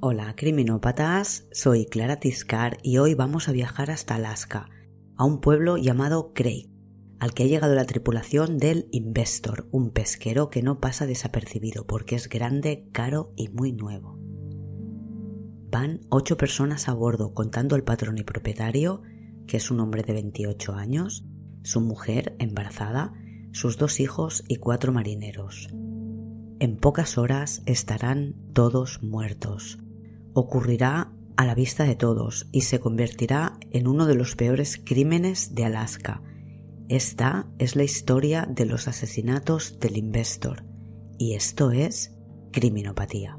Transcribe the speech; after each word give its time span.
Hola 0.00 0.36
criminópatas, 0.36 1.48
soy 1.50 1.84
Clara 1.84 2.20
Tiscar 2.20 2.78
y 2.84 2.98
hoy 2.98 3.14
vamos 3.14 3.48
a 3.48 3.52
viajar 3.52 3.90
hasta 3.90 4.14
Alaska, 4.14 4.68
a 5.16 5.24
un 5.24 5.40
pueblo 5.40 5.76
llamado 5.76 6.32
Craig, 6.34 6.70
al 7.18 7.34
que 7.34 7.42
ha 7.42 7.46
llegado 7.46 7.74
la 7.74 7.84
tripulación 7.84 8.58
del 8.58 8.86
Investor, 8.92 9.66
un 9.72 9.90
pesquero 9.90 10.50
que 10.50 10.62
no 10.62 10.78
pasa 10.78 11.04
desapercibido 11.04 11.84
porque 11.84 12.14
es 12.14 12.28
grande, 12.28 12.88
caro 12.92 13.32
y 13.34 13.48
muy 13.48 13.72
nuevo. 13.72 14.16
Van 15.72 16.02
ocho 16.10 16.36
personas 16.36 16.88
a 16.88 16.94
bordo, 16.94 17.34
contando 17.34 17.74
el 17.74 17.82
patrón 17.82 18.18
y 18.18 18.22
propietario, 18.22 19.02
que 19.48 19.56
es 19.56 19.68
un 19.68 19.80
hombre 19.80 20.04
de 20.04 20.12
28 20.12 20.74
años, 20.74 21.24
su 21.64 21.80
mujer 21.80 22.36
embarazada, 22.38 23.14
sus 23.50 23.78
dos 23.78 23.98
hijos 23.98 24.44
y 24.46 24.58
cuatro 24.58 24.92
marineros. 24.92 25.66
En 26.60 26.76
pocas 26.76 27.18
horas 27.18 27.62
estarán 27.66 28.36
todos 28.52 29.02
muertos 29.02 29.80
ocurrirá 30.38 31.12
a 31.36 31.44
la 31.44 31.54
vista 31.54 31.84
de 31.84 31.96
todos 31.96 32.48
y 32.52 32.62
se 32.62 32.80
convertirá 32.80 33.58
en 33.70 33.88
uno 33.88 34.06
de 34.06 34.14
los 34.14 34.36
peores 34.36 34.80
crímenes 34.82 35.54
de 35.54 35.64
Alaska. 35.64 36.22
Esta 36.88 37.48
es 37.58 37.76
la 37.76 37.84
historia 37.84 38.46
de 38.48 38.64
los 38.64 38.88
asesinatos 38.88 39.78
del 39.80 39.96
Investor 39.96 40.64
y 41.18 41.34
esto 41.34 41.72
es 41.72 42.14
criminopatía. 42.52 43.36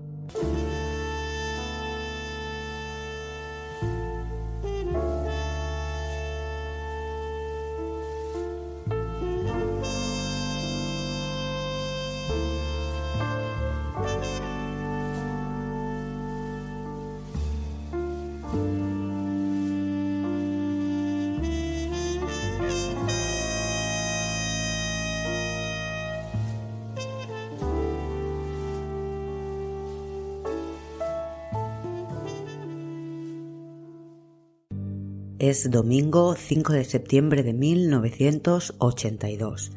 Es 35.40 35.72
domingo 35.72 36.36
5 36.36 36.74
de 36.74 36.84
septiembre 36.84 37.42
de 37.44 37.54
1982 37.54 39.72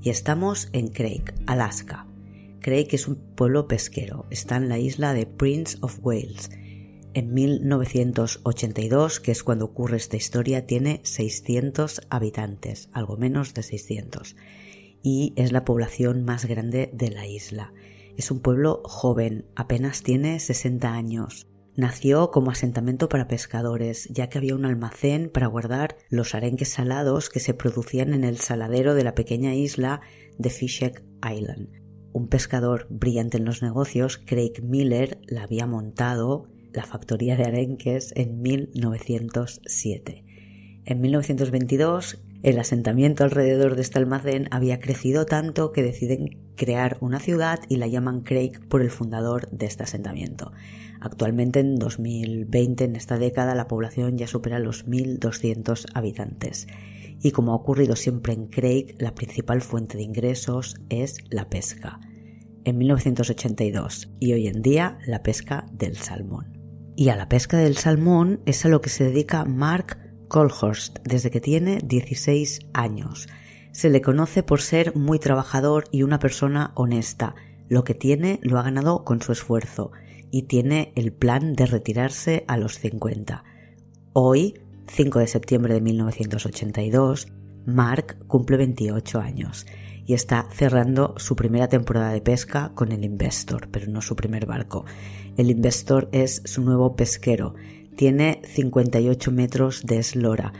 y 0.00 0.10
estamos 0.10 0.68
en 0.72 0.86
Craig, 0.86 1.34
Alaska. 1.44 2.06
Craig 2.60 2.86
es 2.92 3.08
un 3.08 3.16
pueblo 3.16 3.66
pesquero, 3.66 4.26
está 4.30 4.58
en 4.58 4.68
la 4.68 4.78
isla 4.78 5.14
de 5.14 5.26
Prince 5.26 5.76
of 5.80 5.98
Wales. 6.02 6.50
En 7.14 7.34
1982, 7.34 9.18
que 9.18 9.32
es 9.32 9.42
cuando 9.42 9.64
ocurre 9.64 9.96
esta 9.96 10.16
historia, 10.16 10.66
tiene 10.66 11.00
600 11.02 12.02
habitantes, 12.10 12.88
algo 12.92 13.16
menos 13.16 13.54
de 13.54 13.64
600, 13.64 14.36
y 15.02 15.32
es 15.34 15.50
la 15.50 15.64
población 15.64 16.24
más 16.24 16.44
grande 16.44 16.90
de 16.92 17.10
la 17.10 17.26
isla. 17.26 17.72
Es 18.16 18.30
un 18.30 18.38
pueblo 18.38 18.82
joven, 18.84 19.46
apenas 19.56 20.04
tiene 20.04 20.38
60 20.38 20.92
años 20.92 21.48
Nació 21.78 22.32
como 22.32 22.50
asentamiento 22.50 23.08
para 23.08 23.28
pescadores, 23.28 24.08
ya 24.08 24.28
que 24.28 24.38
había 24.38 24.56
un 24.56 24.64
almacén 24.64 25.30
para 25.32 25.46
guardar 25.46 25.96
los 26.10 26.34
arenques 26.34 26.70
salados 26.70 27.30
que 27.30 27.38
se 27.38 27.54
producían 27.54 28.14
en 28.14 28.24
el 28.24 28.38
saladero 28.38 28.96
de 28.96 29.04
la 29.04 29.14
pequeña 29.14 29.54
isla 29.54 30.00
de 30.38 30.50
Fishek 30.50 31.04
Island. 31.24 31.68
Un 32.12 32.26
pescador 32.26 32.88
brillante 32.90 33.36
en 33.36 33.44
los 33.44 33.62
negocios, 33.62 34.18
Craig 34.18 34.54
Miller, 34.60 35.20
la 35.28 35.44
había 35.44 35.68
montado 35.68 36.48
la 36.72 36.82
factoría 36.82 37.36
de 37.36 37.44
arenques 37.44 38.12
en 38.16 38.42
1907. 38.42 40.24
En 40.84 41.00
1922, 41.00 42.24
el 42.42 42.58
asentamiento 42.58 43.22
alrededor 43.22 43.76
de 43.76 43.82
este 43.82 44.00
almacén 44.00 44.48
había 44.50 44.80
crecido 44.80 45.26
tanto 45.26 45.70
que 45.70 45.84
deciden 45.84 46.40
crear 46.56 46.96
una 47.00 47.20
ciudad 47.20 47.60
y 47.68 47.76
la 47.76 47.86
llaman 47.86 48.22
Craig 48.22 48.66
por 48.68 48.82
el 48.82 48.90
fundador 48.90 49.48
de 49.52 49.66
este 49.66 49.84
asentamiento. 49.84 50.50
Actualmente 51.00 51.60
en 51.60 51.76
2020, 51.76 52.84
en 52.84 52.96
esta 52.96 53.18
década, 53.18 53.54
la 53.54 53.68
población 53.68 54.18
ya 54.18 54.26
supera 54.26 54.58
los 54.58 54.86
1.200 54.86 55.86
habitantes. 55.94 56.66
Y 57.20 57.32
como 57.32 57.52
ha 57.52 57.56
ocurrido 57.56 57.96
siempre 57.96 58.32
en 58.32 58.46
Craig, 58.46 58.94
la 58.98 59.14
principal 59.14 59.60
fuente 59.60 59.96
de 59.96 60.04
ingresos 60.04 60.76
es 60.88 61.18
la 61.30 61.48
pesca. 61.48 62.00
En 62.64 62.78
1982 62.78 64.10
y 64.20 64.32
hoy 64.32 64.46
en 64.46 64.62
día 64.62 64.98
la 65.06 65.22
pesca 65.22 65.66
del 65.72 65.96
salmón. 65.96 66.58
Y 66.96 67.08
a 67.08 67.16
la 67.16 67.28
pesca 67.28 67.58
del 67.58 67.76
salmón 67.76 68.40
es 68.44 68.64
a 68.64 68.68
lo 68.68 68.80
que 68.80 68.90
se 68.90 69.04
dedica 69.04 69.44
Mark 69.44 69.98
Colhurst 70.28 70.98
desde 71.04 71.30
que 71.30 71.40
tiene 71.40 71.78
16 71.84 72.60
años. 72.74 73.28
Se 73.72 73.90
le 73.90 74.02
conoce 74.02 74.42
por 74.42 74.60
ser 74.60 74.94
muy 74.96 75.18
trabajador 75.18 75.84
y 75.90 76.02
una 76.02 76.18
persona 76.18 76.72
honesta. 76.74 77.34
Lo 77.68 77.84
que 77.84 77.94
tiene 77.94 78.40
lo 78.42 78.58
ha 78.58 78.62
ganado 78.62 79.04
con 79.04 79.22
su 79.22 79.32
esfuerzo 79.32 79.92
y 80.30 80.42
tiene 80.42 80.92
el 80.94 81.12
plan 81.12 81.54
de 81.54 81.66
retirarse 81.66 82.44
a 82.48 82.56
los 82.56 82.78
50. 82.78 83.44
Hoy, 84.12 84.54
5 84.88 85.18
de 85.18 85.26
septiembre 85.26 85.74
de 85.74 85.80
1982, 85.80 87.28
Mark 87.66 88.18
cumple 88.26 88.56
28 88.56 89.20
años 89.20 89.66
y 90.06 90.14
está 90.14 90.48
cerrando 90.50 91.14
su 91.18 91.36
primera 91.36 91.68
temporada 91.68 92.12
de 92.12 92.22
pesca 92.22 92.72
con 92.74 92.92
el 92.92 93.04
Investor, 93.04 93.68
pero 93.70 93.86
no 93.88 94.00
su 94.00 94.16
primer 94.16 94.46
barco. 94.46 94.86
El 95.36 95.50
Investor 95.50 96.08
es 96.12 96.40
su 96.46 96.62
nuevo 96.62 96.96
pesquero. 96.96 97.54
Tiene 97.94 98.40
58 98.44 99.30
metros 99.32 99.82
de 99.84 99.98
eslora, 99.98 100.54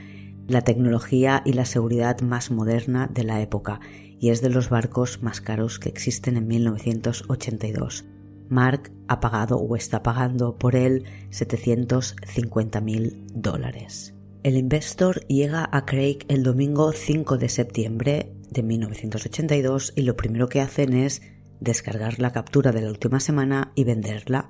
la 0.47 0.61
tecnología 0.63 1.43
y 1.47 1.55
la 1.55 1.65
seguridad 1.65 2.21
más 2.21 2.51
moderna 2.51 3.09
de 3.13 3.25
la 3.25 3.41
época, 3.41 3.81
y 4.21 4.29
es 4.31 4.43
de 4.43 4.51
los 4.51 4.69
barcos 4.69 5.23
más 5.23 5.41
caros 5.41 5.79
que 5.79 5.89
existen 5.89 6.37
en 6.37 6.47
1982. 6.47 8.05
Mark 8.49 8.93
ha 9.09 9.21
pagado 9.21 9.59
o 9.59 9.77
está 9.77 10.03
pagando 10.03 10.57
por 10.57 10.77
él 10.77 11.05
750 11.31 12.81
mil 12.81 13.27
dólares. 13.35 14.15
El 14.43 14.57
Investor 14.57 15.27
llega 15.27 15.69
a 15.71 15.85
Craig 15.85 16.19
el 16.29 16.43
domingo 16.43 16.93
5 16.93 17.39
de 17.39 17.49
septiembre 17.49 18.33
de 18.51 18.63
1982 18.63 19.93
y 19.97 20.03
lo 20.03 20.17
primero 20.17 20.49
que 20.49 20.61
hacen 20.61 20.95
es 20.95 21.23
descargar 21.61 22.19
la 22.19 22.33
captura 22.33 22.73
de 22.73 22.83
la 22.83 22.91
última 22.91 23.21
semana 23.21 23.73
y 23.75 23.85
venderla, 23.85 24.49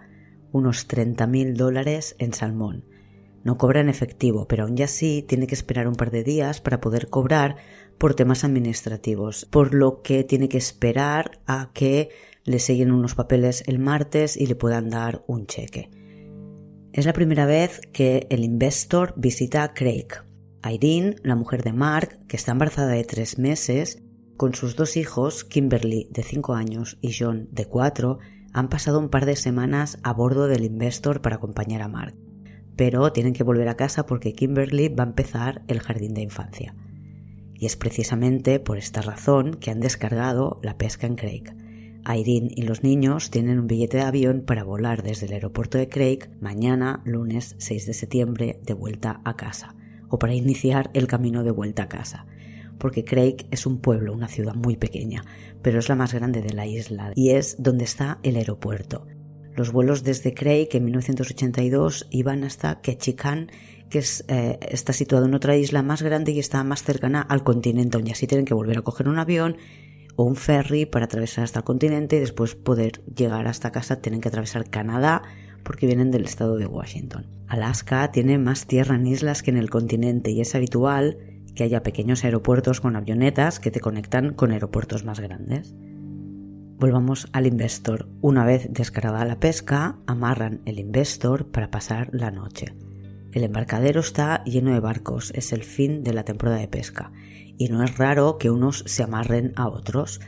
unos 0.52 0.86
30 0.86 1.26
mil 1.26 1.56
dólares 1.56 2.16
en 2.18 2.32
salmón. 2.32 2.84
No 3.44 3.56
cobra 3.56 3.80
en 3.80 3.88
efectivo, 3.88 4.46
pero 4.46 4.64
aún 4.64 4.80
así 4.82 5.24
tiene 5.26 5.46
que 5.46 5.54
esperar 5.54 5.88
un 5.88 5.94
par 5.94 6.10
de 6.10 6.24
días 6.24 6.60
para 6.60 6.80
poder 6.80 7.08
cobrar 7.08 7.56
por 7.96 8.14
temas 8.14 8.44
administrativos, 8.44 9.46
por 9.46 9.74
lo 9.74 10.02
que 10.02 10.22
tiene 10.24 10.48
que 10.48 10.58
esperar 10.58 11.40
a 11.46 11.70
que 11.72 12.10
le 12.48 12.58
siguen 12.58 12.92
unos 12.92 13.14
papeles 13.14 13.62
el 13.66 13.78
martes 13.78 14.36
y 14.36 14.46
le 14.46 14.54
puedan 14.54 14.90
dar 14.90 15.22
un 15.26 15.46
cheque. 15.46 15.90
Es 16.92 17.04
la 17.04 17.12
primera 17.12 17.46
vez 17.46 17.80
que 17.92 18.26
el 18.30 18.42
investor 18.42 19.14
visita 19.16 19.62
a 19.62 19.74
Craig. 19.74 20.08
Irene, 20.68 21.16
la 21.22 21.36
mujer 21.36 21.62
de 21.62 21.72
Mark, 21.72 22.18
que 22.26 22.36
está 22.36 22.52
embarazada 22.52 22.92
de 22.92 23.04
tres 23.04 23.38
meses, 23.38 24.02
con 24.36 24.54
sus 24.54 24.76
dos 24.76 24.96
hijos, 24.96 25.44
Kimberly 25.44 26.08
de 26.10 26.22
cinco 26.22 26.54
años 26.54 26.98
y 27.00 27.12
John 27.12 27.48
de 27.52 27.66
cuatro, 27.66 28.18
han 28.52 28.68
pasado 28.68 28.98
un 28.98 29.10
par 29.10 29.26
de 29.26 29.36
semanas 29.36 29.98
a 30.02 30.12
bordo 30.12 30.48
del 30.48 30.64
Investor 30.64 31.20
para 31.20 31.36
acompañar 31.36 31.82
a 31.82 31.88
Mark. 31.88 32.14
Pero 32.76 33.12
tienen 33.12 33.34
que 33.34 33.44
volver 33.44 33.68
a 33.68 33.76
casa 33.76 34.06
porque 34.06 34.32
Kimberly 34.32 34.88
va 34.88 35.04
a 35.04 35.08
empezar 35.08 35.62
el 35.68 35.80
jardín 35.80 36.14
de 36.14 36.22
infancia. 36.22 36.74
Y 37.54 37.66
es 37.66 37.76
precisamente 37.76 38.60
por 38.60 38.78
esta 38.78 39.02
razón 39.02 39.54
que 39.54 39.70
han 39.70 39.80
descargado 39.80 40.60
la 40.62 40.78
pesca 40.78 41.06
en 41.06 41.16
Craig. 41.16 41.44
Irene 42.06 42.50
y 42.54 42.62
los 42.62 42.82
niños 42.82 43.30
tienen 43.30 43.58
un 43.58 43.66
billete 43.66 43.98
de 43.98 44.02
avión 44.04 44.42
para 44.42 44.64
volar 44.64 45.02
desde 45.02 45.26
el 45.26 45.32
aeropuerto 45.32 45.78
de 45.78 45.88
Craig 45.88 46.30
mañana, 46.40 47.02
lunes 47.04 47.54
6 47.58 47.86
de 47.86 47.94
septiembre, 47.94 48.60
de 48.64 48.74
vuelta 48.74 49.20
a 49.24 49.36
casa, 49.36 49.74
o 50.08 50.18
para 50.18 50.34
iniciar 50.34 50.90
el 50.94 51.06
camino 51.06 51.44
de 51.44 51.50
vuelta 51.50 51.84
a 51.84 51.88
casa, 51.88 52.26
porque 52.78 53.04
Craig 53.04 53.46
es 53.50 53.66
un 53.66 53.78
pueblo, 53.78 54.12
una 54.12 54.28
ciudad 54.28 54.54
muy 54.54 54.76
pequeña, 54.76 55.24
pero 55.62 55.78
es 55.78 55.88
la 55.88 55.96
más 55.96 56.14
grande 56.14 56.40
de 56.40 56.54
la 56.54 56.66
isla 56.66 57.12
y 57.14 57.30
es 57.30 57.56
donde 57.58 57.84
está 57.84 58.18
el 58.22 58.36
aeropuerto. 58.36 59.06
Los 59.54 59.72
vuelos 59.72 60.04
desde 60.04 60.34
Craig 60.34 60.68
en 60.72 60.84
1982 60.84 62.06
iban 62.10 62.44
hasta 62.44 62.80
Ketchikan, 62.80 63.50
que 63.90 64.04
eh, 64.28 64.58
está 64.70 64.92
situado 64.92 65.26
en 65.26 65.34
otra 65.34 65.56
isla 65.56 65.82
más 65.82 66.02
grande 66.02 66.30
y 66.30 66.38
está 66.38 66.62
más 66.62 66.84
cercana 66.84 67.22
al 67.22 67.42
continente, 67.42 67.98
y 68.04 68.10
así 68.10 68.26
tienen 68.26 68.44
que 68.44 68.54
volver 68.54 68.78
a 68.78 68.82
coger 68.82 69.08
un 69.08 69.18
avión 69.18 69.56
o 70.18 70.24
un 70.24 70.34
ferry 70.34 70.84
para 70.84 71.04
atravesar 71.04 71.44
hasta 71.44 71.60
el 71.60 71.64
continente 71.64 72.16
y 72.16 72.18
después 72.18 72.56
poder 72.56 73.04
llegar 73.04 73.46
hasta 73.46 73.70
casa 73.70 74.00
tienen 74.02 74.20
que 74.20 74.26
atravesar 74.26 74.68
Canadá 74.68 75.22
porque 75.62 75.86
vienen 75.86 76.10
del 76.10 76.24
estado 76.24 76.56
de 76.56 76.66
Washington. 76.66 77.28
Alaska 77.46 78.10
tiene 78.10 78.36
más 78.36 78.66
tierra 78.66 78.96
en 78.96 79.06
islas 79.06 79.44
que 79.44 79.52
en 79.52 79.56
el 79.56 79.70
continente 79.70 80.32
y 80.32 80.40
es 80.40 80.56
habitual 80.56 81.18
que 81.54 81.62
haya 81.62 81.84
pequeños 81.84 82.24
aeropuertos 82.24 82.80
con 82.80 82.96
avionetas 82.96 83.60
que 83.60 83.70
te 83.70 83.78
conectan 83.78 84.34
con 84.34 84.50
aeropuertos 84.50 85.04
más 85.04 85.20
grandes. 85.20 85.76
Volvamos 86.80 87.28
al 87.32 87.46
Investor. 87.46 88.08
Una 88.20 88.44
vez 88.44 88.66
descargada 88.72 89.24
la 89.24 89.38
pesca, 89.38 90.00
amarran 90.08 90.62
el 90.64 90.80
Investor 90.80 91.46
para 91.52 91.70
pasar 91.70 92.08
la 92.12 92.32
noche. 92.32 92.74
El 93.30 93.44
embarcadero 93.44 94.00
está 94.00 94.42
lleno 94.42 94.72
de 94.72 94.80
barcos, 94.80 95.30
es 95.36 95.52
el 95.52 95.62
fin 95.62 96.02
de 96.02 96.12
la 96.12 96.24
temporada 96.24 96.58
de 96.58 96.66
pesca, 96.66 97.12
y 97.58 97.68
no 97.68 97.82
es 97.82 97.98
raro 97.98 98.38
que 98.38 98.50
unos 98.50 98.84
se 98.86 99.02
amarren 99.02 99.52
a 99.56 99.68
otros. 99.68 100.20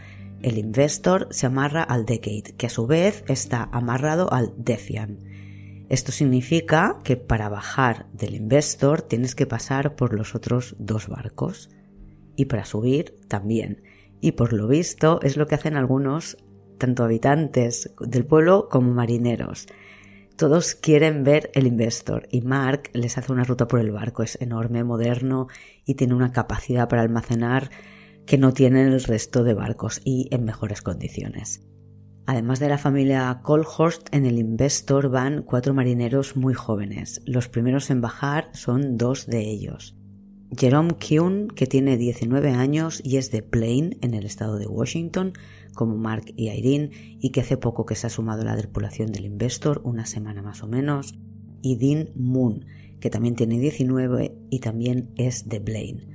El 0.43 0.59
Investor 0.59 1.29
se 1.31 1.47
amarra 1.47 1.83
al 1.83 2.05
Decade, 2.05 2.55
que 2.57 2.67
a 2.67 2.71
su 2.71 2.87
vez 2.87 3.25
está 3.29 3.69
amarrado 3.73 4.33
al 4.33 4.53
Defiant. 4.57 5.21
Esto 5.89 6.13
significa 6.13 6.99
que 7.05 7.17
para 7.17 7.49
bajar 7.49 8.07
del 8.13 8.35
Investor 8.35 9.03
tienes 9.03 9.35
que 9.35 9.47
pasar 9.47 9.97
por 9.97 10.15
los 10.15 10.35
otros 10.35 10.77
dos 10.79 11.09
barcos. 11.09 11.71
Y 12.37 12.47
para 12.47 12.65
subir 12.65 13.21
también. 13.29 13.83
Y 14.21 14.33
por 14.33 14.53
lo 14.53 14.67
visto 14.67 15.21
es 15.23 15.37
lo 15.37 15.47
que 15.47 15.55
hacen 15.55 15.77
algunos, 15.77 16.37
tanto 16.79 17.05
habitantes 17.05 17.93
del 18.01 18.25
pueblo 18.25 18.69
como 18.71 18.93
marineros. 18.93 19.67
Todos 20.41 20.75
quieren 20.75 21.23
ver 21.23 21.51
el 21.53 21.67
Investor 21.67 22.27
y 22.31 22.41
Mark 22.41 22.89
les 22.95 23.19
hace 23.19 23.31
una 23.31 23.45
ruta 23.45 23.69
por 23.69 23.79
el 23.79 23.91
barco. 23.91 24.23
Es 24.23 24.41
enorme, 24.41 24.85
moderno 24.85 25.49
y 25.85 25.97
tiene 25.97 26.15
una 26.15 26.33
capacidad 26.33 26.89
para 26.89 27.03
almacenar 27.03 27.71
que 28.25 28.39
no 28.39 28.55
tienen 28.55 28.87
el 28.87 29.03
resto 29.03 29.45
de 29.45 29.53
barcos 29.53 30.01
y 30.03 30.29
en 30.31 30.47
mejores 30.47 30.81
condiciones. 30.81 31.61
Además 32.25 32.59
de 32.59 32.71
la 32.71 32.79
familia 32.79 33.41
Colhorst, 33.43 34.09
en 34.15 34.25
el 34.25 34.39
Investor 34.39 35.11
van 35.11 35.43
cuatro 35.43 35.75
marineros 35.75 36.37
muy 36.37 36.55
jóvenes. 36.55 37.21
Los 37.27 37.49
primeros 37.49 37.91
en 37.91 38.01
bajar 38.01 38.49
son 38.55 38.97
dos 38.97 39.27
de 39.27 39.41
ellos. 39.41 39.95
Jerome 40.57 40.95
Kuhn, 40.95 41.49
que 41.49 41.67
tiene 41.67 41.99
19 41.99 42.53
años 42.53 43.03
y 43.05 43.19
es 43.19 43.31
de 43.31 43.43
Plain, 43.43 43.99
en 44.01 44.15
el 44.15 44.25
estado 44.25 44.59
de 44.59 44.67
Washington, 44.67 45.35
como 45.75 45.97
Mark 45.97 46.25
y 46.37 46.51
Irene, 46.51 47.19
y 47.21 47.31
que 47.31 47.41
hace 47.41 47.57
poco 47.57 47.87
que 47.87 47.95
se 47.95 48.07
ha 48.07 48.11
sumado 48.11 48.43
a 48.43 48.47
la 48.47 48.57
tripulación 48.57 49.13
del 49.13 49.27
Investor, 49.27 49.81
una 49.85 50.07
semana 50.07 50.43
más 50.43 50.63
o 50.63 50.67
menos, 50.67 51.15
y 51.63 51.77
Dean 51.77 52.11
Moon, 52.15 52.67
que 53.01 53.11
también 53.11 53.35
tiene 53.35 53.59
19 53.59 54.35
y 54.51 54.61
también 54.61 55.11
es 55.17 55.49
de 55.49 55.59
Blaine. 55.59 56.07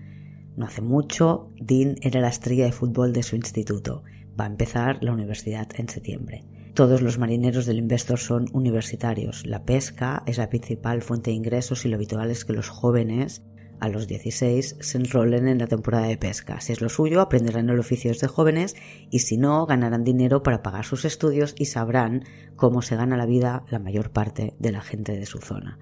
No 0.56 0.66
hace 0.66 0.82
mucho, 0.82 1.52
Dean 1.60 1.96
era 2.02 2.22
la 2.22 2.30
estrella 2.30 2.66
de 2.66 2.72
fútbol 2.72 3.12
de 3.12 3.24
su 3.24 3.36
instituto. 3.36 4.04
Va 4.40 4.46
a 4.46 4.50
empezar 4.50 5.04
la 5.04 5.12
universidad 5.12 5.68
en 5.76 5.90
septiembre. 5.90 6.44
Todos 6.74 7.02
los 7.02 7.18
marineros 7.18 7.66
del 7.66 7.80
Investor 7.80 8.20
son 8.20 8.48
universitarios. 8.54 9.46
La 9.46 9.64
pesca 9.64 10.24
es 10.26 10.38
la 10.38 10.50
principal 10.50 11.02
fuente 11.02 11.32
de 11.32 11.38
ingresos 11.38 11.86
y 11.86 11.90
lo 11.90 11.96
habitual 11.96 12.32
es 12.32 12.46
que 12.46 12.54
los 12.54 12.70
jóvenes 12.70 13.44
a 13.80 13.90
los 13.90 14.08
16 14.08 14.78
se 14.80 14.98
enrolen 14.98 15.48
en 15.48 15.60
la 15.60 15.68
temporada 15.68 16.08
de 16.08 16.18
pesca. 16.18 16.62
Si 16.62 16.74
es 16.74 16.82
lo 16.82 16.90
suyo, 16.90 17.22
aprenderán 17.22 17.70
el 17.70 17.80
oficio 17.80 18.12
de 18.14 18.28
jóvenes 18.28 18.76
y 19.10 19.20
si 19.20 19.38
no, 19.38 19.66
ganarán 19.66 20.04
dinero 20.04 20.44
para 20.44 20.64
pagar 20.64 20.86
sus 20.86 21.06
estudios 21.06 21.56
y 21.58 21.66
sabrán 21.66 22.24
cómo 22.56 22.82
se 22.82 22.96
gana 22.96 23.18
la 23.18 23.26
vida 23.26 23.64
la 23.70 23.80
mayor 23.80 24.12
parte 24.12 24.56
de 24.60 24.72
la 24.72 24.82
gente 24.82 25.18
de 25.18 25.26
su 25.26 25.40
zona. 25.40 25.80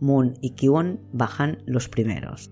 Moon 0.00 0.34
y 0.40 0.50
Kiwon 0.50 1.00
bajan 1.12 1.62
los 1.66 1.88
primeros. 1.88 2.50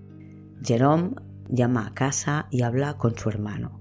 Jerome 0.63 1.17
llama 1.49 1.87
a 1.87 1.95
casa 1.95 2.47
y 2.51 2.63
habla 2.63 2.97
con 2.97 3.17
su 3.17 3.29
hermano. 3.29 3.81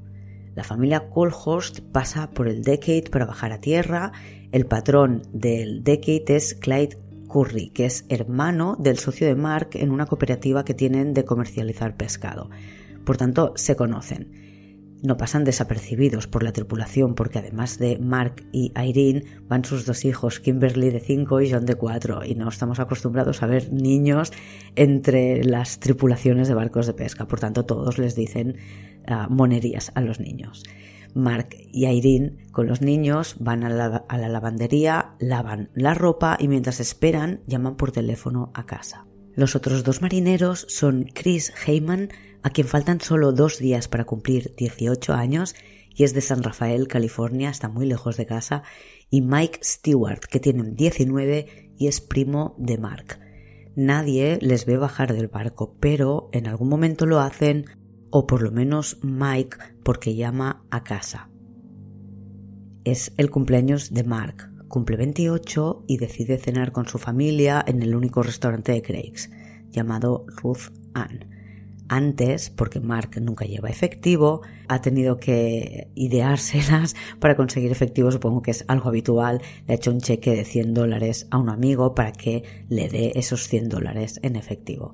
La 0.55 0.63
familia 0.63 1.09
Colhorst 1.09 1.79
pasa 1.91 2.29
por 2.31 2.47
el 2.47 2.61
Decade 2.61 3.09
para 3.11 3.25
bajar 3.25 3.51
a 3.51 3.61
tierra. 3.61 4.11
El 4.51 4.67
patrón 4.67 5.23
del 5.33 5.83
Decade 5.83 6.23
es 6.27 6.53
Clyde 6.53 6.97
Curry, 7.33 7.69
que 7.69 7.85
es 7.85 8.05
hermano 8.09 8.77
del 8.79 8.99
socio 8.99 9.25
de 9.25 9.33
Mark 9.33 9.69
en 9.73 9.89
una 9.89 10.05
cooperativa 10.05 10.63
que 10.63 10.75
tienen 10.75 11.15
de 11.15 11.25
comercializar 11.25 11.97
pescado. 11.97 12.51
Por 13.03 13.17
tanto, 13.17 13.53
se 13.55 13.75
conocen. 13.75 14.99
No 15.01 15.17
pasan 15.17 15.43
desapercibidos 15.43 16.27
por 16.27 16.43
la 16.43 16.53
tripulación 16.53 17.15
porque 17.15 17.39
además 17.39 17.79
de 17.79 17.97
Mark 17.97 18.45
y 18.53 18.71
Irene 18.79 19.23
van 19.49 19.65
sus 19.65 19.85
dos 19.85 20.05
hijos, 20.05 20.39
Kimberly 20.39 20.91
de 20.91 20.99
5 20.99 21.41
y 21.41 21.51
John 21.51 21.65
de 21.65 21.75
4, 21.75 22.23
y 22.23 22.35
no 22.35 22.47
estamos 22.47 22.79
acostumbrados 22.79 23.41
a 23.41 23.47
ver 23.47 23.73
niños 23.73 24.31
entre 24.75 25.43
las 25.43 25.79
tripulaciones 25.79 26.47
de 26.47 26.53
barcos 26.53 26.85
de 26.85 26.93
pesca. 26.93 27.27
Por 27.27 27.39
tanto, 27.39 27.65
todos 27.65 27.97
les 27.97 28.15
dicen 28.15 28.57
ah, 29.07 29.27
monerías 29.29 29.91
a 29.95 30.01
los 30.01 30.19
niños. 30.19 30.63
Mark 31.13 31.55
y 31.71 31.85
Irene 31.85 32.37
con 32.51 32.67
los 32.67 32.81
niños 32.81 33.35
van 33.39 33.63
a 33.63 33.69
la, 33.69 34.27
lavandería, 34.29 35.15
lavan 35.19 35.69
la 35.73 35.93
ropa 35.93 36.37
y 36.39 36.47
mientras 36.47 36.79
esperan 36.79 37.41
llaman 37.47 37.75
por 37.75 37.91
teléfono 37.91 38.51
a 38.53 38.65
casa. 38.65 39.05
Los 39.35 39.55
otros 39.55 39.83
dos 39.83 40.01
marineros 40.01 40.65
son 40.69 41.05
Chris 41.13 41.53
Heyman, 41.65 42.09
a 42.43 42.49
quien 42.49 42.67
faltan 42.67 43.01
solo 43.01 43.31
dos 43.31 43.57
días 43.57 43.87
para 43.87 44.05
cumplir 44.05 44.53
18 44.55 45.13
años 45.13 45.55
y 45.95 46.03
es 46.03 46.13
de 46.13 46.21
San 46.21 46.43
Rafael, 46.43 46.87
California, 46.87 47.49
está 47.49 47.69
muy 47.69 47.85
lejos 47.85 48.17
de 48.17 48.25
casa, 48.25 48.63
y 49.09 49.21
Mike 49.21 49.59
Stewart, 49.63 50.21
que 50.21 50.39
tiene 50.39 50.63
19 50.71 51.73
y 51.77 51.87
es 51.87 52.01
primo 52.01 52.55
de 52.57 52.77
Mark. 52.77 53.19
Nadie 53.75 54.39
les 54.41 54.65
ve 54.65 54.77
bajar 54.77 55.13
del 55.13 55.27
barco, 55.27 55.77
pero 55.79 56.29
en 56.31 56.47
algún 56.47 56.69
momento 56.69 57.05
lo 57.05 57.19
hacen 57.19 57.65
o 58.15 58.27
por 58.27 58.43
lo 58.43 58.51
menos 58.51 58.99
Mike 59.01 59.57
porque 59.81 60.13
llama 60.13 60.63
a 60.69 60.83
casa. 60.83 61.29
Es 62.83 63.11
el 63.17 63.31
cumpleaños 63.31 63.91
de 63.91 64.03
Mark, 64.03 64.51
cumple 64.67 64.97
28 64.97 65.85
y 65.87 65.97
decide 65.97 66.37
cenar 66.37 66.71
con 66.71 66.87
su 66.87 66.99
familia 66.99 67.63
en 67.65 67.81
el 67.81 67.95
único 67.95 68.21
restaurante 68.21 68.71
de 68.71 68.83
Craig's, 68.83 69.31
llamado 69.71 70.27
Ruth 70.27 70.71
Ann. 70.93 71.25
Antes, 71.89 72.51
porque 72.51 72.79
Mark 72.79 73.19
nunca 73.19 73.45
lleva 73.45 73.69
efectivo, 73.69 74.41
ha 74.67 74.79
tenido 74.79 75.17
que 75.17 75.89
ideárselas 75.95 76.95
para 77.19 77.35
conseguir 77.35 77.71
efectivo, 77.71 78.11
supongo 78.11 78.43
que 78.43 78.51
es 78.51 78.63
algo 78.67 78.89
habitual, 78.89 79.41
le 79.65 79.73
ha 79.73 79.77
hecho 79.77 79.89
un 79.89 80.01
cheque 80.01 80.35
de 80.35 80.45
100 80.45 80.75
dólares 80.75 81.27
a 81.31 81.39
un 81.39 81.49
amigo 81.49 81.95
para 81.95 82.11
que 82.11 82.43
le 82.69 82.89
dé 82.89 83.13
esos 83.15 83.47
100 83.47 83.69
dólares 83.69 84.19
en 84.21 84.35
efectivo 84.35 84.93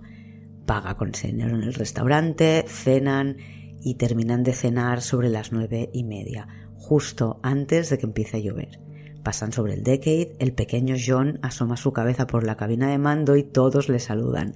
paga 0.69 0.97
con 0.97 1.09
ese 1.09 1.29
dinero 1.29 1.55
en 1.55 1.63
el 1.63 1.73
restaurante, 1.73 2.63
cenan 2.67 3.37
y 3.81 3.95
terminan 3.95 4.43
de 4.43 4.53
cenar 4.53 5.01
sobre 5.01 5.29
las 5.29 5.51
nueve 5.51 5.89
y 5.93 6.03
media, 6.03 6.47
justo 6.75 7.39
antes 7.41 7.89
de 7.89 7.97
que 7.97 8.05
empiece 8.05 8.37
a 8.37 8.39
llover. 8.39 8.79
Pasan 9.23 9.51
sobre 9.51 9.73
el 9.73 9.83
decade, 9.83 10.35
el 10.37 10.53
pequeño 10.53 10.95
John 11.03 11.39
asoma 11.41 11.75
su 11.75 11.91
cabeza 11.91 12.27
por 12.27 12.45
la 12.45 12.55
cabina 12.55 12.91
de 12.91 12.99
mando 12.99 13.35
y 13.35 13.41
todos 13.41 13.89
le 13.89 13.97
saludan. 13.97 14.53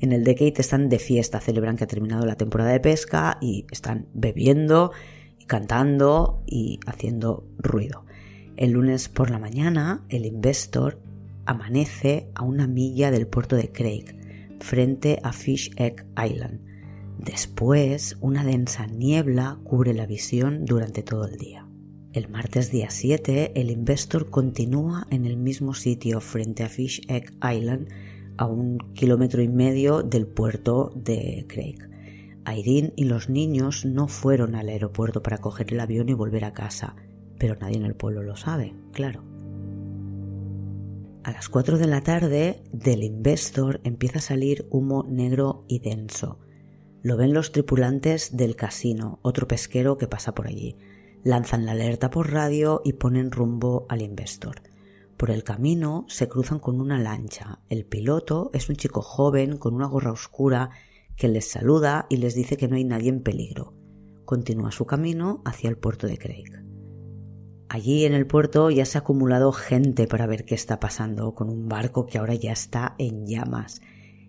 En 0.00 0.10
el 0.10 0.24
decade 0.24 0.54
están 0.56 0.88
de 0.88 0.98
fiesta, 0.98 1.38
celebran 1.38 1.76
que 1.76 1.84
ha 1.84 1.86
terminado 1.86 2.26
la 2.26 2.34
temporada 2.34 2.72
de 2.72 2.80
pesca 2.80 3.38
y 3.40 3.66
están 3.70 4.08
bebiendo, 4.14 4.90
cantando 5.46 6.42
y 6.44 6.80
haciendo 6.88 7.46
ruido. 7.58 8.04
El 8.56 8.72
lunes 8.72 9.08
por 9.08 9.30
la 9.30 9.38
mañana, 9.38 10.04
el 10.08 10.26
Investor 10.26 10.98
amanece 11.46 12.32
a 12.34 12.42
una 12.42 12.66
milla 12.66 13.12
del 13.12 13.28
puerto 13.28 13.54
de 13.54 13.70
Craig 13.70 14.21
frente 14.62 15.18
a 15.22 15.32
Fish 15.32 15.70
Egg 15.76 16.06
Island. 16.16 16.60
Después, 17.18 18.16
una 18.20 18.44
densa 18.44 18.86
niebla 18.86 19.58
cubre 19.64 19.92
la 19.92 20.06
visión 20.06 20.64
durante 20.64 21.02
todo 21.02 21.26
el 21.26 21.36
día. 21.36 21.68
El 22.12 22.28
martes 22.28 22.70
día 22.70 22.90
7, 22.90 23.52
el 23.54 23.70
Investor 23.70 24.28
continúa 24.30 25.06
en 25.10 25.24
el 25.24 25.36
mismo 25.36 25.74
sitio 25.74 26.20
frente 26.20 26.62
a 26.62 26.68
Fish 26.68 27.00
Egg 27.08 27.32
Island, 27.42 27.88
a 28.36 28.46
un 28.46 28.78
kilómetro 28.94 29.42
y 29.42 29.48
medio 29.48 30.02
del 30.02 30.26
puerto 30.26 30.92
de 30.94 31.46
Craig. 31.48 31.78
Irene 32.46 32.92
y 32.96 33.04
los 33.04 33.28
niños 33.28 33.84
no 33.84 34.08
fueron 34.08 34.54
al 34.54 34.68
aeropuerto 34.68 35.22
para 35.22 35.38
coger 35.38 35.72
el 35.72 35.80
avión 35.80 36.08
y 36.08 36.14
volver 36.14 36.44
a 36.44 36.52
casa, 36.52 36.96
pero 37.38 37.56
nadie 37.56 37.76
en 37.76 37.86
el 37.86 37.94
pueblo 37.94 38.22
lo 38.22 38.36
sabe, 38.36 38.74
claro. 38.92 39.31
A 41.24 41.30
las 41.30 41.48
4 41.48 41.78
de 41.78 41.86
la 41.86 42.00
tarde 42.00 42.64
del 42.72 43.04
Investor 43.04 43.80
empieza 43.84 44.18
a 44.18 44.22
salir 44.22 44.66
humo 44.70 45.06
negro 45.08 45.64
y 45.68 45.78
denso. 45.78 46.40
Lo 47.00 47.16
ven 47.16 47.32
los 47.32 47.52
tripulantes 47.52 48.36
del 48.36 48.56
casino, 48.56 49.20
otro 49.22 49.46
pesquero 49.46 49.98
que 49.98 50.08
pasa 50.08 50.34
por 50.34 50.48
allí. 50.48 50.78
Lanzan 51.22 51.64
la 51.64 51.72
alerta 51.72 52.10
por 52.10 52.32
radio 52.32 52.82
y 52.84 52.94
ponen 52.94 53.30
rumbo 53.30 53.86
al 53.88 54.02
Investor. 54.02 54.62
Por 55.16 55.30
el 55.30 55.44
camino 55.44 56.06
se 56.08 56.28
cruzan 56.28 56.58
con 56.58 56.80
una 56.80 56.98
lancha. 56.98 57.60
El 57.68 57.84
piloto 57.84 58.50
es 58.52 58.68
un 58.68 58.74
chico 58.74 59.00
joven 59.00 59.58
con 59.58 59.74
una 59.74 59.86
gorra 59.86 60.10
oscura 60.10 60.70
que 61.14 61.28
les 61.28 61.48
saluda 61.48 62.06
y 62.10 62.16
les 62.16 62.34
dice 62.34 62.56
que 62.56 62.66
no 62.66 62.74
hay 62.74 62.84
nadie 62.84 63.10
en 63.10 63.22
peligro. 63.22 63.74
Continúa 64.24 64.72
su 64.72 64.86
camino 64.86 65.40
hacia 65.44 65.70
el 65.70 65.78
puerto 65.78 66.08
de 66.08 66.18
Craig. 66.18 66.71
Allí 67.68 68.04
en 68.04 68.12
el 68.12 68.26
puerto 68.26 68.70
ya 68.70 68.84
se 68.84 68.98
ha 68.98 69.00
acumulado 69.00 69.52
gente 69.52 70.06
para 70.06 70.26
ver 70.26 70.44
qué 70.44 70.54
está 70.54 70.78
pasando 70.78 71.34
con 71.34 71.48
un 71.48 71.68
barco 71.68 72.06
que 72.06 72.18
ahora 72.18 72.34
ya 72.34 72.52
está 72.52 72.94
en 72.98 73.26
llamas. 73.26 73.80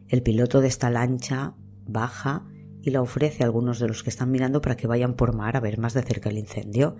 El 0.07 0.23
piloto 0.23 0.61
de 0.61 0.67
esta 0.67 0.89
lancha 0.89 1.55
baja 1.85 2.45
y 2.81 2.91
la 2.91 3.01
ofrece 3.01 3.43
a 3.43 3.45
algunos 3.45 3.79
de 3.79 3.87
los 3.87 4.03
que 4.03 4.09
están 4.09 4.31
mirando 4.31 4.61
para 4.61 4.77
que 4.77 4.87
vayan 4.87 5.15
por 5.15 5.35
mar 5.35 5.57
a 5.57 5.61
ver 5.61 5.77
más 5.77 5.93
de 5.93 6.03
cerca 6.03 6.29
el 6.29 6.37
incendio. 6.37 6.95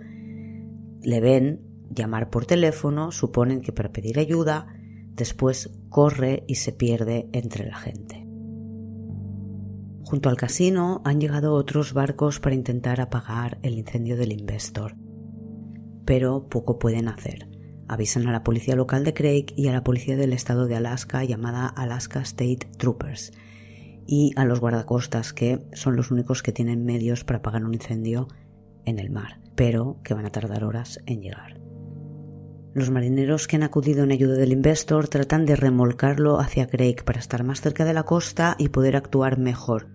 Le 1.02 1.20
ven 1.20 1.60
llamar 1.90 2.30
por 2.30 2.46
teléfono, 2.46 3.12
suponen 3.12 3.60
que 3.60 3.72
para 3.72 3.92
pedir 3.92 4.18
ayuda, 4.18 4.66
después 5.14 5.70
corre 5.88 6.44
y 6.46 6.56
se 6.56 6.72
pierde 6.72 7.28
entre 7.32 7.66
la 7.66 7.76
gente. 7.76 8.26
Junto 10.04 10.28
al 10.28 10.36
casino 10.36 11.02
han 11.04 11.20
llegado 11.20 11.54
otros 11.54 11.92
barcos 11.92 12.40
para 12.40 12.54
intentar 12.54 13.00
apagar 13.00 13.58
el 13.62 13.78
incendio 13.78 14.16
del 14.16 14.32
Investor. 14.32 14.96
Pero 16.04 16.48
poco 16.48 16.78
pueden 16.78 17.08
hacer. 17.08 17.48
Avisan 17.88 18.26
a 18.26 18.32
la 18.32 18.44
policía 18.44 18.76
local 18.76 19.04
de 19.04 19.14
Craig 19.14 19.46
y 19.56 19.68
a 19.68 19.72
la 19.72 19.84
policía 19.84 20.16
del 20.16 20.32
estado 20.32 20.66
de 20.66 20.76
Alaska 20.76 21.22
llamada 21.24 21.66
Alaska 21.66 22.20
State 22.20 22.68
Troopers 22.78 23.32
y 24.06 24.32
a 24.36 24.44
los 24.44 24.60
guardacostas 24.60 25.32
que 25.32 25.66
son 25.72 25.96
los 25.96 26.10
únicos 26.10 26.42
que 26.42 26.52
tienen 26.52 26.84
medios 26.84 27.24
para 27.24 27.38
apagar 27.38 27.64
un 27.64 27.74
incendio 27.74 28.28
en 28.84 28.98
el 28.98 29.10
mar, 29.10 29.40
pero 29.54 29.98
que 30.02 30.14
van 30.14 30.26
a 30.26 30.30
tardar 30.30 30.64
horas 30.64 31.00
en 31.06 31.22
llegar. 31.22 31.60
Los 32.74 32.90
marineros 32.90 33.46
que 33.46 33.56
han 33.56 33.62
acudido 33.62 34.02
en 34.02 34.10
ayuda 34.10 34.34
del 34.34 34.52
Investor 34.52 35.08
tratan 35.08 35.46
de 35.46 35.56
remolcarlo 35.56 36.40
hacia 36.40 36.66
Craig 36.66 37.04
para 37.04 37.20
estar 37.20 37.44
más 37.44 37.60
cerca 37.60 37.84
de 37.84 37.94
la 37.94 38.02
costa 38.02 38.56
y 38.58 38.70
poder 38.70 38.96
actuar 38.96 39.38
mejor, 39.38 39.88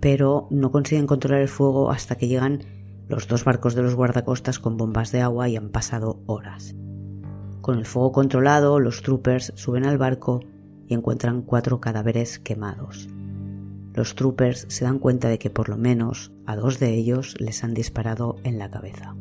pero 0.00 0.48
no 0.50 0.70
consiguen 0.70 1.06
controlar 1.06 1.42
el 1.42 1.48
fuego 1.48 1.90
hasta 1.90 2.16
que 2.16 2.28
llegan 2.28 2.64
los 3.08 3.28
dos 3.28 3.44
barcos 3.44 3.74
de 3.74 3.82
los 3.82 3.94
guardacostas 3.94 4.58
con 4.58 4.76
bombas 4.76 5.12
de 5.12 5.20
agua 5.20 5.48
y 5.48 5.56
han 5.56 5.70
pasado 5.70 6.22
horas. 6.26 6.74
Con 7.60 7.78
el 7.78 7.86
fuego 7.86 8.12
controlado, 8.12 8.80
los 8.80 9.02
troopers 9.02 9.52
suben 9.56 9.84
al 9.84 9.98
barco 9.98 10.40
y 10.86 10.94
encuentran 10.94 11.42
cuatro 11.42 11.80
cadáveres 11.80 12.38
quemados. 12.38 13.08
Los 13.94 14.14
troopers 14.14 14.66
se 14.68 14.84
dan 14.84 14.98
cuenta 14.98 15.28
de 15.28 15.38
que 15.38 15.50
por 15.50 15.68
lo 15.68 15.76
menos 15.76 16.32
a 16.46 16.56
dos 16.56 16.78
de 16.78 16.94
ellos 16.94 17.36
les 17.40 17.62
han 17.64 17.74
disparado 17.74 18.36
en 18.42 18.58
la 18.58 18.70
cabeza. 18.70 19.14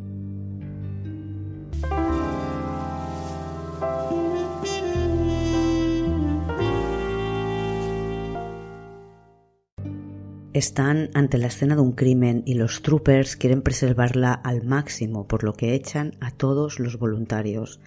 Están 10.54 11.10
ante 11.16 11.40
la 11.40 11.48
escena 11.48 11.74
de 11.74 11.82
un 11.82 11.94
crimen 11.94 12.44
y 12.46 12.54
los 12.54 12.84
troopers 12.84 13.36
quieren 13.36 13.64
preservarla 13.64 14.34
al 14.34 14.64
máximo, 14.64 15.28
por 15.28 15.44
lo 15.44 15.54
que 15.54 15.74
echan 15.74 16.16
a 16.20 16.30
todos 16.30 16.80
los 16.80 17.00
voluntarios. 17.00 17.80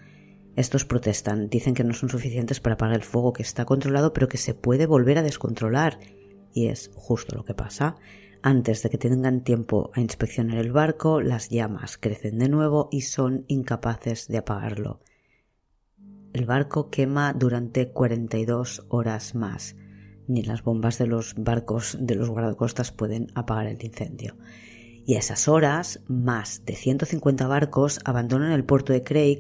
Estos 0.57 0.85
protestan, 0.85 1.49
dicen 1.49 1.75
que 1.75 1.85
no 1.85 1.95
son 1.95 2.09
suficientes 2.09 2.59
para 2.59 2.75
apagar 2.75 2.97
el 2.97 3.05
fuego, 3.05 3.33
que 3.33 3.45
está 3.45 3.65
controlado, 3.67 4.13
pero 4.13 4.29
que 4.29 4.37
se 4.37 4.53
puede 4.53 4.87
volver 4.87 5.17
a 5.19 5.23
descontrolar. 5.23 6.01
Y 6.53 6.67
es 6.67 6.91
justo 6.97 7.37
lo 7.37 7.45
que 7.45 7.55
pasa. 7.55 7.95
Antes 8.43 8.83
de 8.83 8.91
que 8.91 8.99
tengan 8.99 9.45
tiempo 9.45 9.93
a 9.95 10.01
inspeccionar 10.01 10.59
el 10.59 10.73
barco, 10.73 11.21
las 11.21 11.51
llamas 11.51 11.99
crecen 11.99 12.37
de 12.39 12.49
nuevo 12.49 12.89
y 12.91 13.03
son 13.03 13.45
incapaces 13.47 14.27
de 14.27 14.39
apagarlo. 14.39 14.99
El 16.33 16.47
barco 16.47 16.91
quema 16.91 17.33
durante 17.33 17.93
42 17.93 18.87
horas 18.89 19.37
más 19.37 19.77
ni 20.29 20.43
las 20.43 20.63
bombas 20.63 20.99
de 20.99 21.07
los 21.07 21.35
barcos 21.37 21.97
de 22.01 22.15
los 22.15 22.29
guardacostas 22.29 22.93
pueden 22.93 23.29
apagar 23.35 23.67
el 23.67 23.83
incendio. 23.85 24.37
Y 25.05 25.15
a 25.15 25.19
esas 25.21 25.47
horas, 25.47 26.01
más 26.09 26.65
de 26.65 26.75
150 26.75 27.47
barcos 27.47 28.01
abandonan 28.05 28.53
el 28.53 28.65
puerto 28.65 28.93
de 28.93 29.03
Craig 29.03 29.39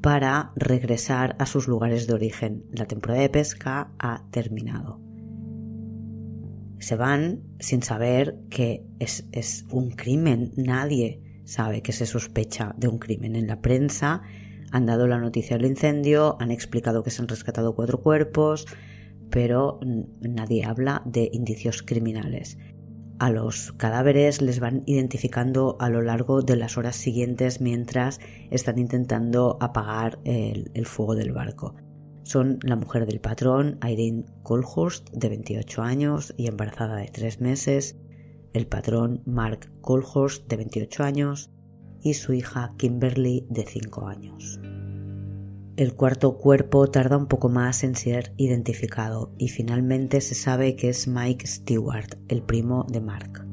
para 0.00 0.52
regresar 0.56 1.36
a 1.38 1.46
sus 1.46 1.68
lugares 1.68 2.06
de 2.06 2.14
origen. 2.14 2.64
La 2.72 2.86
temporada 2.86 3.20
de 3.20 3.28
pesca 3.28 3.90
ha 3.98 4.24
terminado. 4.30 5.00
Se 6.78 6.96
van 6.96 7.42
sin 7.60 7.82
saber 7.82 8.38
que 8.50 8.86
es, 8.98 9.26
es 9.32 9.66
un 9.70 9.90
crimen. 9.90 10.52
Nadie 10.56 11.22
sabe 11.44 11.82
que 11.82 11.92
se 11.92 12.06
sospecha 12.06 12.74
de 12.76 12.88
un 12.88 12.98
crimen. 12.98 13.36
En 13.36 13.46
la 13.46 13.60
prensa 13.60 14.22
han 14.72 14.86
dado 14.86 15.06
la 15.06 15.18
noticia 15.18 15.56
del 15.56 15.66
incendio, 15.66 16.36
han 16.40 16.50
explicado 16.50 17.02
que 17.02 17.10
se 17.10 17.22
han 17.22 17.28
rescatado 17.28 17.74
cuatro 17.74 18.00
cuerpos, 18.00 18.66
pero 19.34 19.80
nadie 20.20 20.64
habla 20.64 21.02
de 21.04 21.28
indicios 21.32 21.82
criminales. 21.82 22.56
A 23.18 23.32
los 23.32 23.72
cadáveres 23.72 24.40
les 24.40 24.60
van 24.60 24.84
identificando 24.86 25.76
a 25.80 25.88
lo 25.88 26.02
largo 26.02 26.42
de 26.42 26.54
las 26.54 26.78
horas 26.78 26.94
siguientes 26.94 27.60
mientras 27.60 28.20
están 28.52 28.78
intentando 28.78 29.58
apagar 29.60 30.20
el, 30.22 30.86
fuego 30.86 31.16
del 31.16 31.32
barco. 31.32 31.74
Son 32.22 32.60
la 32.62 32.76
mujer 32.76 33.06
del 33.06 33.20
patrón, 33.20 33.80
Irene 33.84 34.24
Colhurst, 34.44 35.10
de 35.10 35.28
28 35.30 35.82
años 35.82 36.32
y 36.36 36.46
embarazada 36.46 36.94
de 36.94 37.08
3 37.08 37.40
meses, 37.40 37.96
el 38.52 38.68
patrón 38.68 39.20
Mark 39.26 39.68
Colhurst, 39.80 40.46
de 40.46 40.58
28 40.58 41.02
años, 41.02 41.50
y 42.00 42.14
su 42.14 42.34
hija 42.34 42.72
Kimberly, 42.78 43.48
de 43.50 43.64
5 43.64 44.06
años. 44.06 44.60
El 45.76 45.94
cuarto 45.94 46.38
cuerpo 46.38 46.86
tarda 46.88 47.16
un 47.16 47.26
poco 47.26 47.48
más 47.48 47.82
en 47.82 47.96
ser 47.96 48.32
identificado 48.36 49.32
y 49.38 49.48
finalmente 49.48 50.20
se 50.20 50.36
sabe 50.36 50.76
que 50.76 50.88
es 50.88 51.08
Mike 51.08 51.48
Stewart, 51.48 52.16
el 52.28 52.42
primo 52.44 52.86
de 52.88 53.00
Mark. 53.00 53.44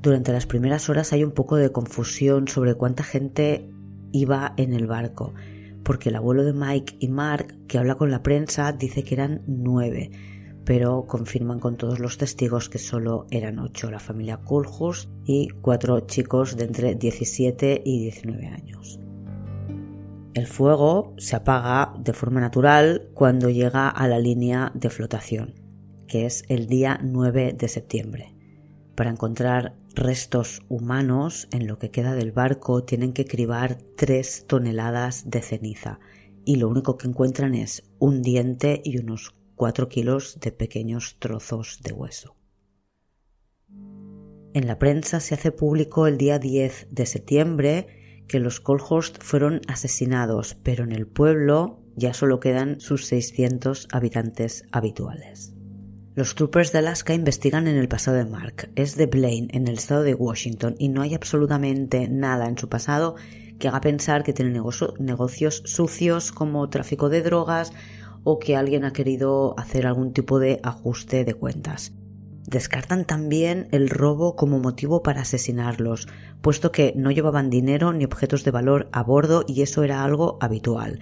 Durante 0.00 0.32
las 0.32 0.46
primeras 0.46 0.88
horas 0.88 1.12
hay 1.12 1.24
un 1.24 1.32
poco 1.32 1.56
de 1.56 1.70
confusión 1.70 2.48
sobre 2.48 2.76
cuánta 2.76 3.04
gente 3.04 3.68
iba 4.10 4.54
en 4.56 4.72
el 4.72 4.86
barco, 4.86 5.34
porque 5.82 6.08
el 6.08 6.16
abuelo 6.16 6.44
de 6.44 6.54
Mike 6.54 6.96
y 6.98 7.08
Mark, 7.08 7.58
que 7.66 7.76
habla 7.76 7.96
con 7.96 8.10
la 8.10 8.22
prensa, 8.22 8.72
dice 8.72 9.04
que 9.04 9.14
eran 9.14 9.42
nueve, 9.46 10.10
pero 10.64 11.04
confirman 11.04 11.60
con 11.60 11.76
todos 11.76 11.98
los 11.98 12.16
testigos 12.16 12.70
que 12.70 12.78
solo 12.78 13.26
eran 13.30 13.58
ocho, 13.58 13.90
la 13.90 14.00
familia 14.00 14.38
Culhus 14.38 15.10
y 15.26 15.50
cuatro 15.60 16.00
chicos 16.00 16.56
de 16.56 16.64
entre 16.64 16.94
17 16.94 17.82
y 17.84 18.00
19 18.04 18.46
años. 18.46 18.98
El 20.34 20.46
fuego 20.46 21.14
se 21.16 21.36
apaga 21.36 21.94
de 21.98 22.12
forma 22.12 22.40
natural 22.40 23.08
cuando 23.14 23.48
llega 23.48 23.88
a 23.88 24.06
la 24.06 24.18
línea 24.18 24.70
de 24.74 24.90
flotación, 24.90 25.54
que 26.06 26.26
es 26.26 26.44
el 26.48 26.66
día 26.66 27.00
9 27.02 27.54
de 27.58 27.68
septiembre. 27.68 28.34
Para 28.94 29.10
encontrar 29.10 29.74
restos 29.94 30.62
humanos 30.68 31.48
en 31.50 31.66
lo 31.66 31.78
que 31.78 31.90
queda 31.90 32.14
del 32.14 32.32
barco 32.32 32.84
tienen 32.84 33.12
que 33.12 33.24
cribar 33.24 33.78
3 33.96 34.44
toneladas 34.46 35.30
de 35.30 35.42
ceniza 35.42 35.98
y 36.44 36.56
lo 36.56 36.68
único 36.68 36.98
que 36.98 37.08
encuentran 37.08 37.54
es 37.54 37.90
un 37.98 38.22
diente 38.22 38.80
y 38.84 38.98
unos 38.98 39.34
4 39.56 39.88
kilos 39.88 40.38
de 40.40 40.52
pequeños 40.52 41.16
trozos 41.18 41.80
de 41.82 41.92
hueso. 41.92 42.36
En 44.54 44.66
la 44.66 44.78
prensa 44.78 45.20
se 45.20 45.34
hace 45.34 45.52
público 45.52 46.06
el 46.06 46.16
día 46.16 46.38
10 46.38 46.88
de 46.90 47.06
septiembre 47.06 47.97
que 48.28 48.38
los 48.38 48.60
Colhurst 48.60 49.22
fueron 49.22 49.62
asesinados, 49.66 50.54
pero 50.62 50.84
en 50.84 50.92
el 50.92 51.06
pueblo 51.06 51.80
ya 51.96 52.14
solo 52.14 52.38
quedan 52.38 52.80
sus 52.80 53.06
600 53.06 53.88
habitantes 53.90 54.64
habituales. 54.70 55.54
Los 56.14 56.34
troopers 56.34 56.72
de 56.72 56.78
Alaska 56.78 57.14
investigan 57.14 57.68
en 57.68 57.76
el 57.76 57.88
pasado 57.88 58.16
de 58.16 58.24
Mark. 58.24 58.70
Es 58.74 58.96
de 58.96 59.06
Blaine, 59.06 59.48
en 59.52 59.68
el 59.68 59.74
estado 59.74 60.02
de 60.02 60.14
Washington, 60.14 60.74
y 60.78 60.88
no 60.88 61.02
hay 61.02 61.14
absolutamente 61.14 62.08
nada 62.08 62.48
en 62.48 62.58
su 62.58 62.68
pasado 62.68 63.16
que 63.58 63.68
haga 63.68 63.80
pensar 63.80 64.24
que 64.24 64.32
tiene 64.32 64.60
negocios 64.98 65.62
sucios 65.64 66.32
como 66.32 66.68
tráfico 66.70 67.08
de 67.08 67.22
drogas 67.22 67.72
o 68.24 68.38
que 68.38 68.56
alguien 68.56 68.84
ha 68.84 68.92
querido 68.92 69.54
hacer 69.58 69.86
algún 69.86 70.12
tipo 70.12 70.38
de 70.38 70.60
ajuste 70.62 71.24
de 71.24 71.34
cuentas. 71.34 71.92
Descartan 72.48 73.04
también 73.04 73.68
el 73.72 73.90
robo 73.90 74.34
como 74.34 74.58
motivo 74.58 75.02
para 75.02 75.20
asesinarlos, 75.20 76.08
puesto 76.40 76.72
que 76.72 76.94
no 76.96 77.10
llevaban 77.10 77.50
dinero 77.50 77.92
ni 77.92 78.06
objetos 78.06 78.42
de 78.42 78.50
valor 78.50 78.88
a 78.90 79.02
bordo 79.02 79.44
y 79.46 79.60
eso 79.60 79.82
era 79.82 80.02
algo 80.02 80.38
habitual. 80.40 80.98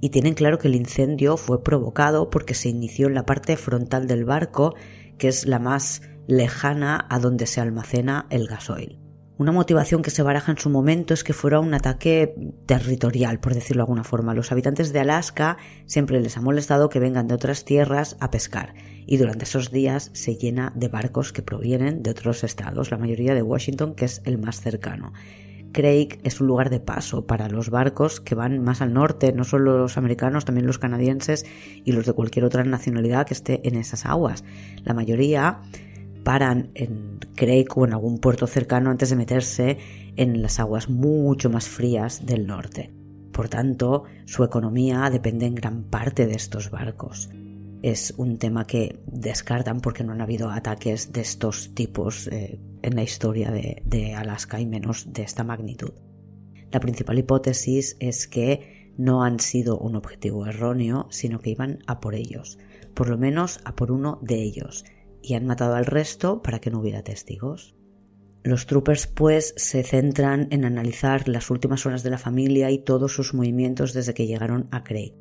Y 0.00 0.08
tienen 0.08 0.34
claro 0.34 0.58
que 0.58 0.66
el 0.66 0.74
incendio 0.74 1.36
fue 1.36 1.62
provocado 1.62 2.30
porque 2.30 2.54
se 2.54 2.68
inició 2.68 3.06
en 3.06 3.14
la 3.14 3.26
parte 3.26 3.56
frontal 3.56 4.08
del 4.08 4.24
barco, 4.24 4.74
que 5.18 5.28
es 5.28 5.46
la 5.46 5.60
más 5.60 6.02
lejana 6.26 7.06
a 7.08 7.20
donde 7.20 7.46
se 7.46 7.60
almacena 7.60 8.26
el 8.30 8.48
gasoil. 8.48 8.98
Una 9.36 9.52
motivación 9.52 10.02
que 10.02 10.10
se 10.10 10.24
baraja 10.24 10.50
en 10.50 10.58
su 10.58 10.68
momento 10.68 11.14
es 11.14 11.22
que 11.22 11.32
fuera 11.32 11.60
un 11.60 11.74
ataque 11.74 12.34
territorial, 12.66 13.38
por 13.38 13.54
decirlo 13.54 13.82
de 13.82 13.84
alguna 13.84 14.02
forma. 14.02 14.34
Los 14.34 14.50
habitantes 14.50 14.92
de 14.92 14.98
Alaska 14.98 15.58
siempre 15.86 16.20
les 16.20 16.36
ha 16.36 16.40
molestado 16.40 16.88
que 16.88 16.98
vengan 16.98 17.28
de 17.28 17.36
otras 17.36 17.64
tierras 17.64 18.16
a 18.18 18.32
pescar 18.32 18.74
y 19.10 19.16
durante 19.16 19.44
esos 19.44 19.70
días 19.70 20.10
se 20.12 20.36
llena 20.36 20.70
de 20.76 20.88
barcos 20.88 21.32
que 21.32 21.40
provienen 21.40 22.02
de 22.02 22.10
otros 22.10 22.44
estados, 22.44 22.90
la 22.90 22.98
mayoría 22.98 23.34
de 23.34 23.40
Washington, 23.40 23.94
que 23.94 24.04
es 24.04 24.20
el 24.26 24.36
más 24.36 24.60
cercano. 24.60 25.14
Craig 25.72 26.18
es 26.24 26.42
un 26.42 26.46
lugar 26.46 26.68
de 26.68 26.78
paso 26.78 27.26
para 27.26 27.48
los 27.48 27.70
barcos 27.70 28.20
que 28.20 28.34
van 28.34 28.62
más 28.62 28.82
al 28.82 28.92
norte, 28.92 29.32
no 29.32 29.44
solo 29.44 29.78
los 29.78 29.96
americanos, 29.96 30.44
también 30.44 30.66
los 30.66 30.78
canadienses 30.78 31.46
y 31.86 31.92
los 31.92 32.04
de 32.04 32.12
cualquier 32.12 32.44
otra 32.44 32.64
nacionalidad 32.64 33.26
que 33.26 33.32
esté 33.32 33.66
en 33.66 33.76
esas 33.76 34.04
aguas. 34.04 34.44
La 34.84 34.92
mayoría 34.92 35.62
paran 36.22 36.70
en 36.74 37.18
Craig 37.34 37.68
o 37.76 37.86
en 37.86 37.94
algún 37.94 38.18
puerto 38.18 38.46
cercano 38.46 38.90
antes 38.90 39.08
de 39.08 39.16
meterse 39.16 39.78
en 40.16 40.42
las 40.42 40.60
aguas 40.60 40.90
mucho 40.90 41.48
más 41.48 41.66
frías 41.66 42.26
del 42.26 42.46
norte. 42.46 42.92
Por 43.32 43.48
tanto, 43.48 44.04
su 44.26 44.44
economía 44.44 45.08
depende 45.08 45.46
en 45.46 45.54
gran 45.54 45.84
parte 45.84 46.26
de 46.26 46.34
estos 46.34 46.70
barcos. 46.70 47.30
Es 47.82 48.14
un 48.16 48.38
tema 48.38 48.66
que 48.66 48.98
descartan 49.06 49.80
porque 49.80 50.04
no 50.04 50.12
han 50.12 50.20
habido 50.20 50.50
ataques 50.50 51.12
de 51.12 51.20
estos 51.20 51.74
tipos 51.74 52.26
eh, 52.28 52.58
en 52.82 52.96
la 52.96 53.02
historia 53.02 53.50
de, 53.50 53.82
de 53.84 54.14
Alaska 54.14 54.60
y 54.60 54.66
menos 54.66 55.12
de 55.12 55.22
esta 55.22 55.44
magnitud. 55.44 55.92
La 56.72 56.80
principal 56.80 57.18
hipótesis 57.18 57.96
es 58.00 58.26
que 58.26 58.92
no 58.98 59.22
han 59.22 59.38
sido 59.38 59.78
un 59.78 59.96
objetivo 59.96 60.46
erróneo, 60.46 61.06
sino 61.10 61.38
que 61.38 61.50
iban 61.50 61.78
a 61.86 62.00
por 62.00 62.14
ellos, 62.14 62.58
por 62.94 63.08
lo 63.08 63.16
menos 63.16 63.60
a 63.64 63.74
por 63.76 63.92
uno 63.92 64.18
de 64.22 64.42
ellos, 64.42 64.84
y 65.22 65.34
han 65.34 65.46
matado 65.46 65.76
al 65.76 65.86
resto 65.86 66.42
para 66.42 66.58
que 66.58 66.70
no 66.70 66.80
hubiera 66.80 67.02
testigos. 67.02 67.76
Los 68.42 68.66
troopers 68.66 69.06
pues 69.06 69.54
se 69.56 69.82
centran 69.82 70.48
en 70.50 70.64
analizar 70.64 71.28
las 71.28 71.50
últimas 71.50 71.86
horas 71.86 72.02
de 72.02 72.10
la 72.10 72.18
familia 72.18 72.70
y 72.70 72.78
todos 72.78 73.12
sus 73.12 73.34
movimientos 73.34 73.92
desde 73.92 74.14
que 74.14 74.26
llegaron 74.26 74.68
a 74.70 74.84
Craig. 74.84 75.14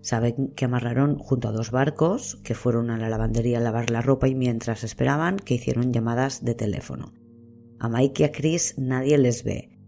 Saben 0.00 0.52
que 0.54 0.64
amarraron 0.64 1.18
junto 1.18 1.48
a 1.48 1.52
dos 1.52 1.70
barcos, 1.70 2.38
que 2.44 2.54
fueron 2.54 2.90
a 2.90 2.98
la 2.98 3.08
lavandería 3.08 3.58
a 3.58 3.60
lavar 3.60 3.90
la 3.90 4.00
ropa 4.00 4.28
y 4.28 4.34
mientras 4.34 4.84
esperaban 4.84 5.36
que 5.36 5.54
hicieron 5.54 5.92
llamadas 5.92 6.44
de 6.44 6.54
teléfono. 6.54 7.12
A 7.80 7.88
Mike 7.88 8.22
y 8.22 8.26
a 8.26 8.32
Chris 8.32 8.74
nadie 8.78 9.18
les 9.18 9.44
ve. 9.44 9.78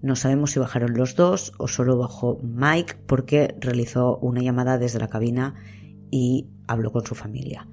No 0.00 0.16
sabemos 0.16 0.52
si 0.52 0.60
bajaron 0.60 0.94
los 0.94 1.16
dos 1.16 1.52
o 1.58 1.68
solo 1.68 1.98
bajó 1.98 2.38
Mike 2.42 2.96
porque 3.06 3.56
realizó 3.60 4.18
una 4.18 4.42
llamada 4.42 4.78
desde 4.78 5.00
la 5.00 5.08
cabina 5.08 5.54
y 6.10 6.48
habló 6.66 6.92
con 6.92 7.04
su 7.04 7.14
familia. 7.14 7.68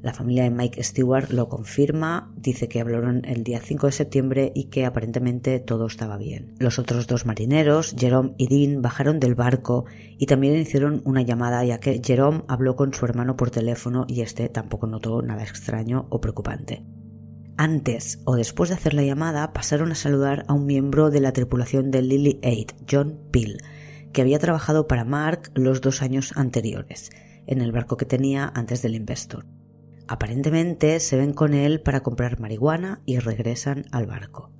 La 0.00 0.12
familia 0.12 0.44
de 0.44 0.50
Mike 0.50 0.82
Stewart 0.84 1.30
lo 1.30 1.48
confirma, 1.48 2.32
dice 2.36 2.68
que 2.68 2.80
hablaron 2.80 3.24
el 3.24 3.42
día 3.42 3.60
5 3.60 3.86
de 3.86 3.92
septiembre 3.92 4.52
y 4.54 4.64
que 4.64 4.86
aparentemente 4.86 5.58
todo 5.58 5.86
estaba 5.86 6.16
bien. 6.16 6.54
Los 6.60 6.78
otros 6.78 7.08
dos 7.08 7.26
marineros, 7.26 7.96
Jerome 7.98 8.34
y 8.38 8.46
Dean, 8.46 8.80
bajaron 8.80 9.18
del 9.18 9.34
barco 9.34 9.86
y 10.16 10.26
también 10.26 10.56
hicieron 10.56 11.02
una 11.04 11.22
llamada 11.22 11.64
ya 11.64 11.80
que 11.80 12.00
Jerome 12.04 12.44
habló 12.46 12.76
con 12.76 12.94
su 12.94 13.06
hermano 13.06 13.36
por 13.36 13.50
teléfono 13.50 14.04
y 14.06 14.20
este 14.20 14.48
tampoco 14.48 14.86
notó 14.86 15.20
nada 15.20 15.42
extraño 15.42 16.06
o 16.10 16.20
preocupante. 16.20 16.84
Antes 17.56 18.20
o 18.24 18.36
después 18.36 18.70
de 18.70 18.76
hacer 18.76 18.94
la 18.94 19.02
llamada 19.02 19.52
pasaron 19.52 19.90
a 19.90 19.96
saludar 19.96 20.44
a 20.46 20.52
un 20.52 20.64
miembro 20.64 21.10
de 21.10 21.20
la 21.20 21.32
tripulación 21.32 21.90
de 21.90 22.02
Lily 22.02 22.40
8, 22.44 22.76
John 22.88 23.18
Peel, 23.32 23.58
que 24.12 24.22
había 24.22 24.38
trabajado 24.38 24.86
para 24.86 25.04
Mark 25.04 25.50
los 25.54 25.80
dos 25.80 26.02
años 26.02 26.32
anteriores, 26.36 27.10
en 27.48 27.62
el 27.62 27.72
barco 27.72 27.96
que 27.96 28.06
tenía 28.06 28.52
antes 28.54 28.80
del 28.80 28.94
Investor. 28.94 29.57
Aparentemente 30.08 30.98
se 31.00 31.18
ven 31.18 31.34
con 31.34 31.52
él 31.52 31.80
para 31.80 32.00
comprar 32.00 32.40
marihuana 32.40 33.02
y 33.04 33.18
regresan 33.18 33.84
al 33.92 34.06
barco. 34.06 34.50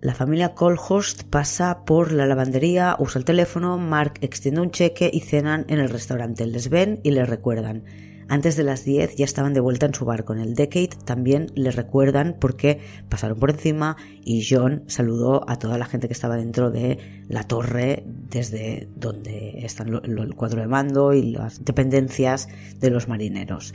La 0.00 0.14
familia 0.14 0.54
Colhurst 0.54 1.22
pasa 1.22 1.84
por 1.84 2.10
la 2.10 2.26
lavandería, 2.26 2.96
usa 2.98 3.20
el 3.20 3.24
teléfono, 3.24 3.78
Mark 3.78 4.14
extiende 4.20 4.60
un 4.60 4.72
cheque 4.72 5.08
y 5.12 5.20
cenan 5.20 5.64
en 5.68 5.78
el 5.78 5.88
restaurante. 5.88 6.44
Les 6.46 6.68
ven 6.68 6.98
y 7.04 7.12
les 7.12 7.28
recuerdan. 7.28 7.84
Antes 8.28 8.56
de 8.56 8.64
las 8.64 8.84
10 8.84 9.14
ya 9.14 9.24
estaban 9.24 9.54
de 9.54 9.60
vuelta 9.60 9.86
en 9.86 9.94
su 9.94 10.04
barco. 10.04 10.32
En 10.32 10.40
el 10.40 10.56
Decade 10.56 10.90
también 11.04 11.52
les 11.54 11.76
recuerdan 11.76 12.34
porque 12.40 12.80
pasaron 13.08 13.38
por 13.38 13.50
encima 13.50 13.96
y 14.24 14.44
John 14.44 14.82
saludó 14.88 15.48
a 15.48 15.60
toda 15.60 15.78
la 15.78 15.86
gente 15.86 16.08
que 16.08 16.14
estaba 16.14 16.36
dentro 16.36 16.72
de 16.72 16.98
la 17.28 17.44
torre 17.44 18.02
desde 18.06 18.88
donde 18.96 19.60
están 19.64 19.94
el 20.02 20.34
cuadro 20.34 20.62
de 20.62 20.66
mando 20.66 21.12
y 21.12 21.30
las 21.30 21.64
dependencias 21.64 22.48
de 22.80 22.90
los 22.90 23.06
marineros. 23.06 23.72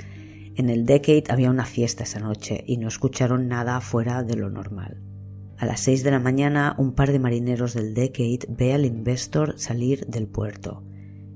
En 0.58 0.72
el 0.72 0.88
Decade 0.88 1.26
había 1.30 1.52
una 1.52 1.68
fiesta 1.68 2.02
esa 2.02 2.20
noche 2.20 2.64
y 2.66 2.78
no 2.78 2.88
escucharon 2.88 3.48
nada 3.48 3.80
fuera 3.80 4.24
de 4.24 4.36
lo 4.36 4.50
normal. 4.50 5.04
A 5.56 5.68
las 5.68 5.82
6 5.82 6.04
de 6.04 6.10
la 6.10 6.20
mañana, 6.20 6.74
un 6.80 6.94
par 6.94 7.12
de 7.12 7.20
marineros 7.20 7.76
del 7.76 7.94
Decade 7.94 8.40
ve 8.50 8.74
al 8.74 8.84
Investor 8.84 9.60
salir 9.60 10.08
del 10.08 10.28
puerto. 10.28 10.84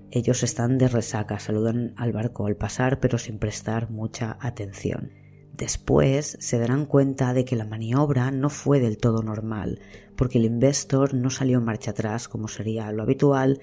Ellos 0.09 0.41
están 0.41 0.79
de 0.79 0.87
resaca, 0.87 1.37
saludan 1.37 1.93
al 1.97 2.13
barco 2.13 2.47
al 2.47 2.55
pasar, 2.55 2.99
pero 2.99 3.19
sin 3.19 3.37
prestar 3.37 3.91
mucha 3.91 4.37
atención. 4.41 5.11
Después 5.53 6.37
se 6.39 6.57
darán 6.57 6.87
cuenta 6.87 7.35
de 7.35 7.45
que 7.45 7.55
la 7.55 7.65
maniobra 7.65 8.31
no 8.31 8.49
fue 8.49 8.79
del 8.79 8.97
todo 8.97 9.21
normal, 9.21 9.81
porque 10.15 10.39
el 10.39 10.45
Investor 10.45 11.13
no 11.13 11.29
salió 11.29 11.61
marcha 11.61 11.91
atrás 11.91 12.27
como 12.27 12.47
sería 12.47 12.91
lo 12.91 13.03
habitual, 13.03 13.59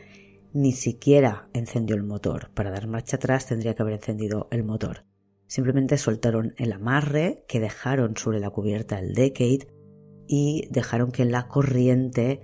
ni 0.52 0.70
siquiera 0.70 1.48
encendió 1.52 1.96
el 1.96 2.04
motor. 2.04 2.52
Para 2.54 2.70
dar 2.70 2.86
marcha 2.86 3.16
atrás 3.16 3.46
tendría 3.46 3.74
que 3.74 3.82
haber 3.82 3.94
encendido 3.94 4.46
el 4.52 4.62
motor. 4.62 5.08
Simplemente 5.48 5.96
soltaron 5.96 6.54
el 6.58 6.72
amarre 6.72 7.44
que 7.48 7.58
dejaron 7.58 8.16
sobre 8.16 8.38
la 8.38 8.50
cubierta 8.50 9.00
el 9.00 9.14
Decade 9.14 9.66
y 10.28 10.68
dejaron 10.70 11.10
que 11.10 11.24
la 11.24 11.48
corriente 11.48 12.42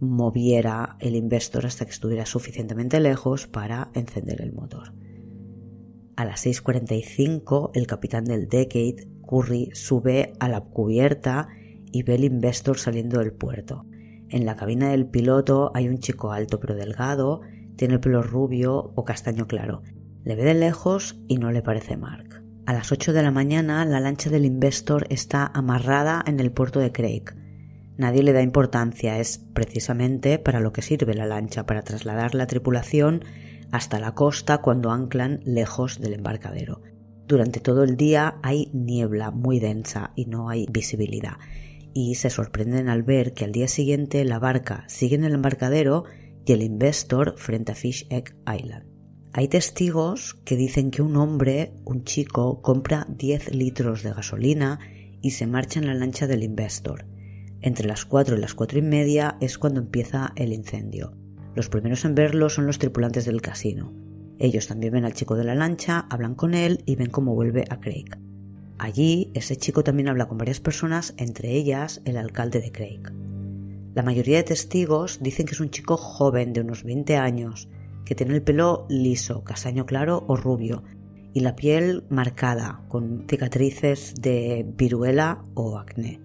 moviera 0.00 0.96
el 1.00 1.16
Investor 1.16 1.64
hasta 1.64 1.86
que 1.86 1.92
estuviera 1.92 2.26
suficientemente 2.26 3.00
lejos 3.00 3.46
para 3.46 3.90
encender 3.94 4.42
el 4.42 4.52
motor. 4.52 4.92
A 6.14 6.26
las 6.26 6.44
6.45 6.44 7.70
el 7.72 7.86
capitán 7.86 8.24
del 8.24 8.48
Decade, 8.48 9.08
Curry, 9.26 9.70
sube 9.72 10.34
a 10.38 10.48
la 10.48 10.60
cubierta 10.60 11.48
y 11.90 12.02
ve 12.02 12.16
el 12.16 12.24
Investor 12.24 12.78
saliendo 12.78 13.20
del 13.20 13.32
puerto. 13.32 13.86
En 14.28 14.44
la 14.44 14.56
cabina 14.56 14.90
del 14.90 15.06
piloto 15.06 15.70
hay 15.74 15.88
un 15.88 15.98
chico 15.98 16.32
alto 16.32 16.60
pero 16.60 16.74
delgado, 16.74 17.40
tiene 17.76 17.94
el 17.94 18.00
pelo 18.00 18.22
rubio 18.22 18.92
o 18.94 19.04
castaño 19.04 19.46
claro. 19.46 19.82
Le 20.24 20.36
ve 20.36 20.44
de 20.44 20.54
lejos 20.54 21.18
y 21.28 21.36
no 21.36 21.50
le 21.50 21.62
parece 21.62 21.96
Mark. 21.96 22.41
A 22.64 22.72
las 22.72 22.92
8 22.92 23.12
de 23.12 23.24
la 23.24 23.32
mañana 23.32 23.84
la 23.84 23.98
lancha 23.98 24.30
del 24.30 24.44
Investor 24.44 25.06
está 25.10 25.50
amarrada 25.52 26.22
en 26.26 26.38
el 26.38 26.52
puerto 26.52 26.78
de 26.78 26.92
Craig. 26.92 27.24
Nadie 27.96 28.22
le 28.22 28.32
da 28.32 28.40
importancia, 28.40 29.18
es 29.18 29.38
precisamente 29.52 30.38
para 30.38 30.60
lo 30.60 30.72
que 30.72 30.80
sirve 30.80 31.14
la 31.14 31.26
lancha, 31.26 31.66
para 31.66 31.82
trasladar 31.82 32.36
la 32.36 32.46
tripulación 32.46 33.24
hasta 33.72 33.98
la 33.98 34.14
costa 34.14 34.58
cuando 34.58 34.92
anclan 34.92 35.40
lejos 35.44 36.00
del 36.00 36.14
embarcadero. 36.14 36.80
Durante 37.26 37.58
todo 37.58 37.82
el 37.82 37.96
día 37.96 38.36
hay 38.44 38.70
niebla 38.72 39.32
muy 39.32 39.58
densa 39.58 40.12
y 40.14 40.26
no 40.26 40.48
hay 40.48 40.66
visibilidad, 40.70 41.38
y 41.94 42.14
se 42.14 42.30
sorprenden 42.30 42.88
al 42.88 43.02
ver 43.02 43.34
que 43.34 43.44
al 43.44 43.52
día 43.52 43.66
siguiente 43.66 44.24
la 44.24 44.38
barca 44.38 44.84
sigue 44.86 45.16
en 45.16 45.24
el 45.24 45.34
embarcadero 45.34 46.04
y 46.44 46.52
el 46.52 46.62
Investor 46.62 47.34
frente 47.38 47.72
a 47.72 47.74
Fish 47.74 48.06
Egg 48.08 48.36
Island. 48.46 48.91
Hay 49.34 49.48
testigos 49.48 50.34
que 50.44 50.56
dicen 50.56 50.90
que 50.90 51.00
un 51.00 51.16
hombre, 51.16 51.72
un 51.86 52.04
chico, 52.04 52.60
compra 52.60 53.06
10 53.08 53.54
litros 53.54 54.02
de 54.02 54.12
gasolina 54.12 54.78
y 55.22 55.30
se 55.30 55.46
marcha 55.46 55.80
en 55.80 55.86
la 55.86 55.94
lancha 55.94 56.26
del 56.26 56.42
Investor. 56.42 57.06
Entre 57.62 57.86
las 57.86 58.04
4 58.04 58.36
y 58.36 58.40
las 58.40 58.54
4 58.54 58.80
y 58.80 58.82
media 58.82 59.38
es 59.40 59.56
cuando 59.56 59.80
empieza 59.80 60.34
el 60.36 60.52
incendio. 60.52 61.16
Los 61.54 61.70
primeros 61.70 62.04
en 62.04 62.14
verlo 62.14 62.50
son 62.50 62.66
los 62.66 62.78
tripulantes 62.78 63.24
del 63.24 63.40
casino. 63.40 63.94
Ellos 64.38 64.66
también 64.66 64.92
ven 64.92 65.06
al 65.06 65.14
chico 65.14 65.34
de 65.34 65.44
la 65.44 65.54
lancha, 65.54 66.06
hablan 66.10 66.34
con 66.34 66.52
él 66.52 66.82
y 66.84 66.96
ven 66.96 67.08
cómo 67.08 67.34
vuelve 67.34 67.64
a 67.70 67.80
Craig. 67.80 68.10
Allí, 68.76 69.30
ese 69.32 69.56
chico 69.56 69.82
también 69.82 70.08
habla 70.08 70.28
con 70.28 70.36
varias 70.36 70.60
personas, 70.60 71.14
entre 71.16 71.52
ellas 71.52 72.02
el 72.04 72.18
alcalde 72.18 72.60
de 72.60 72.72
Craig. 72.72 73.00
La 73.94 74.02
mayoría 74.02 74.36
de 74.38 74.44
testigos 74.44 75.20
dicen 75.22 75.46
que 75.46 75.52
es 75.52 75.60
un 75.60 75.70
chico 75.70 75.96
joven 75.96 76.52
de 76.52 76.60
unos 76.60 76.84
20 76.84 77.16
años, 77.16 77.68
que 78.04 78.14
tiene 78.14 78.34
el 78.34 78.42
pelo 78.42 78.86
liso, 78.88 79.44
castaño 79.44 79.86
claro 79.86 80.24
o 80.26 80.36
rubio, 80.36 80.82
y 81.34 81.40
la 81.40 81.56
piel 81.56 82.04
marcada, 82.10 82.84
con 82.88 83.26
cicatrices 83.28 84.14
de 84.20 84.66
viruela 84.76 85.44
o 85.54 85.78
acné. 85.78 86.20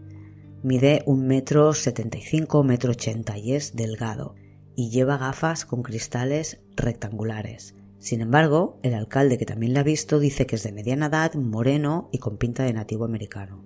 Mide 0.64 1.04
un 1.06 1.28
metro 1.28 1.74
setenta 1.74 2.18
y 2.18 2.22
cinco, 2.22 2.64
metro 2.64 2.92
ochenta 2.92 3.38
y 3.38 3.54
es 3.54 3.76
delgado, 3.76 4.36
y 4.76 4.90
lleva 4.90 5.18
gafas 5.18 5.66
con 5.66 5.82
cristales 5.82 6.62
rectangulares. 6.76 7.76
Sin 8.00 8.22
embargo, 8.22 8.80
el 8.84 8.94
alcalde 8.94 9.38
que 9.38 9.46
también 9.46 9.74
la 9.74 9.80
ha 9.80 9.84
visto 9.84 10.20
dice 10.20 10.46
que 10.46 10.56
es 10.58 10.64
de 10.64 10.72
mediana 10.72 11.08
edad, 11.08 11.34
moreno 11.36 12.10
y 12.12 12.20
con 12.20 12.38
pinta 12.38 12.64
de 12.64 12.74
nativo 12.74 13.06
americano. 13.06 13.64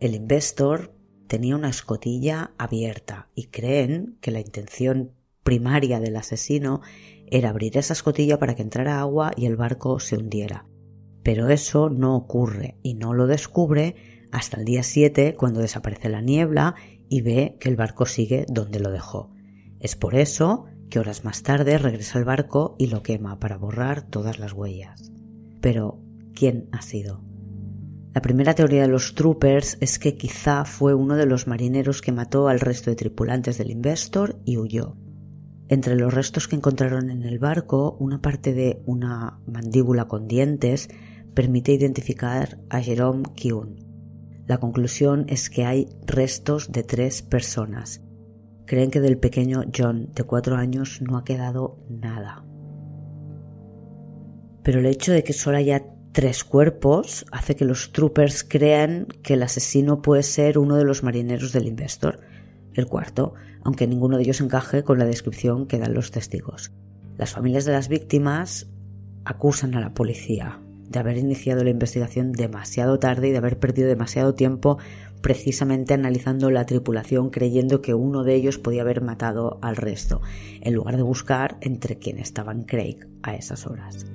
El 0.00 0.14
investor 0.14 0.94
tenía 1.28 1.54
una 1.54 1.70
escotilla 1.70 2.52
abierta 2.58 3.28
y 3.34 3.46
creen 3.46 4.16
que 4.20 4.30
la 4.30 4.40
intención 4.40 5.12
primaria 5.42 6.00
del 6.00 6.16
asesino 6.16 6.80
era 7.30 7.50
abrir 7.50 7.76
esa 7.76 7.92
escotilla 7.92 8.38
para 8.38 8.54
que 8.54 8.62
entrara 8.62 9.00
agua 9.00 9.32
y 9.36 9.46
el 9.46 9.56
barco 9.56 10.00
se 10.00 10.16
hundiera. 10.16 10.66
Pero 11.22 11.48
eso 11.48 11.90
no 11.90 12.16
ocurre 12.16 12.78
y 12.82 12.94
no 12.94 13.12
lo 13.12 13.26
descubre 13.26 13.96
hasta 14.32 14.58
el 14.58 14.64
día 14.64 14.82
7 14.82 15.34
cuando 15.36 15.60
desaparece 15.60 16.08
la 16.08 16.20
niebla 16.20 16.74
y 17.08 17.22
ve 17.22 17.56
que 17.60 17.68
el 17.68 17.76
barco 17.76 18.06
sigue 18.06 18.46
donde 18.48 18.80
lo 18.80 18.90
dejó. 18.90 19.30
Es 19.80 19.96
por 19.96 20.14
eso 20.14 20.66
que 20.90 20.98
horas 20.98 21.24
más 21.24 21.42
tarde 21.42 21.78
regresa 21.78 22.18
al 22.18 22.24
barco 22.24 22.76
y 22.78 22.86
lo 22.86 23.02
quema 23.02 23.38
para 23.38 23.56
borrar 23.56 24.02
todas 24.02 24.38
las 24.38 24.52
huellas. 24.52 25.12
Pero, 25.60 26.00
¿quién 26.34 26.68
ha 26.72 26.82
sido? 26.82 27.24
La 28.14 28.22
primera 28.22 28.54
teoría 28.54 28.82
de 28.82 28.88
los 28.88 29.14
troopers 29.14 29.76
es 29.80 29.98
que 29.98 30.16
quizá 30.16 30.64
fue 30.64 30.94
uno 30.94 31.16
de 31.16 31.26
los 31.26 31.46
marineros 31.46 32.00
que 32.00 32.12
mató 32.12 32.48
al 32.48 32.60
resto 32.60 32.90
de 32.90 32.96
tripulantes 32.96 33.58
del 33.58 33.70
Investor 33.70 34.40
y 34.44 34.56
huyó. 34.56 34.96
Entre 35.68 35.96
los 35.96 36.14
restos 36.14 36.46
que 36.46 36.56
encontraron 36.56 37.10
en 37.10 37.22
el 37.22 37.38
barco, 37.38 37.96
una 37.98 38.22
parte 38.22 38.54
de 38.54 38.82
una 38.86 39.40
mandíbula 39.46 40.06
con 40.06 40.28
dientes 40.28 40.88
permite 41.34 41.72
identificar 41.72 42.58
a 42.70 42.80
Jerome 42.80 43.24
Kyun. 43.34 43.76
La 44.46 44.58
conclusión 44.58 45.26
es 45.28 45.50
que 45.50 45.64
hay 45.64 45.88
restos 46.06 46.70
de 46.70 46.84
tres 46.84 47.22
personas. 47.22 48.00
Creen 48.64 48.92
que 48.92 49.00
del 49.00 49.18
pequeño 49.18 49.64
John, 49.76 50.12
de 50.14 50.22
cuatro 50.22 50.56
años, 50.56 51.00
no 51.02 51.16
ha 51.16 51.24
quedado 51.24 51.78
nada. 51.88 52.44
Pero 54.62 54.78
el 54.80 54.86
hecho 54.86 55.12
de 55.12 55.24
que 55.24 55.32
solo 55.32 55.58
haya 55.58 55.84
tres 56.12 56.44
cuerpos 56.44 57.26
hace 57.32 57.56
que 57.56 57.64
los 57.64 57.92
troopers 57.92 58.44
crean 58.44 59.06
que 59.22 59.34
el 59.34 59.42
asesino 59.42 60.00
puede 60.00 60.22
ser 60.22 60.58
uno 60.58 60.76
de 60.76 60.84
los 60.84 61.02
marineros 61.02 61.52
del 61.52 61.66
Investor, 61.66 62.20
el 62.74 62.86
cuarto, 62.86 63.34
aunque 63.66 63.88
ninguno 63.88 64.16
de 64.16 64.22
ellos 64.22 64.40
encaje 64.40 64.84
con 64.84 65.00
la 65.00 65.04
descripción 65.04 65.66
que 65.66 65.80
dan 65.80 65.92
los 65.92 66.12
testigos. 66.12 66.70
Las 67.18 67.32
familias 67.32 67.64
de 67.64 67.72
las 67.72 67.88
víctimas 67.88 68.68
acusan 69.24 69.74
a 69.74 69.80
la 69.80 69.92
policía. 69.92 70.60
de 70.88 71.00
haber 71.00 71.16
iniciado 71.16 71.64
la 71.64 71.70
investigación 71.70 72.30
demasiado 72.30 73.00
tarde 73.00 73.26
y 73.26 73.30
de 73.32 73.38
haber 73.38 73.58
perdido 73.58 73.88
demasiado 73.88 74.34
tiempo 74.34 74.78
precisamente 75.20 75.94
analizando 75.94 76.48
la 76.48 76.64
tripulación 76.64 77.30
creyendo 77.30 77.82
que 77.82 77.92
uno 77.92 78.22
de 78.22 78.36
ellos 78.36 78.58
podía 78.58 78.82
haber 78.82 79.02
matado 79.02 79.58
al 79.62 79.74
resto, 79.74 80.20
en 80.60 80.74
lugar 80.74 80.96
de 80.96 81.02
buscar 81.02 81.58
entre 81.60 81.98
quienes 81.98 82.28
estaban 82.28 82.62
Craig 82.62 82.98
a 83.24 83.34
esas 83.34 83.66
horas. 83.66 84.06